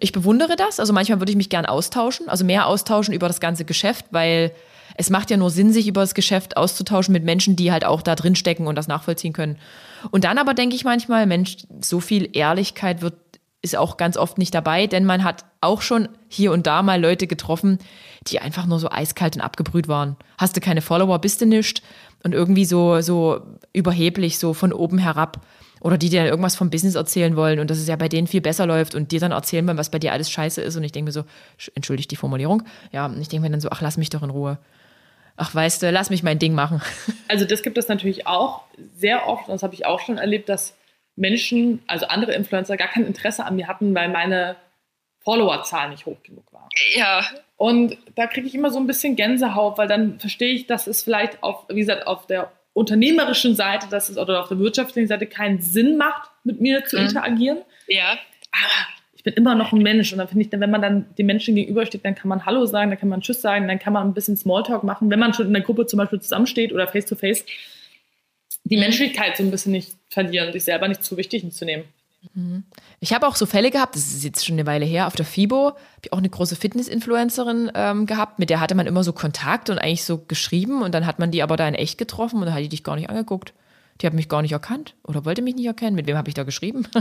[0.00, 0.80] Ich bewundere das.
[0.80, 4.52] Also manchmal würde ich mich gern austauschen, also mehr austauschen über das ganze Geschäft, weil
[4.96, 8.02] es macht ja nur Sinn, sich über das Geschäft auszutauschen mit Menschen, die halt auch
[8.02, 9.58] da drin stecken und das nachvollziehen können.
[10.10, 13.14] Und dann aber denke ich manchmal, Mensch, so viel Ehrlichkeit wird,
[13.62, 17.00] ist auch ganz oft nicht dabei, denn man hat auch schon hier und da mal
[17.00, 17.78] Leute getroffen,
[18.26, 20.16] die einfach nur so eiskalt und abgebrüht waren.
[20.36, 21.82] Hast du keine Follower, bist du nischt
[22.24, 23.40] und irgendwie so, so
[23.72, 25.44] überheblich, so von oben herab.
[25.80, 28.40] Oder die dir irgendwas vom Business erzählen wollen und dass es ja bei denen viel
[28.40, 30.76] besser läuft und dir dann erzählen wollen, was bei dir alles scheiße ist.
[30.76, 31.24] Und ich denke mir so,
[31.74, 32.62] entschuldigt die Formulierung.
[32.92, 34.58] Ja, und ich denke mir dann so, ach, lass mich doch in Ruhe
[35.36, 36.80] ach weißt du, lass mich mein Ding machen.
[37.28, 38.60] Also das gibt es natürlich auch
[38.94, 40.76] sehr oft, und das habe ich auch schon erlebt, dass
[41.16, 44.56] Menschen, also andere Influencer, gar kein Interesse an mir hatten, weil meine
[45.24, 46.68] Followerzahl nicht hoch genug war.
[46.94, 47.24] Ja.
[47.56, 51.02] Und da kriege ich immer so ein bisschen Gänsehaut, weil dann verstehe ich, dass es
[51.02, 55.26] vielleicht auf, wie gesagt, auf der unternehmerischen Seite, dass es oder auf der wirtschaftlichen Seite
[55.26, 57.06] keinen Sinn macht, mit mir zu mhm.
[57.06, 57.58] interagieren.
[57.86, 58.18] Ja.
[58.52, 60.10] Aber ich bin immer noch ein Mensch.
[60.10, 62.90] Und dann finde ich, wenn man dann den Menschen gegenübersteht, dann kann man Hallo sagen,
[62.90, 65.46] dann kann man Tschüss sagen, dann kann man ein bisschen Smalltalk machen, wenn man schon
[65.46, 67.44] in der Gruppe zum Beispiel zusammensteht oder face to face,
[68.64, 68.82] die mhm.
[68.82, 71.84] Menschlichkeit so ein bisschen nicht verlieren, sich selber nicht zu wichtig zu nehmen.
[72.34, 72.64] Mhm.
[72.98, 75.24] Ich habe auch so Fälle gehabt, das ist jetzt schon eine Weile her, auf der
[75.24, 79.12] FIBO habe ich auch eine große Fitness-Influencerin ähm, gehabt, mit der hatte man immer so
[79.12, 82.40] Kontakt und eigentlich so geschrieben und dann hat man die aber da in echt getroffen
[82.40, 83.54] und da hat die dich gar nicht angeguckt.
[84.00, 85.94] Die hat mich gar nicht erkannt oder wollte mich nicht erkennen.
[85.94, 86.88] Mit wem habe ich da geschrieben?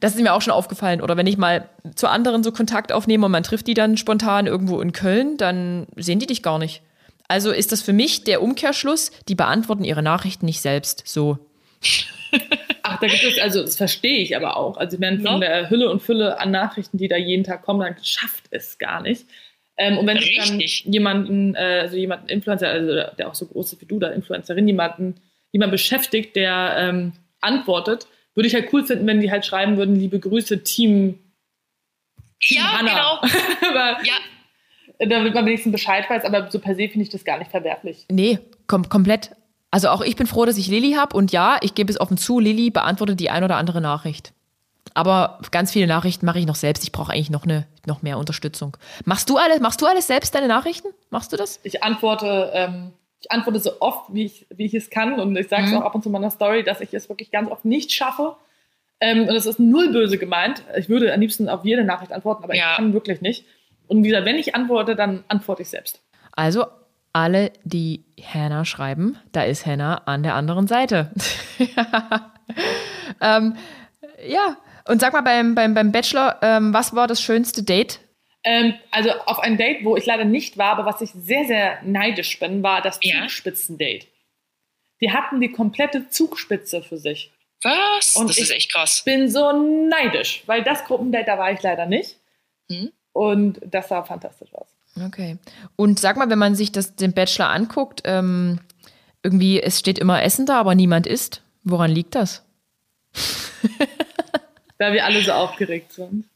[0.00, 1.02] Das ist mir auch schon aufgefallen.
[1.02, 4.46] Oder wenn ich mal zu anderen so Kontakt aufnehme und man trifft die dann spontan
[4.46, 6.82] irgendwo in Köln, dann sehen die dich gar nicht.
[7.28, 11.02] Also ist das für mich der Umkehrschluss, die beantworten ihre Nachrichten nicht selbst.
[11.06, 11.38] So.
[12.82, 14.78] Ach, da gibt es, also das verstehe ich aber auch.
[14.78, 17.96] Also wenn von der Hülle und Fülle an Nachrichten, die da jeden Tag kommen, dann
[18.02, 19.26] schafft es gar nicht.
[19.76, 20.60] Ähm, und wenn ich dann
[20.92, 24.66] jemanden, äh, also jemanden Influencer, also der auch so groß ist wie du, da Influencerin,
[24.66, 25.14] jemanden,
[25.52, 29.96] jemand beschäftigt, der ähm, antwortet, würde ich halt cool finden, wenn die halt schreiben würden,
[29.96, 31.18] liebe Grüße, Team,
[32.40, 33.20] Team ja, Hanna.
[33.20, 33.68] Genau.
[33.68, 34.14] aber, ja.
[34.98, 38.04] Damit man wenigstens Bescheid weiß, aber so per se finde ich das gar nicht verwerflich.
[38.10, 39.30] Nee, kom komplett.
[39.70, 42.18] Also auch ich bin froh, dass ich Lilly habe und ja, ich gebe es offen
[42.18, 44.32] zu, Lilly beantwortet die ein oder andere Nachricht.
[44.94, 46.82] Aber ganz viele Nachrichten mache ich noch selbst.
[46.82, 48.76] Ich brauche eigentlich noch, eine, noch mehr Unterstützung.
[49.04, 50.88] Machst du alles, machst du alles selbst, deine Nachrichten?
[51.10, 51.60] Machst du das?
[51.62, 55.20] Ich antworte ähm, ich antworte so oft, wie ich, wie ich es kann.
[55.20, 55.78] Und ich sage es mhm.
[55.78, 58.36] auch ab und zu in meiner Story, dass ich es wirklich ganz oft nicht schaffe.
[59.00, 60.62] Ähm, und es ist null böse gemeint.
[60.76, 62.72] Ich würde am liebsten auf jede Nachricht antworten, aber ja.
[62.72, 63.44] ich kann wirklich nicht.
[63.88, 66.00] Und wieder, wenn ich antworte, dann antworte ich selbst.
[66.32, 66.66] Also
[67.12, 71.10] alle, die Hannah schreiben, da ist Hannah an der anderen Seite.
[73.20, 73.56] ähm,
[74.26, 74.56] ja,
[74.86, 78.00] und sag mal beim, beim, beim Bachelor, ähm, was war das schönste Date,
[78.44, 81.82] ähm, also auf ein Date, wo ich leider nicht war, aber was ich sehr, sehr
[81.82, 83.22] neidisch bin, war das ja.
[83.22, 84.06] Zugspitzendate.
[85.00, 87.30] Die hatten die komplette Zugspitze für sich.
[87.62, 88.16] Was?
[88.16, 88.98] Und das ist echt krass.
[88.98, 92.16] Ich bin so neidisch, weil das Gruppendate, da war ich leider nicht.
[92.70, 92.90] Hm?
[93.12, 94.68] Und das sah fantastisch aus.
[95.06, 95.38] Okay.
[95.76, 98.60] Und sag mal, wenn man sich das, den Bachelor anguckt, ähm,
[99.22, 101.42] irgendwie, es steht immer Essen da, aber niemand isst.
[101.64, 102.44] Woran liegt das?
[104.78, 106.29] Weil wir alle so aufgeregt sind.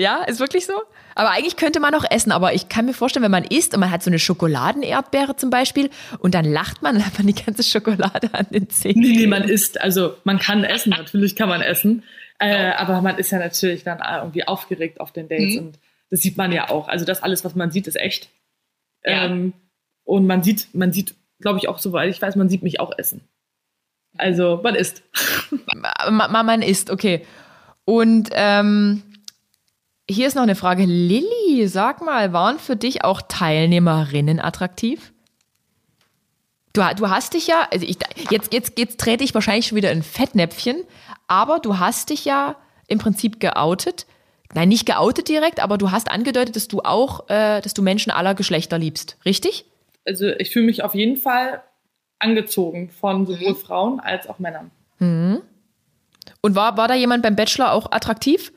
[0.00, 0.72] Ja, ist wirklich so?
[1.14, 2.32] Aber eigentlich könnte man auch essen.
[2.32, 5.50] Aber ich kann mir vorstellen, wenn man isst und man hat so eine Schokoladenerdbeere zum
[5.50, 5.90] Beispiel
[6.20, 9.00] und dann lacht man und hat man die ganze Schokolade an den Zähnen.
[9.00, 9.78] Nee, nee, man isst.
[9.78, 12.02] Also man kann essen, natürlich kann man essen.
[12.38, 15.56] Äh, aber man ist ja natürlich dann irgendwie aufgeregt auf den Dates.
[15.56, 15.66] Mhm.
[15.66, 15.78] Und
[16.08, 16.88] das sieht man ja auch.
[16.88, 18.30] Also das alles, was man sieht, ist echt.
[19.04, 19.26] Ja.
[19.26, 19.52] Ähm,
[20.04, 22.96] und man sieht, man sieht, glaube ich, auch, soweit ich weiß, man sieht mich auch
[22.96, 23.20] essen.
[24.16, 25.02] Also man isst.
[26.10, 27.26] man, man isst, okay.
[27.84, 29.02] Und ähm,
[30.10, 30.84] hier ist noch eine Frage.
[30.84, 35.12] Lilly, sag mal, waren für dich auch Teilnehmerinnen attraktiv?
[36.72, 37.98] Du, du hast dich ja, also ich,
[38.30, 40.84] jetzt, jetzt, jetzt trete ich wahrscheinlich schon wieder in Fettnäpfchen,
[41.26, 42.56] aber du hast dich ja
[42.86, 44.06] im Prinzip geoutet.
[44.54, 48.10] Nein, nicht geoutet direkt, aber du hast angedeutet, dass du auch, äh, dass du Menschen
[48.10, 49.64] aller Geschlechter liebst, richtig?
[50.04, 51.62] Also ich fühle mich auf jeden Fall
[52.18, 53.56] angezogen von sowohl mhm.
[53.56, 54.70] Frauen als auch Männern.
[54.98, 55.42] Mhm.
[56.40, 58.52] Und war, war da jemand beim Bachelor auch attraktiv?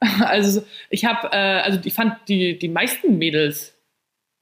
[0.20, 3.74] Also ich habe, äh, also ich fand die, die meisten Mädels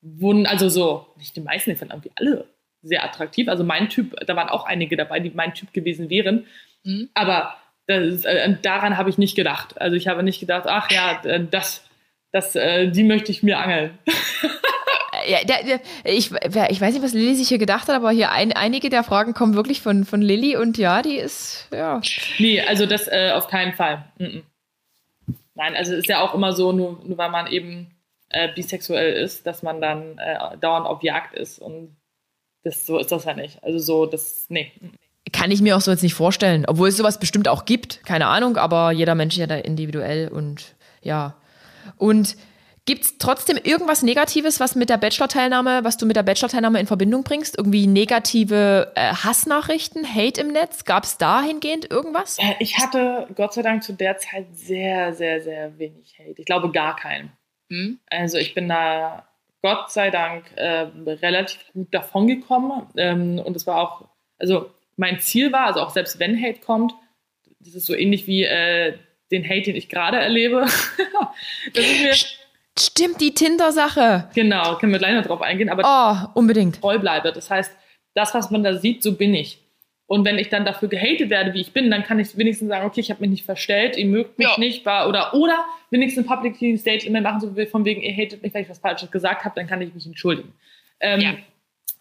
[0.02, 2.46] wurden, also so, nicht die meisten, ich fand irgendwie alle
[2.82, 3.48] sehr attraktiv.
[3.48, 6.46] Also mein Typ, da waren auch einige dabei, die mein Typ gewesen wären.
[6.84, 7.08] Mhm.
[7.14, 9.80] Aber das, äh, daran habe ich nicht gedacht.
[9.80, 11.84] Also ich habe nicht gedacht, ach ja, äh, das,
[12.32, 13.98] das, äh, die möchte ich mir angeln.
[15.26, 18.30] ja, der, der, ich, ich weiß nicht, was Lilly sich hier gedacht hat, aber hier
[18.30, 22.00] ein, einige der Fragen kommen wirklich von, von Lilly und ja, die ist, ja.
[22.38, 24.04] Nee, also das äh, auf keinen Fall.
[24.18, 24.40] Mm
[25.56, 27.96] Nein, also ist ja auch immer so, nur, nur weil man eben
[28.28, 31.96] äh, bisexuell ist, dass man dann äh, dauernd auf Jagd ist und
[32.62, 33.62] das, so ist das ja nicht.
[33.64, 34.72] Also so, das, nee.
[35.32, 38.26] Kann ich mir auch so jetzt nicht vorstellen, obwohl es sowas bestimmt auch gibt, keine
[38.26, 41.36] Ahnung, aber jeder Mensch ist ja da individuell und ja.
[41.96, 42.36] Und
[42.86, 46.86] Gibt es trotzdem irgendwas Negatives, was mit der Bachelor-Teilnahme, was du mit der Bachelor-Teilnahme in
[46.86, 47.58] Verbindung bringst?
[47.58, 50.84] Irgendwie negative äh, Hassnachrichten, Hate im Netz?
[50.84, 52.38] Gab es dahingehend irgendwas?
[52.38, 56.36] Äh, ich hatte Gott sei Dank zu der Zeit sehr, sehr, sehr wenig Hate.
[56.38, 57.32] Ich glaube gar keinen.
[57.70, 57.98] Hm?
[58.08, 59.26] Also ich bin da
[59.62, 62.86] Gott sei Dank äh, relativ gut davongekommen.
[62.96, 64.08] Ähm, und es war auch,
[64.38, 66.94] also mein Ziel war, also auch selbst wenn Hate kommt,
[67.58, 68.96] das ist so ähnlich wie äh,
[69.32, 70.60] den Hate, den ich gerade erlebe.
[71.74, 72.14] das ist mir
[72.78, 74.28] Stimmt, die Tinder-Sache.
[74.34, 76.80] Genau, können wir gleich noch drauf eingehen, aber oh, unbedingt.
[76.80, 77.32] treu bleibe.
[77.32, 77.72] Das heißt,
[78.14, 79.60] das, was man da sieht, so bin ich.
[80.06, 82.86] Und wenn ich dann dafür gehatet werde, wie ich bin, dann kann ich wenigstens sagen,
[82.86, 84.58] okay, ich habe mich nicht verstellt, ihr mögt mich ja.
[84.58, 88.54] nicht, war, oder, oder wenigstens ein Public Statement machen, so von wegen, ihr hatet mich,
[88.54, 90.52] weil ich was Falsches gesagt habe, dann kann ich mich entschuldigen.
[91.00, 91.34] Ähm, ja.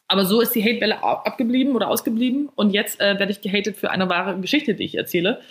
[0.07, 3.89] Aber so ist die Hatewelle abgeblieben oder ausgeblieben und jetzt äh, werde ich gehatet für
[3.89, 5.41] eine wahre Geschichte, die ich erzähle.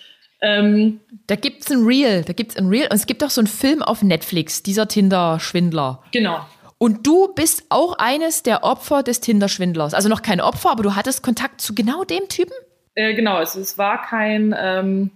[0.45, 3.31] Ähm, da gibt es ein Real, da gibt es ein Real und es gibt auch
[3.31, 6.03] so einen Film auf Netflix, dieser Tinder-Schwindler.
[6.13, 6.45] Genau.
[6.77, 9.95] Und du bist auch eines der Opfer des Tinder-Schwindlers.
[9.95, 12.53] Also noch kein Opfer, aber du hattest Kontakt zu genau dem Typen?
[12.95, 15.11] Äh, genau, also es war kein, ähm,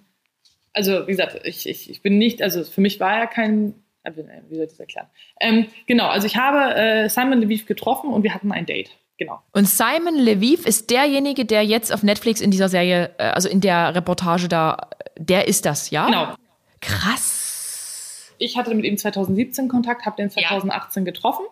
[0.73, 3.75] also wie gesagt, ich, ich, ich bin nicht, also für mich war er kein,
[4.05, 4.13] äh,
[4.49, 5.09] wie soll ich das erklären?
[5.41, 8.91] Ähm, genau, also ich habe äh, Simon Lviv getroffen und wir hatten ein Date.
[9.19, 9.43] Genau.
[9.53, 13.61] Und Simon Lviv ist derjenige, der jetzt auf Netflix in dieser Serie, äh, also in
[13.61, 14.89] der Reportage da,
[15.19, 16.07] der ist das, ja?
[16.07, 16.35] Genau.
[16.81, 18.33] Krass.
[18.39, 21.13] Ich hatte mit ihm 2017 Kontakt, habe den 2018 ja.
[21.13, 21.45] getroffen.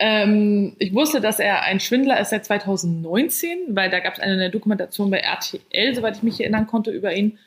[0.00, 4.50] Ähm, ich wusste, dass er ein Schwindler ist seit 2019, weil da gab es eine
[4.50, 7.38] Dokumentation bei RTL, soweit ich mich erinnern konnte, über ihn.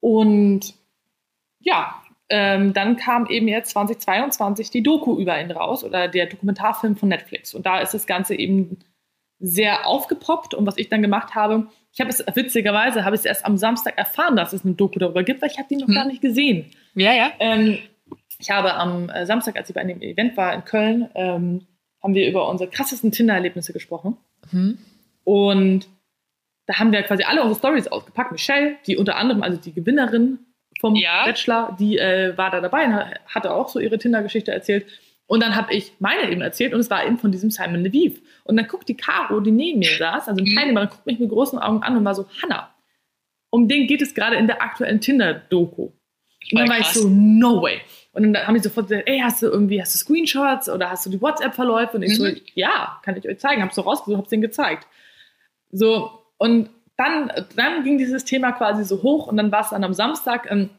[0.00, 0.74] Und
[1.60, 6.96] ja, ähm, dann kam eben jetzt 2022 die Doku über ihn raus oder der Dokumentarfilm
[6.96, 7.54] von Netflix.
[7.54, 8.78] Und da ist das Ganze eben
[9.38, 13.24] sehr aufgepoppt und was ich dann gemacht habe, ich habe es witzigerweise, habe ich es
[13.24, 15.86] erst am Samstag erfahren, dass es eine Doku darüber gibt, weil ich habe die noch
[15.86, 15.94] hm.
[15.94, 16.70] gar nicht gesehen.
[16.94, 17.32] Ja, ja.
[17.38, 17.78] Ähm,
[18.38, 21.66] ich habe am äh, Samstag, als ich bei einem Event war in Köln, ähm,
[22.02, 24.16] haben wir über unsere krassesten Tinder-Erlebnisse gesprochen.
[24.50, 24.78] Hm.
[25.22, 25.86] Und
[26.66, 28.32] da haben wir quasi alle unsere Stories ausgepackt.
[28.32, 30.38] Michelle, die unter anderem, also die Gewinnerin
[30.80, 31.24] vom ja.
[31.24, 32.94] Bachelor, die äh, war da dabei und
[33.26, 34.86] hatte auch so ihre Tinder-Geschichte erzählt.
[35.26, 38.20] Und dann habe ich meine eben erzählt und es war eben von diesem Simon Lviv.
[38.44, 41.30] Und dann guckt die Caro, die neben mir saß, also ein Teilnehmer, guckt mich mit
[41.30, 42.74] großen Augen an und war so, Hanna,
[43.50, 45.82] um den geht es gerade in der aktuellen Tinder-Doku.
[46.52, 47.80] Und dann war ich so, no way.
[48.12, 51.06] Und dann haben die sofort gesagt, ey, hast du irgendwie, hast du Screenshots oder hast
[51.06, 51.96] du die WhatsApp-Verläufe?
[51.96, 52.22] Und ich mhm.
[52.22, 53.62] so, ja, kann ich euch zeigen.
[53.62, 54.86] Hab's so rausgesucht, hab's denen gezeigt.
[55.72, 59.82] So, und dann, dann ging dieses Thema quasi so hoch und dann war es dann
[59.82, 60.70] am Samstag, ähm,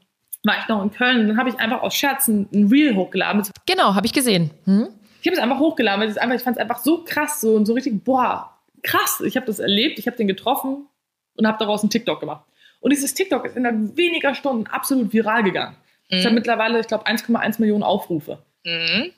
[0.45, 3.43] war ich noch in Köln dann habe ich einfach aus Scherzen ein Reel hochgeladen.
[3.65, 4.51] Genau, habe ich gesehen.
[4.65, 4.89] Hm?
[5.21, 7.65] Ich habe es einfach hochgeladen, weil einfach, ich fand es einfach so krass so und
[7.65, 9.21] so richtig, boah, krass.
[9.25, 10.87] Ich habe das erlebt, ich habe den getroffen
[11.35, 12.45] und habe daraus einen TikTok gemacht.
[12.79, 15.75] Und dieses TikTok ist innerhalb weniger Stunden absolut viral gegangen.
[16.09, 16.27] Es mhm.
[16.27, 18.39] hat mittlerweile, ich glaube, 1,1 Millionen Aufrufe.
[18.63, 19.11] Mhm.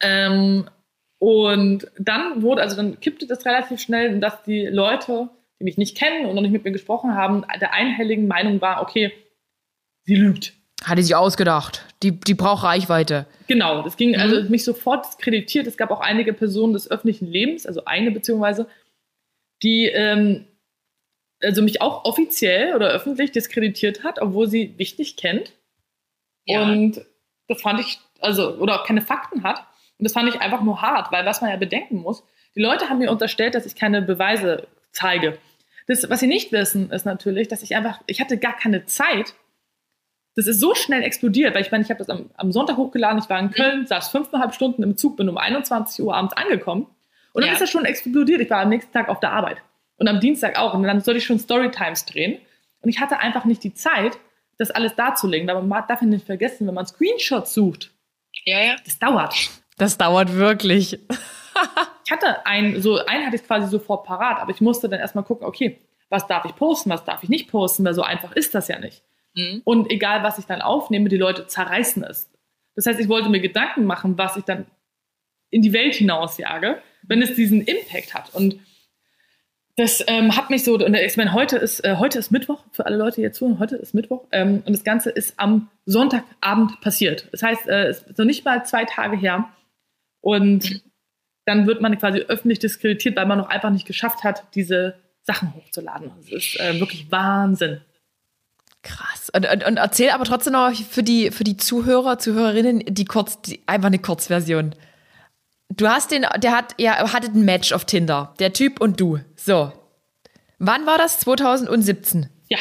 [0.00, 0.66] Ähm,
[1.18, 5.28] und dann wurde, also dann kippte das relativ schnell, dass die Leute,
[5.60, 8.82] die mich nicht kennen und noch nicht mit mir gesprochen haben, der einhelligen Meinung war,
[8.82, 9.12] okay,
[10.04, 10.54] sie lügt.
[10.84, 11.84] Hatte sie ausgedacht.
[12.02, 13.26] Die, die braucht Reichweite.
[13.48, 14.40] Genau, das ging also mhm.
[14.40, 15.66] also mich sofort diskreditiert.
[15.66, 18.66] Es gab auch einige Personen des öffentlichen Lebens, also eine beziehungsweise,
[19.62, 20.46] die ähm,
[21.42, 25.52] also mich auch offiziell oder öffentlich diskreditiert hat, obwohl sie mich nicht kennt.
[26.46, 26.62] Ja.
[26.62, 27.04] Und
[27.48, 29.58] das fand ich, also, oder auch keine Fakten hat.
[29.98, 32.22] Und das fand ich einfach nur hart, weil was man ja bedenken muss,
[32.54, 35.38] die Leute haben mir unterstellt, dass ich keine Beweise zeige.
[35.86, 39.34] Das, was sie nicht wissen, ist natürlich, dass ich einfach, ich hatte gar keine Zeit,
[40.36, 43.18] das ist so schnell explodiert, weil ich meine, ich habe das am, am, Sonntag hochgeladen,
[43.18, 46.86] ich war in Köln, saß fünfeinhalb Stunden im Zug, bin um 21 Uhr abends angekommen
[47.32, 47.52] und dann ja.
[47.52, 48.40] ist das schon explodiert.
[48.40, 49.58] Ich war am nächsten Tag auf der Arbeit
[49.96, 52.38] und am Dienstag auch und dann sollte ich schon Storytimes drehen
[52.82, 54.18] und ich hatte einfach nicht die Zeit,
[54.58, 57.90] das alles darzulegen, aber man darf nicht vergessen, wenn man Screenshots sucht,
[58.44, 58.76] ja, ja.
[58.84, 59.34] das dauert.
[59.78, 60.98] Das dauert wirklich.
[62.04, 65.24] ich hatte einen, so einen hatte ich quasi sofort parat, aber ich musste dann erstmal
[65.24, 68.54] gucken, okay, was darf ich posten, was darf ich nicht posten, weil so einfach ist
[68.54, 69.02] das ja nicht.
[69.34, 69.62] Mhm.
[69.64, 72.30] Und egal, was ich dann aufnehme, die Leute zerreißen es.
[72.74, 74.66] Das heißt, ich wollte mir Gedanken machen, was ich dann
[75.50, 78.34] in die Welt hinausjage, wenn es diesen Impact hat.
[78.34, 78.60] Und
[79.76, 82.86] das ähm, hat mich so, und ich meine, heute ist, äh, heute ist Mittwoch, für
[82.86, 86.80] alle Leute, die jetzt zuhören, heute ist Mittwoch, ähm, und das Ganze ist am Sonntagabend
[86.80, 87.28] passiert.
[87.32, 89.48] Das heißt, äh, es ist noch nicht mal zwei Tage her.
[90.20, 90.82] Und
[91.46, 95.54] dann wird man quasi öffentlich diskreditiert, weil man noch einfach nicht geschafft hat, diese Sachen
[95.54, 96.10] hochzuladen.
[96.16, 97.80] Das ist äh, wirklich Wahnsinn.
[98.82, 99.30] Krass.
[99.34, 103.40] Und, und, und, erzähl aber trotzdem noch für die, für die Zuhörer, Zuhörerinnen, die kurz,
[103.42, 104.74] die, einfach eine Kurzversion.
[105.68, 108.34] Du hast den, der hat, ja, hattet ein Match auf Tinder.
[108.38, 109.20] Der Typ und du.
[109.36, 109.72] So.
[110.58, 111.20] Wann war das?
[111.20, 112.28] 2017?
[112.48, 112.58] Ja.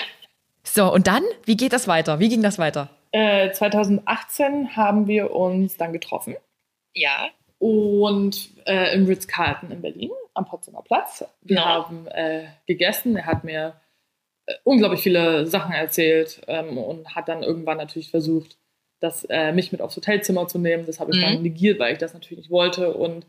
[0.63, 1.23] So, und dann?
[1.45, 2.19] Wie geht das weiter?
[2.19, 2.89] Wie ging das weiter?
[3.11, 6.35] Äh, 2018 haben wir uns dann getroffen.
[6.93, 7.29] Ja.
[7.57, 11.25] Und äh, im Ritz-Carlton in Berlin am Potsdamer Platz.
[11.41, 11.65] Wir no.
[11.65, 13.15] haben äh, gegessen.
[13.17, 13.73] Er hat mir
[14.63, 18.57] unglaublich viele Sachen erzählt ähm, und hat dann irgendwann natürlich versucht,
[18.99, 20.85] das, äh, mich mit aufs Hotelzimmer zu nehmen.
[20.85, 21.21] Das habe ich mhm.
[21.21, 22.93] dann negiert, weil ich das natürlich nicht wollte.
[22.93, 23.25] Und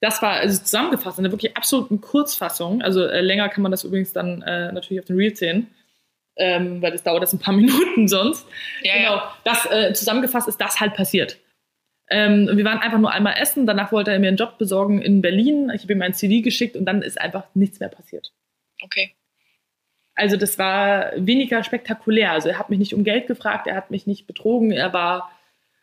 [0.00, 2.82] das war also zusammengefasst in einer wirklich absoluten Kurzfassung.
[2.82, 5.68] Also äh, länger kann man das übrigens dann äh, natürlich auf den Reels sehen.
[6.36, 8.46] Ähm, weil das dauert jetzt ein paar Minuten sonst.
[8.82, 9.16] Ja, genau.
[9.16, 9.36] Ja.
[9.44, 11.38] Das äh, zusammengefasst ist das halt passiert.
[12.08, 15.22] Ähm, wir waren einfach nur einmal essen, danach wollte er mir einen Job besorgen in
[15.22, 15.70] Berlin.
[15.74, 18.32] Ich habe ihm mein CV geschickt und dann ist einfach nichts mehr passiert.
[18.82, 19.14] Okay.
[20.20, 22.32] Also das war weniger spektakulär.
[22.32, 25.32] Also er hat mich nicht um Geld gefragt, er hat mich nicht betrogen, er war,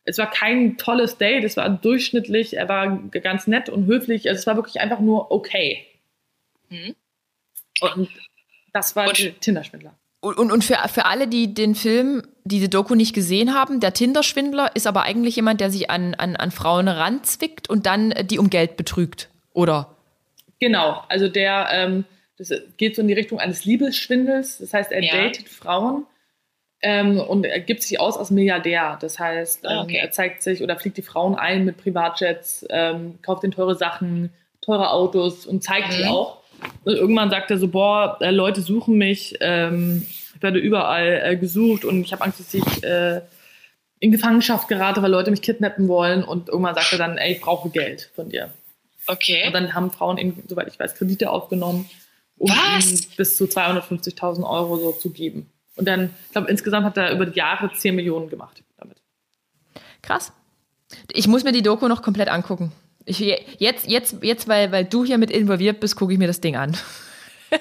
[0.03, 4.30] es war kein tolles Date, es war durchschnittlich, er war ganz nett und höflich.
[4.30, 5.88] Also es war wirklich einfach nur okay.
[6.69, 6.95] Mhm.
[7.81, 8.09] Und
[8.73, 9.95] das war und, Tinder-Schwindler.
[10.19, 13.95] Und, und, und für, für alle, die den Film, diese Doku nicht gesehen haben, der
[13.95, 18.38] Tinder-Schwindler ist aber eigentlich jemand, der sich an, an, an Frauen ranzwickt und dann die
[18.38, 19.95] um Geld betrügt, oder?
[20.59, 22.05] Genau, also der ähm,
[22.38, 24.59] das geht so in die Richtung eines Liebesschwindels.
[24.59, 25.23] Das heißt, er ja.
[25.23, 26.05] datet Frauen
[26.81, 28.97] ähm, und er gibt sich aus als Milliardär.
[29.01, 29.97] Das heißt, ah, ähm, okay.
[29.97, 34.31] er zeigt sich oder fliegt die Frauen ein mit Privatjets, ähm, kauft ihnen teure Sachen,
[34.61, 35.93] teure Autos und zeigt mhm.
[35.93, 36.38] sie auch.
[36.84, 40.05] Und irgendwann sagt er so, boah, äh, Leute suchen mich, ähm,
[40.35, 43.22] ich werde überall äh, gesucht und ich habe Angst, dass ich äh,
[43.99, 46.23] in Gefangenschaft gerate, weil Leute mich kidnappen wollen.
[46.23, 48.51] Und irgendwann sagt er dann, ey, ich brauche Geld von dir.
[49.07, 49.47] Okay.
[49.47, 51.89] Und dann haben Frauen eben, soweit ich weiß, Kredite aufgenommen
[52.38, 52.51] um
[53.18, 55.49] bis zu 250.000 Euro so zu geben.
[55.76, 58.97] Und dann, ich glaube, insgesamt hat er über die Jahre 10 Millionen gemacht damit.
[60.01, 60.31] Krass.
[61.14, 62.72] Ich muss mir die Doku noch komplett angucken.
[63.05, 66.41] Ich, jetzt, jetzt, jetzt weil, weil du hier mit involviert bist, gucke ich mir das
[66.41, 66.76] Ding an.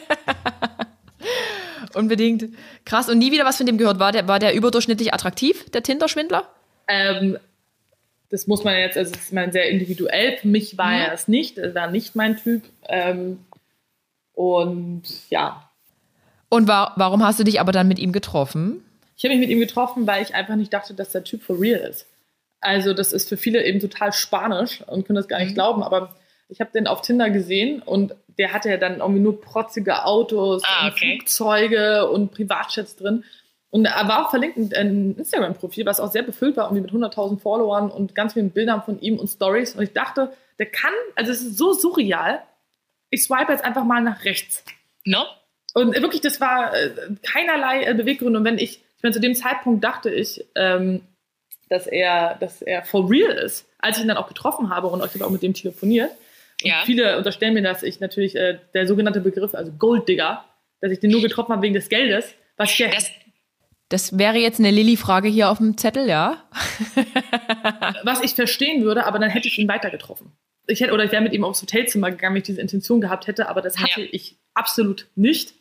[1.95, 2.47] Unbedingt.
[2.85, 3.09] Krass.
[3.09, 3.99] Und nie wieder was von dem gehört.
[3.99, 6.49] War der, war der überdurchschnittlich attraktiv, der Tinder-Schwindler?
[6.89, 7.39] Ähm,
[8.31, 10.37] das muss man jetzt, also das ist mein sehr individuell.
[10.39, 11.01] Für mich war mhm.
[11.01, 11.59] er es nicht.
[11.59, 12.63] Er war nicht mein Typ.
[12.89, 13.39] Ähm,
[14.37, 15.69] und ja.
[16.49, 18.85] Und wa warum hast du dich aber dann mit ihm getroffen?
[19.17, 21.59] Ich habe mich mit ihm getroffen, weil ich einfach nicht dachte, dass der Typ for
[21.59, 22.07] real ist.
[22.61, 25.55] Also das ist für viele eben total spanisch und können das gar nicht mhm.
[25.55, 26.15] glauben, aber
[26.49, 30.63] ich habe den auf Tinder gesehen und der hatte ja dann irgendwie nur protzige Autos
[30.67, 30.91] ah, okay.
[30.91, 33.25] und Flugzeuge und Privatjets drin.
[33.71, 37.41] Und er war auch verlinkt ein Instagram-Profil, was auch sehr befüllt war, irgendwie mit 100.000
[37.41, 39.75] Followern und ganz vielen Bildern von ihm und Stories.
[39.75, 42.43] Und ich dachte, der kann, also es ist so surreal,
[43.17, 44.63] ich swipe jetzt einfach mal nach rechts.
[45.05, 45.25] No?
[45.75, 46.91] Und wirklich, das war äh,
[47.23, 48.39] keinerlei äh, Beweggründe.
[48.39, 51.03] Und wenn ich, ich meine, zu dem Zeitpunkt dachte ich, ähm,
[51.69, 55.05] dass er, dass er for real ist, als ich ihn dann auch getroffen habe und
[55.05, 56.11] ich habe auch mit dem telefoniert.
[56.63, 56.83] Und ja.
[56.85, 60.45] viele unterstellen mir, dass ich natürlich äh, der sogenannte Begriff, also Golddigger,
[60.81, 63.11] dass ich den nur getroffen habe wegen des Geldes, was ich das,
[63.89, 66.43] das wäre jetzt eine Lilly-Frage hier auf dem Zettel, ja?
[68.03, 70.33] was ich verstehen würde, aber dann hätte ich ihn weiter getroffen
[70.67, 73.27] ich hätte, oder ich wäre mit ihm aufs Hotelzimmer gegangen, wenn ich diese Intention gehabt
[73.27, 74.09] hätte, aber das hatte ja.
[74.11, 75.55] ich absolut nicht.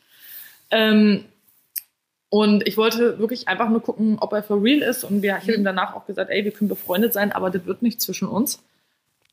[0.71, 1.25] Ähm,
[2.29, 5.03] und ich wollte wirklich einfach nur gucken, ob er for real ist.
[5.03, 5.65] Und wir, ich habe ihm mhm.
[5.65, 8.61] danach auch gesagt, ey, wir können befreundet sein, aber das wird nicht zwischen uns.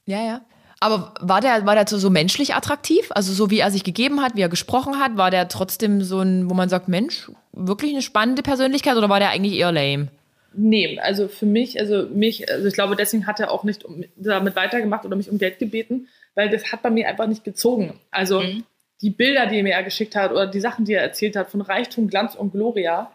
[0.05, 0.41] Ja, ja.
[0.79, 3.09] Aber war der, war der so menschlich attraktiv?
[3.11, 6.21] Also so wie er sich gegeben hat, wie er gesprochen hat, war der trotzdem so
[6.21, 10.09] ein, wo man sagt, Mensch, wirklich eine spannende Persönlichkeit oder war der eigentlich eher lame?
[10.55, 14.05] Nee, also für mich, also mich, also ich glaube, deswegen hat er auch nicht um,
[14.17, 17.99] damit weitergemacht oder mich um Geld gebeten, weil das hat bei mir einfach nicht gezogen.
[18.11, 18.65] Also mhm.
[19.01, 21.61] die Bilder, die er mir geschickt hat oder die Sachen, die er erzählt hat von
[21.61, 23.11] Reichtum, Glanz und Gloria,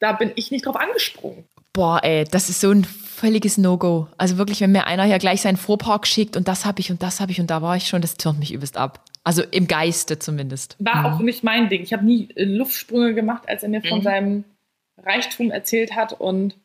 [0.00, 1.44] da bin ich nicht drauf angesprungen.
[1.72, 4.08] Boah, ey, das ist so ein völliges No-Go.
[4.16, 7.02] Also wirklich, wenn mir einer hier gleich seinen Vorpark schickt und das habe ich und
[7.02, 9.04] das habe ich und da war ich schon, das türmt mich übelst ab.
[9.24, 10.76] Also im Geiste zumindest.
[10.78, 11.82] War auch nicht mein Ding.
[11.82, 14.02] Ich habe nie äh, Luftsprünge gemacht, als er mir von Mhm.
[14.02, 14.44] seinem
[14.96, 16.14] Reichtum erzählt hat.
[16.18, 16.56] Und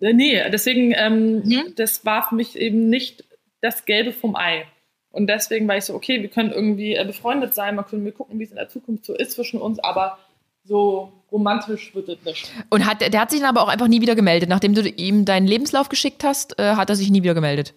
[0.00, 1.74] nee, deswegen, ähm, Mhm.
[1.76, 3.24] das war für mich eben nicht
[3.60, 4.66] das Gelbe vom Ei.
[5.12, 8.12] Und deswegen war ich so, okay, wir können irgendwie äh, befreundet sein, mal können wir
[8.12, 10.18] gucken, wie es in der Zukunft so ist zwischen uns, aber
[10.64, 12.50] so romantisch wird es nicht.
[12.70, 14.48] Und hat, der hat sich dann aber auch einfach nie wieder gemeldet.
[14.48, 17.74] Nachdem du ihm deinen Lebenslauf geschickt hast, äh, hat er sich nie wieder gemeldet.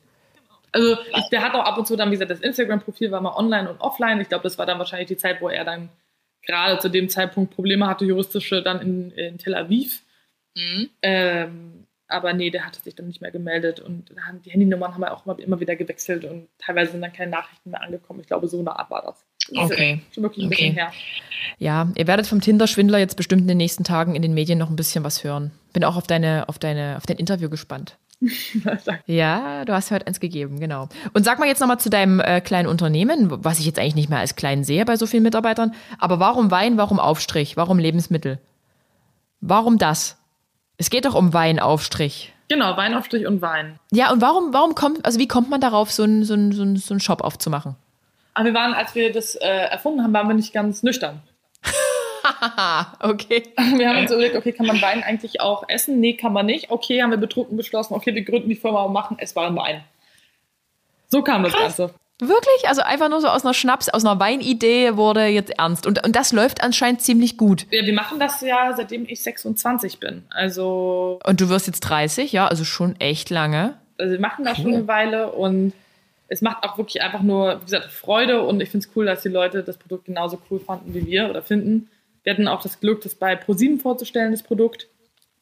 [0.71, 3.35] Also ich, der hat auch ab und zu dann, wie gesagt, das Instagram-Profil war mal
[3.35, 4.19] online und offline.
[4.21, 5.89] Ich glaube, das war dann wahrscheinlich die Zeit, wo er dann
[6.45, 10.01] gerade zu dem Zeitpunkt Probleme hatte, juristische, dann in, in Tel Aviv.
[10.55, 10.89] Mhm.
[11.01, 11.82] Ähm,
[12.13, 14.11] aber nee, der hatte sich dann nicht mehr gemeldet und
[14.45, 17.71] die Handynummern haben wir auch immer, immer wieder gewechselt und teilweise sind dann keine Nachrichten
[17.71, 18.19] mehr angekommen.
[18.21, 19.25] Ich glaube, so eine Art war das.
[19.55, 20.01] Okay.
[20.13, 20.55] Schon wirklich ein Okay.
[20.55, 20.91] bisschen her.
[21.57, 24.69] Ja, ihr werdet vom Tinder-Schwindler jetzt bestimmt in den nächsten Tagen in den Medien noch
[24.69, 25.51] ein bisschen was hören.
[25.73, 27.97] Bin auch auf deine, auf deine, auf dein Interview gespannt.
[29.05, 30.87] Ja, du hast heute eins gegeben, genau.
[31.13, 34.09] Und sag mal jetzt nochmal zu deinem äh, kleinen Unternehmen, was ich jetzt eigentlich nicht
[34.09, 35.73] mehr als klein sehe bei so vielen Mitarbeitern.
[35.99, 38.39] Aber warum Wein, warum Aufstrich, warum Lebensmittel?
[39.41, 40.17] Warum das?
[40.83, 42.33] Es geht doch um Weinaufstrich.
[42.49, 43.79] genau, Weinaufstrich und Wein.
[43.93, 46.61] Ja, und warum, warum kommt, also wie kommt man darauf, so einen so einen- so
[46.61, 47.77] einen- so einen Shop aufzumachen?
[48.33, 51.21] Aber wir waren, als wir das äh, erfunden haben, waren wir nicht ganz nüchtern.
[52.99, 53.43] Okay.
[53.77, 56.01] Wir haben uns überlegt, okay, kann man Wein eigentlich auch essen?
[56.01, 56.69] Nee, kann man nicht.
[56.71, 59.83] Okay, haben wir betrunken beschlossen, okay, wir gründen die Firma und machen essbaren Wein.
[61.07, 61.93] So kam das Ganze.
[62.19, 62.67] Wirklich?
[62.67, 65.85] Also einfach nur so aus einer Schnaps, aus einer Weinidee wurde jetzt ernst.
[65.87, 67.65] Und, und das läuft anscheinend ziemlich gut.
[67.71, 70.23] Ja, wir machen das ja, seitdem ich 26 bin.
[70.29, 73.77] Also, Und du wirst jetzt 30, ja, also schon echt lange.
[73.97, 75.73] also wir machen das schon eine Weile und
[76.27, 79.21] es macht auch wirklich einfach nur, wie gesagt, Freude und ich finde es cool, dass
[79.21, 81.89] die Leute das Produkt genauso cool fanden wie wir oder finden.
[82.23, 84.87] Wir hatten auch das Glück, das bei ProSieben vorzustellen, das Produkt.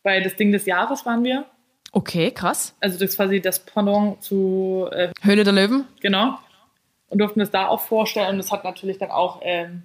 [0.04, 1.46] Bei das Ding des Jahres waren wir.
[1.92, 2.74] Okay, krass.
[2.80, 5.86] Also das ist quasi das Pendant zu, äh, Höhle der Löwen?
[6.00, 6.40] genau.
[7.12, 9.84] Und durften es da auch vorstellen und das hat natürlich dann auch ähm,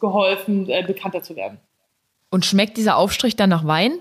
[0.00, 1.58] geholfen, äh, bekannter zu werden.
[2.30, 3.92] Und schmeckt dieser Aufstrich dann nach Wein?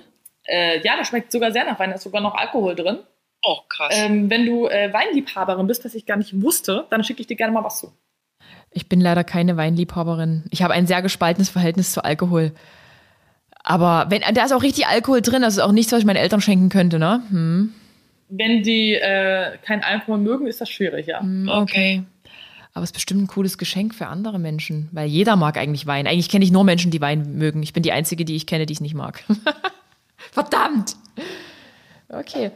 [0.45, 2.99] Äh, ja, das schmeckt sogar sehr nach Wein, da ist sogar noch Alkohol drin.
[3.43, 3.93] Oh, krass.
[3.95, 7.37] Ähm, wenn du äh, Weinliebhaberin bist, was ich gar nicht wusste, dann schicke ich dir
[7.37, 7.93] gerne mal was zu.
[8.71, 10.45] Ich bin leider keine Weinliebhaberin.
[10.49, 12.51] Ich habe ein sehr gespaltenes Verhältnis zu Alkohol.
[13.63, 16.17] Aber wenn, da ist auch richtig Alkohol drin, das ist auch nichts, was ich meinen
[16.17, 17.21] Eltern schenken könnte, ne?
[17.29, 17.73] Hm,
[18.29, 21.21] Wenn die äh, keinen Alkohol mögen, ist das schwierig, ja.
[21.47, 22.03] okay.
[22.73, 26.05] Aber es ist bestimmt ein cooles Geschenk für andere Menschen, weil jeder mag eigentlich Wein.
[26.07, 27.63] Eigentlich kenne ich nur Menschen, die Wein mögen.
[27.63, 29.23] Ich bin die Einzige, die ich kenne, die es nicht mag.
[30.31, 30.95] Verdammt!
[32.09, 32.51] Okay.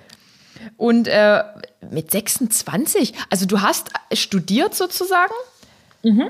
[0.77, 1.44] Und äh,
[1.91, 5.34] mit 26, also du hast studiert sozusagen,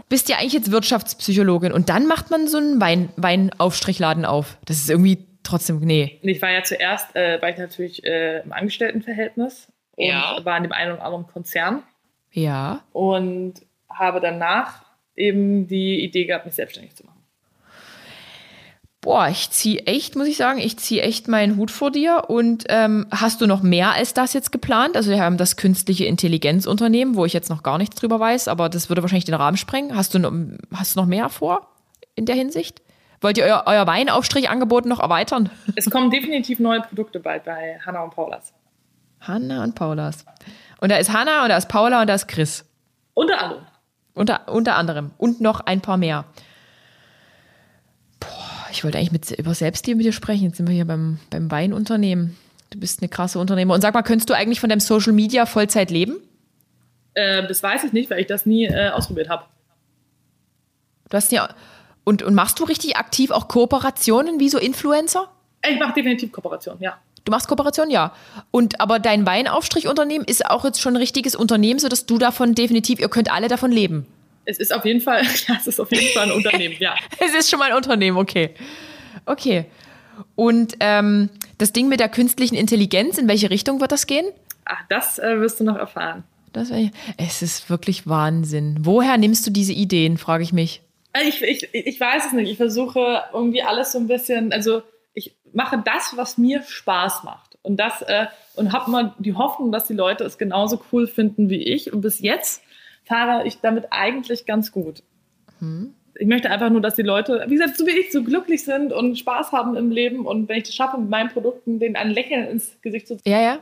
[0.07, 4.57] bist ja eigentlich jetzt Wirtschaftspsychologin und dann macht man so einen Wein, Weinaufstrichladen auf.
[4.65, 6.19] Das ist irgendwie trotzdem, nee.
[6.21, 10.37] Ich war ja zuerst, äh, war ich natürlich äh, im Angestelltenverhältnis und Ja.
[10.43, 11.81] war in dem einen oder anderen Konzern
[12.31, 12.81] Ja.
[12.91, 13.55] und
[13.93, 14.83] habe danach
[15.15, 17.13] eben die Idee gehabt, mich selbstständig zu machen.
[19.03, 22.29] Boah, ich ziehe echt, muss ich sagen, ich ziehe echt meinen Hut vor dir.
[22.29, 24.95] Und ähm, hast du noch mehr als das jetzt geplant?
[24.95, 28.69] Also wir haben das künstliche Intelligenzunternehmen, wo ich jetzt noch gar nichts drüber weiß, aber
[28.69, 29.93] das würde wahrscheinlich den Rahmen sprengen.
[29.93, 30.31] Hast du noch,
[30.73, 31.67] hast du noch mehr vor
[32.15, 32.81] in der Hinsicht?
[33.19, 35.49] Wollt ihr euer, euer Weinaufstrichangebot noch erweitern?
[35.75, 38.53] Es kommen definitiv neue Produkte bald bei Hanna und Paulas.
[39.19, 40.25] Hanna und Paulas.
[40.79, 42.65] Und da ist Hanna und da ist Paula und da ist Chris.
[43.13, 43.65] Unter anderem.
[44.13, 45.11] Unter, unter anderem.
[45.17, 46.25] Und noch ein paar mehr.
[48.19, 50.45] Boah, ich wollte eigentlich mit, über Selbstliebe mit dir sprechen.
[50.45, 52.37] Jetzt sind wir hier beim, beim Weinunternehmen.
[52.69, 53.73] Du bist eine krasse Unternehmer.
[53.73, 56.17] Und sag mal, könntest du eigentlich von deinem Social Media Vollzeit leben?
[57.13, 59.45] Äh, das weiß ich nicht, weil ich das nie äh, ausprobiert habe.
[61.09, 61.49] Du hast ja.
[62.03, 65.31] Und, und machst du richtig aktiv auch Kooperationen wie so Influencer?
[65.67, 66.97] Ich mache definitiv Kooperation, ja.
[67.25, 68.13] Du machst Kooperation, ja.
[68.51, 72.99] Und aber dein Weinaufstrichunternehmen ist auch jetzt schon ein richtiges Unternehmen, sodass du davon definitiv,
[72.99, 74.05] ihr könnt alle davon leben.
[74.45, 76.95] Es ist auf jeden Fall, ja, es ist auf jeden Fall ein Unternehmen, ja.
[77.19, 78.51] Es ist schon mal ein Unternehmen, okay.
[79.25, 79.65] Okay.
[80.35, 84.25] Und ähm, das Ding mit der künstlichen Intelligenz, in welche Richtung wird das gehen?
[84.65, 86.23] Ach, das äh, wirst du noch erfahren.
[86.51, 86.69] Das,
[87.17, 88.77] es ist wirklich Wahnsinn.
[88.81, 90.81] Woher nimmst du diese Ideen, frage ich mich.
[91.27, 92.49] Ich, ich, ich weiß es nicht.
[92.49, 94.83] Ich versuche irgendwie alles so ein bisschen, also
[95.53, 97.57] mache das, was mir Spaß macht.
[97.61, 101.49] Und das, äh, und habe mal die Hoffnung, dass die Leute es genauso cool finden
[101.49, 101.93] wie ich.
[101.93, 102.61] Und bis jetzt
[103.05, 105.03] fahre ich damit eigentlich ganz gut.
[106.15, 108.91] Ich möchte einfach nur, dass die Leute, wie gesagt, so wie ich, so glücklich sind
[108.91, 110.25] und Spaß haben im Leben.
[110.25, 113.41] Und wenn ich das schaffe, mit meinen Produkten denen ein Lächeln ins Gesicht zu Ja,
[113.41, 113.59] ja.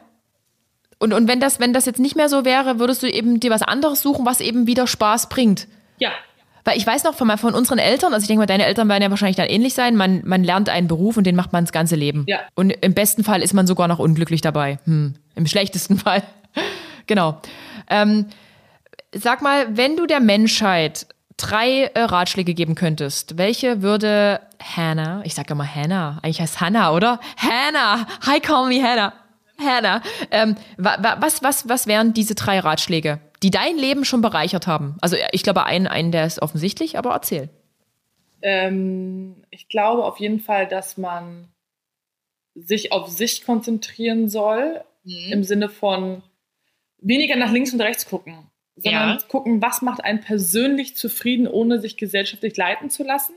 [0.99, 3.49] Und, und wenn, das, wenn das jetzt nicht mehr so wäre, würdest du eben dir
[3.49, 5.67] was anderes suchen, was eben wieder Spaß bringt.
[5.97, 6.11] Ja,
[6.63, 9.03] Weil ich weiß noch von, von unseren Eltern, also ich denke mal, deine Eltern werden
[9.03, 11.71] ja wahrscheinlich dann ähnlich sein, man, man lernt einen Beruf und den macht man das
[11.71, 12.25] ganze Leben.
[12.27, 12.39] Ja.
[12.55, 14.79] Und im besten Fall ist man sogar noch unglücklich dabei.
[14.85, 15.15] Hm.
[15.35, 16.23] Im schlechtesten Fall.
[17.07, 17.41] genau.
[17.89, 18.27] Ähm,
[19.13, 21.07] sag mal, wenn du der Menschheit
[21.37, 26.91] drei äh, Ratschläge geben könntest, welche würde Hannah, ich sag immer Hannah, eigentlich heißt Hannah,
[26.91, 27.19] oder?
[27.37, 29.13] Hannah, hi, call me Hannah.
[29.59, 30.01] Hannah,
[30.31, 34.67] ähm, wa, wa, was, was, was wären diese drei Ratschläge, die dein Leben schon bereichert
[34.67, 34.97] haben?
[35.01, 37.49] Also ich glaube, einen, einen der ist offensichtlich, aber erzähl.
[38.41, 41.47] Ähm, ich glaube auf jeden Fall, dass man
[42.55, 45.31] sich auf sich konzentrieren soll, Mhm.
[45.33, 46.21] im Sinne von
[46.99, 49.17] weniger nach links und rechts gucken, sondern Ja.
[49.27, 53.33] gucken, was macht einen persönlich zufrieden, ohne sich gesellschaftlich leiten zu lassen.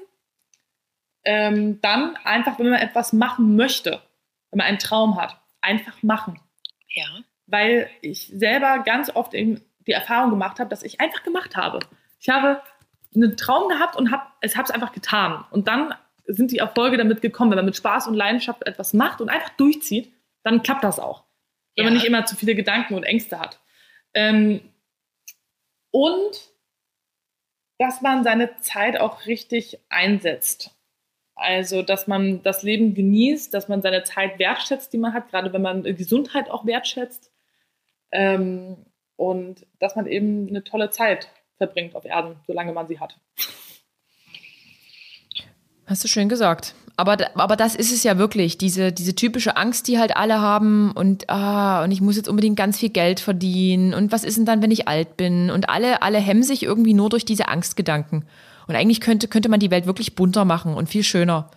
[1.25, 4.03] Ähm, dann einfach, wenn man etwas machen möchte,
[4.51, 6.39] wenn man einen Traum hat, einfach machen.
[6.91, 7.07] Ja.
[7.47, 11.81] Weil ich selber ganz oft eben die Erfahrung gemacht habe, dass ich einfach gemacht habe.
[12.21, 12.63] Ich habe
[13.15, 15.45] einen Traum gehabt und habe es hab's einfach getan.
[15.51, 15.95] Und dann
[16.27, 17.51] sind die Erfolge damit gekommen.
[17.51, 20.13] Wenn man mit Spaß und Leidenschaft etwas macht und einfach durchzieht,
[20.43, 21.25] dann klappt das auch.
[21.77, 21.99] Wenn man Ja.
[21.99, 23.61] nicht immer zu viele Gedanken und Ängste hat.
[24.15, 24.61] Ähm,
[25.91, 26.51] und
[27.79, 30.71] dass man seine Zeit auch richtig einsetzt.
[31.37, 35.53] Also, dass man das Leben genießt, dass man seine Zeit wertschätzt, die man hat, gerade
[35.53, 37.33] wenn man Gesundheit auch wertschätzt.
[38.13, 38.87] Ähm,
[39.17, 43.17] und dass man eben eine tolle Zeit verbringt auf Erden, solange man sie hat.
[45.87, 46.75] Hast du schön gesagt.
[46.97, 50.93] Aber, aber das ist es ja wirklich, diese, diese typische Angst, die halt alle haben
[50.93, 54.45] und, ah, und ich muss jetzt unbedingt ganz viel Geld verdienen und was ist denn
[54.45, 55.51] dann, wenn ich alt bin?
[55.51, 58.25] Und alle, alle hemmen sich irgendwie nur durch diese Angstgedanken.
[58.69, 61.51] Und eigentlich könnte, könnte man die Welt wirklich bunter machen und viel schöner.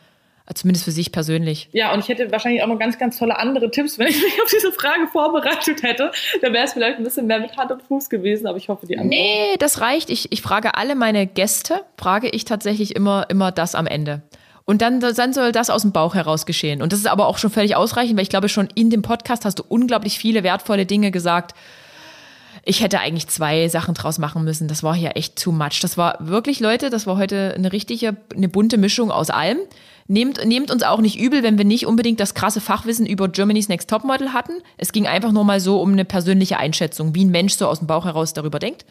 [0.54, 1.68] Zumindest für sich persönlich.
[1.74, 4.42] Ja, und ich hätte wahrscheinlich auch noch ganz, ganz tolle andere Tipps, wenn ich mich
[4.42, 6.12] auf diese Frage vorbereitet hätte.
[6.42, 8.88] Da wäre es vielleicht ein bisschen mehr mit Hand und Fuß gewesen, aber ich hoffe,
[8.88, 9.10] die anderen.
[9.10, 10.10] Nee, das reicht.
[10.10, 14.22] Ich, ich frage alle meine Gäste, frage ich tatsächlich immer, immer das am Ende.
[14.64, 16.82] Und dann, dann soll das aus dem Bauch heraus geschehen.
[16.82, 19.46] Und das ist aber auch schon völlig ausreichend, weil ich glaube, schon in dem Podcast
[19.46, 21.56] hast du unglaublich viele wertvolle Dinge gesagt.
[22.64, 24.68] Ich hätte eigentlich zwei Sachen draus machen müssen.
[24.68, 25.80] Das war hier echt too much.
[25.82, 29.60] Das war wirklich, Leute, das war heute eine richtige, eine bunte Mischung aus allem.
[30.10, 33.68] Nehmt, nehmt uns auch nicht übel, wenn wir nicht unbedingt das krasse Fachwissen über Germany's
[33.68, 34.54] Next Topmodel hatten.
[34.78, 37.80] Es ging einfach nur mal so um eine persönliche Einschätzung, wie ein Mensch so aus
[37.80, 38.86] dem Bauch heraus darüber denkt.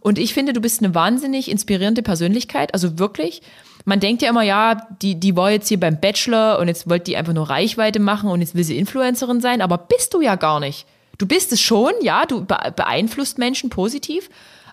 [0.00, 2.72] Und ich finde, du bist eine wahnsinnig inspirierende Persönlichkeit.
[2.72, 3.42] Also wirklich.
[3.84, 7.04] Man denkt ja immer, ja, die, die war jetzt hier beim Bachelor und jetzt wollte
[7.06, 10.36] die einfach nur Reichweite machen und jetzt will sie Influencerin sein, aber bist du ja
[10.36, 10.86] gar nicht.
[11.18, 14.30] Du bist es schon, ja, du be- beeinflusst Menschen positiv,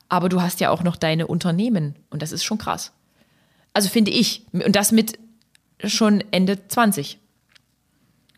[0.08, 2.92] aber du hast ja auch noch deine Unternehmen und das ist schon krass.
[3.74, 4.44] Also finde ich.
[4.52, 5.18] Und das mit
[5.86, 7.20] schon Ende 20.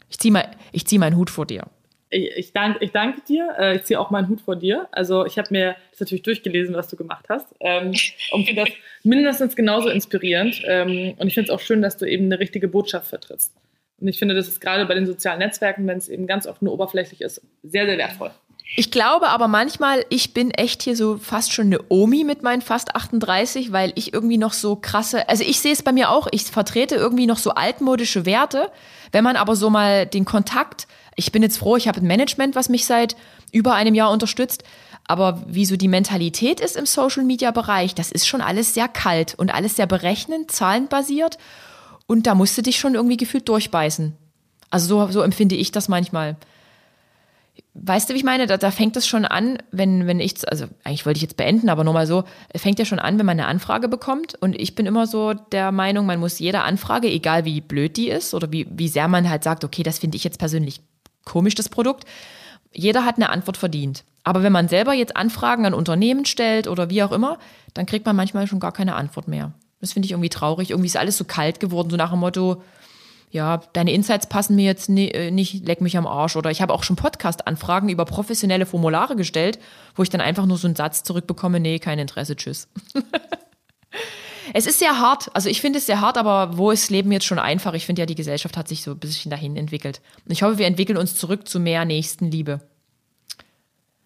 [0.10, 0.50] Ich ziehe mal,
[0.86, 1.66] zieh meinen Hut vor dir.
[2.12, 3.56] Ich, ich, danke, ich danke dir.
[3.60, 4.88] Äh, Ich ziehe auch meinen Hut vor dir.
[4.92, 7.48] Also ich habe mir das natürlich durchgelesen, was du gemacht hast.
[7.60, 7.94] Ähm,
[8.32, 8.70] und finde das
[9.04, 10.62] mindestens genauso inspirierend.
[10.66, 13.54] Ähm, und ich finde es auch schön, dass du eben eine richtige Botschaft vertrittst.
[14.00, 16.62] Und ich finde, das ist gerade bei den sozialen Netzwerken, wenn es eben ganz oft
[16.62, 18.32] nur oberflächlich ist, sehr, sehr wertvoll.
[18.76, 22.62] Ich glaube aber manchmal, ich bin echt hier so fast schon eine Omi mit meinen
[22.62, 26.28] fast 38, weil ich irgendwie noch so krasse, also ich sehe es bei mir auch,
[26.32, 28.72] ich vertrete irgendwie noch so altmodische Werte.
[29.12, 32.56] Wenn man aber so mal den Kontakt, ich bin jetzt froh, ich habe ein Management,
[32.56, 33.16] was mich seit
[33.52, 34.64] über einem Jahr unterstützt,
[35.08, 38.88] aber wie so die Mentalität ist im Social Media Bereich, das ist schon alles sehr
[38.88, 41.40] kalt und alles sehr berechnend, zahlenbasiert
[42.06, 44.16] und da musst du dich schon irgendwie gefühlt durchbeißen.
[44.70, 46.38] Also so, so empfinde ich das manchmal.
[47.76, 48.48] Weißt du, wie ich meine?
[48.48, 51.70] Da, da fängt es schon an, wenn, wenn ich, also eigentlich wollte ich jetzt beenden,
[51.70, 54.36] aber nur mal so, es fängt ja schon an, wenn man eine Anfrage bekommt.
[54.42, 58.10] Und ich bin immer so der Meinung, man muss jeder Anfrage, egal wie blöd die
[58.10, 60.82] ist oder wie, wie sehr man halt sagt, okay, das finde ich jetzt persönlich
[61.26, 62.06] komisch, das Produkt,
[62.74, 64.04] jeder hat eine Antwort verdient.
[64.24, 67.38] Aber wenn man selber jetzt Anfragen an Unternehmen stellt oder wie auch immer,
[67.74, 69.54] dann kriegt man manchmal schon gar keine Antwort mehr.
[69.80, 70.72] Das finde ich irgendwie traurig.
[70.72, 72.62] Irgendwie ist alles so kalt geworden, so nach dem Motto,
[73.32, 76.36] ja, deine Insights passen mir jetzt äh, nicht, leck mich am Arsch.
[76.36, 79.60] Oder ich habe auch schon Podcast-Anfragen über professionelle Formulare gestellt,
[79.96, 82.68] wo ich dann einfach nur so einen Satz zurückbekomme, nee, kein Interesse, tschüss.
[84.54, 87.26] es ist sehr hart, also ich finde es sehr hart, aber wo ist Leben jetzt
[87.26, 87.76] schon einfach?
[87.76, 90.02] Ich finde ja, die Gesellschaft hat sich so ein bisschen dahin entwickelt.
[90.26, 92.62] Und ich hoffe, wir entwickeln uns zurück zu mehr Nächstenliebe.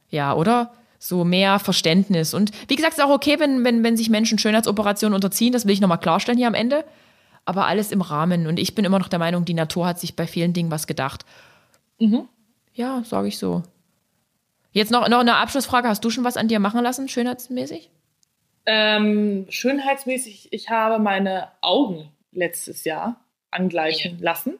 [0.09, 0.73] Ja, oder?
[0.99, 2.33] So mehr Verständnis.
[2.33, 5.65] Und wie gesagt, es ist auch okay, wenn, wenn, wenn sich Menschen Schönheitsoperationen unterziehen, das
[5.65, 6.83] will ich nochmal klarstellen hier am Ende
[7.45, 8.47] aber alles im Rahmen.
[8.47, 10.87] Und ich bin immer noch der Meinung, die Natur hat sich bei vielen Dingen was
[10.87, 11.25] gedacht.
[12.73, 13.63] Ja, sage ich so.
[14.71, 15.87] Jetzt noch, noch eine Abschlussfrage.
[15.87, 17.89] Hast du schon was an dir machen lassen, schönheitsmäßig?
[18.65, 23.21] Ähm, schönheitsmäßig, ich habe meine Augen letztes Jahr
[23.51, 24.57] angleichen lassen.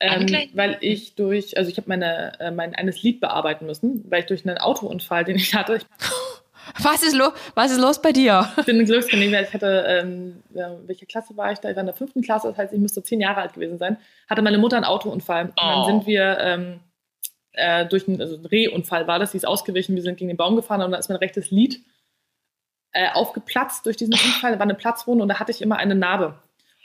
[0.00, 0.56] Ähm, Angleichen?
[0.56, 4.26] weil ich durch, also ich habe meine, äh, mein eines Lied bearbeiten müssen, weil ich
[4.26, 5.86] durch einen Autounfall, den ich hatte, ich
[6.82, 8.48] Was ist, lo was ist los bei dir?
[8.58, 9.22] Ich bin ein Glückskind.
[9.22, 11.70] Ich hatte, ähm, ja, welche Klasse war ich da?
[11.70, 13.96] Ich war in der fünften Klasse, das heißt, ich müsste zehn Jahre alt gewesen sein.
[14.28, 15.46] Hatte meine Mutter einen Autounfall.
[15.46, 15.86] Und dann Oh.
[15.86, 16.80] sind wir ähm,
[17.52, 20.36] äh, durch einen, also ein Rehunfall war das, die ist ausgewichen, wir sind gegen den
[20.36, 21.80] Baum gefahren und da ist mein rechtes Lid
[22.92, 24.52] äh, aufgeplatzt durch diesen Unfall.
[24.52, 26.34] Da war eine Platzwunde und da hatte ich immer eine Narbe.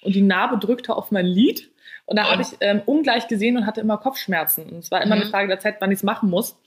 [0.01, 1.69] Und die Narbe drückte auf mein Lid.
[2.05, 2.31] Und da Oh.
[2.31, 4.65] habe ich ähm, ungleich gesehen und hatte immer Kopfschmerzen.
[4.69, 5.21] Und es war immer Mhm.
[5.21, 6.57] eine Frage der Zeit, wann ich es machen muss.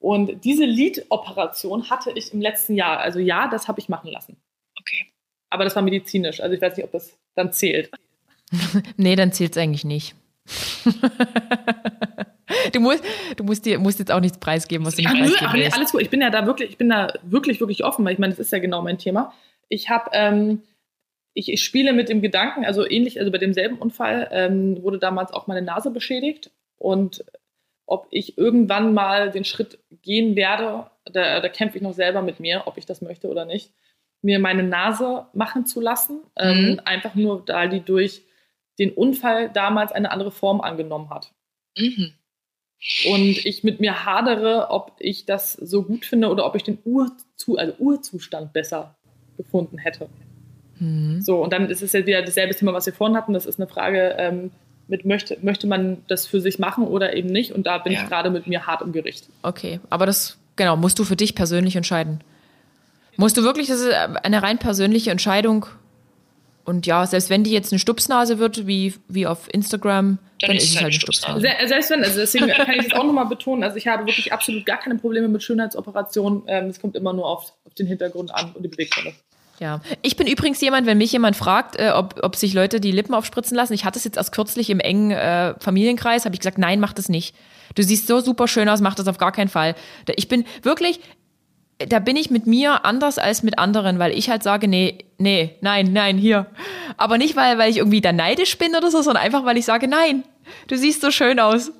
[0.00, 2.98] Und diese Lidoperation hatte ich im letzten Jahr.
[2.98, 4.36] Also ja, das habe ich machen lassen.
[4.78, 5.06] Okay.
[5.50, 6.40] Aber das war medizinisch.
[6.40, 7.90] Also ich weiß nicht, ob das dann zählt.
[8.96, 10.14] Nee, dann zählt es eigentlich nicht.
[12.72, 13.04] du musst,
[13.36, 15.92] du musst, dir, musst jetzt auch nichts preisgeben, was du nicht preisgeben ach, nee, alles
[15.92, 16.00] gut.
[16.00, 18.38] Ich bin ja da wirklich, ich bin da wirklich, wirklich offen, weil ich meine, das
[18.38, 19.34] ist ja genau mein Thema.
[19.68, 20.62] Ich habe, ähm,
[21.34, 25.32] ich, ich spiele mit dem Gedanken, also ähnlich, also bei demselben Unfall ähm, wurde damals
[25.32, 27.24] auch meine Nase beschädigt und
[27.88, 32.38] ob ich irgendwann mal den Schritt gehen werde, da, da kämpfe ich noch selber mit
[32.38, 33.72] mir, ob ich das möchte oder nicht,
[34.22, 36.80] mir meine Nase machen zu lassen, ähm, Mhm.
[36.84, 38.22] einfach nur, da die durch
[38.78, 41.32] den Unfall damals eine andere Form angenommen hat.
[41.76, 42.12] Mhm.
[43.10, 46.78] Und ich mit mir hadere, ob ich das so gut finde oder ob ich den
[46.84, 48.96] Urzu also Urzustand besser
[49.36, 50.08] gefunden hätte.
[50.78, 51.20] Mhm.
[51.20, 53.32] So, und dann ist es ja wieder dasselbe Thema, was wir vorhin hatten.
[53.32, 54.52] Das ist eine Frage, ähm,
[54.88, 57.52] mit möchte, möchte man das für sich machen oder eben nicht?
[57.52, 58.02] Und da bin Ja.
[58.02, 59.26] ich gerade mit mir hart im Gericht.
[59.42, 62.20] Okay, aber das, genau, musst du für dich persönlich entscheiden.
[63.16, 65.66] Musst du wirklich, das ist eine rein persönliche Entscheidung.
[66.64, 70.64] Und ja, selbst wenn die jetzt eine Stupsnase wird, wie, wie auf Instagram, dann, ist
[70.64, 71.40] es halt eine Stupsnase.
[71.40, 74.32] Se selbst wenn, also deswegen kann ich das auch nochmal betonen, also ich habe wirklich
[74.32, 76.42] absolut gar keine Probleme mit Schönheitsoperationen.
[76.46, 79.12] Ähm, Es kommt immer nur auf, auf den Hintergrund an und die Beweggründe.
[79.60, 82.92] Ja, ich bin übrigens jemand, wenn mich jemand fragt, äh, ob, ob sich Leute die
[82.92, 83.72] Lippen aufspritzen lassen.
[83.72, 86.92] Ich hatte es jetzt erst kürzlich im engen äh, Familienkreis, habe ich gesagt, nein, mach
[86.92, 87.34] das nicht.
[87.74, 89.74] Du siehst so super schön aus, mach das auf gar keinen Fall.
[90.16, 91.00] Ich bin wirklich,
[91.78, 95.56] da bin ich mit mir anders als mit anderen, weil ich halt sage, nee, nee,
[95.60, 96.46] nein, nein, hier.
[96.96, 99.64] Aber nicht, weil, weil ich irgendwie da neidisch bin oder so, sondern einfach, weil ich
[99.64, 100.24] sage, nein,
[100.66, 101.72] du siehst so schön aus.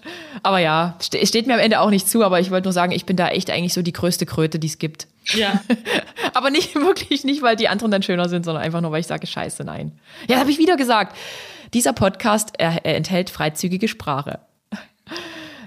[0.42, 2.92] Aber ja, ste steht mir am Ende auch nicht zu, aber ich wollte nur sagen,
[2.92, 5.06] ich bin da echt eigentlich so die größte Kröte, die es gibt.
[5.34, 5.60] Ja,
[6.38, 9.08] Aber nicht wirklich nicht, weil die anderen dann schöner sind, sondern einfach nur, weil ich
[9.08, 9.92] sage, scheiße, nein.
[10.28, 11.16] Ja, habe ich wieder gesagt.
[11.74, 14.38] Dieser Podcast er, er enthält freizügige Sprache.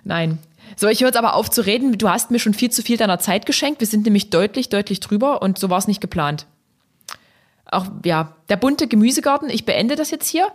[0.04, 0.40] Nein.
[0.78, 1.96] So, ich höre jetzt aber auf zu reden.
[1.98, 3.82] Du hast mir schon viel zu viel deiner Zeit geschenkt.
[3.82, 6.48] Wir sind nämlich deutlich, deutlich drüber und so war es nicht geplant.
[7.66, 10.48] Auch, ja, der bunte Gemüsegarten, ich beende das jetzt hier.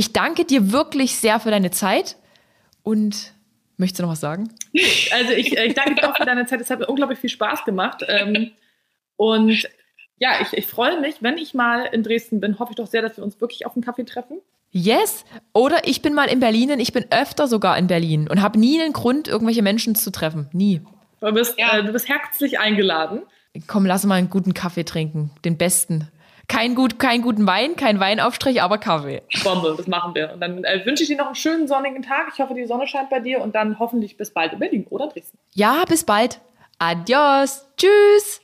[0.00, 2.16] Ich danke dir wirklich sehr für deine Zeit
[2.82, 3.34] und
[3.76, 4.48] möchtest du noch was sagen?
[5.12, 6.58] also ich, äh, ich danke dir auch für deine Zeit.
[6.62, 8.02] Es hat mir unglaublich viel Spaß gemacht.
[8.08, 8.50] Ähm,
[9.16, 9.68] und
[10.16, 13.02] ja, ich, ich freue mich, wenn ich mal in Dresden bin, hoffe ich doch sehr,
[13.02, 14.38] dass wir uns wirklich auf einen Kaffee treffen.
[14.70, 15.26] Yes.
[15.52, 18.58] Oder ich bin mal in Berlin und ich bin öfter sogar in Berlin und habe
[18.58, 20.48] nie einen Grund, irgendwelche Menschen zu treffen.
[20.54, 20.80] Nie.
[21.20, 21.76] Du bist, Ja.
[21.76, 23.20] äh, du bist herzlich eingeladen.
[23.66, 25.30] Komm, lass mal einen guten Kaffee trinken.
[25.44, 26.08] Den besten.
[26.50, 29.22] Kein gut, keinen guten Wein, kein Weinaufstrich, aber Kaffee.
[29.44, 30.32] Bombe, das machen wir.
[30.32, 32.32] Und dann äh, wünsche ich dir noch einen schönen sonnigen Tag.
[32.34, 35.06] Ich hoffe, die Sonne scheint bei dir und dann hoffentlich bis bald in Berlin oder
[35.06, 35.38] Dresden.
[35.54, 36.40] Ja, bis bald.
[36.80, 37.68] Adios.
[37.76, 38.39] Tschüss.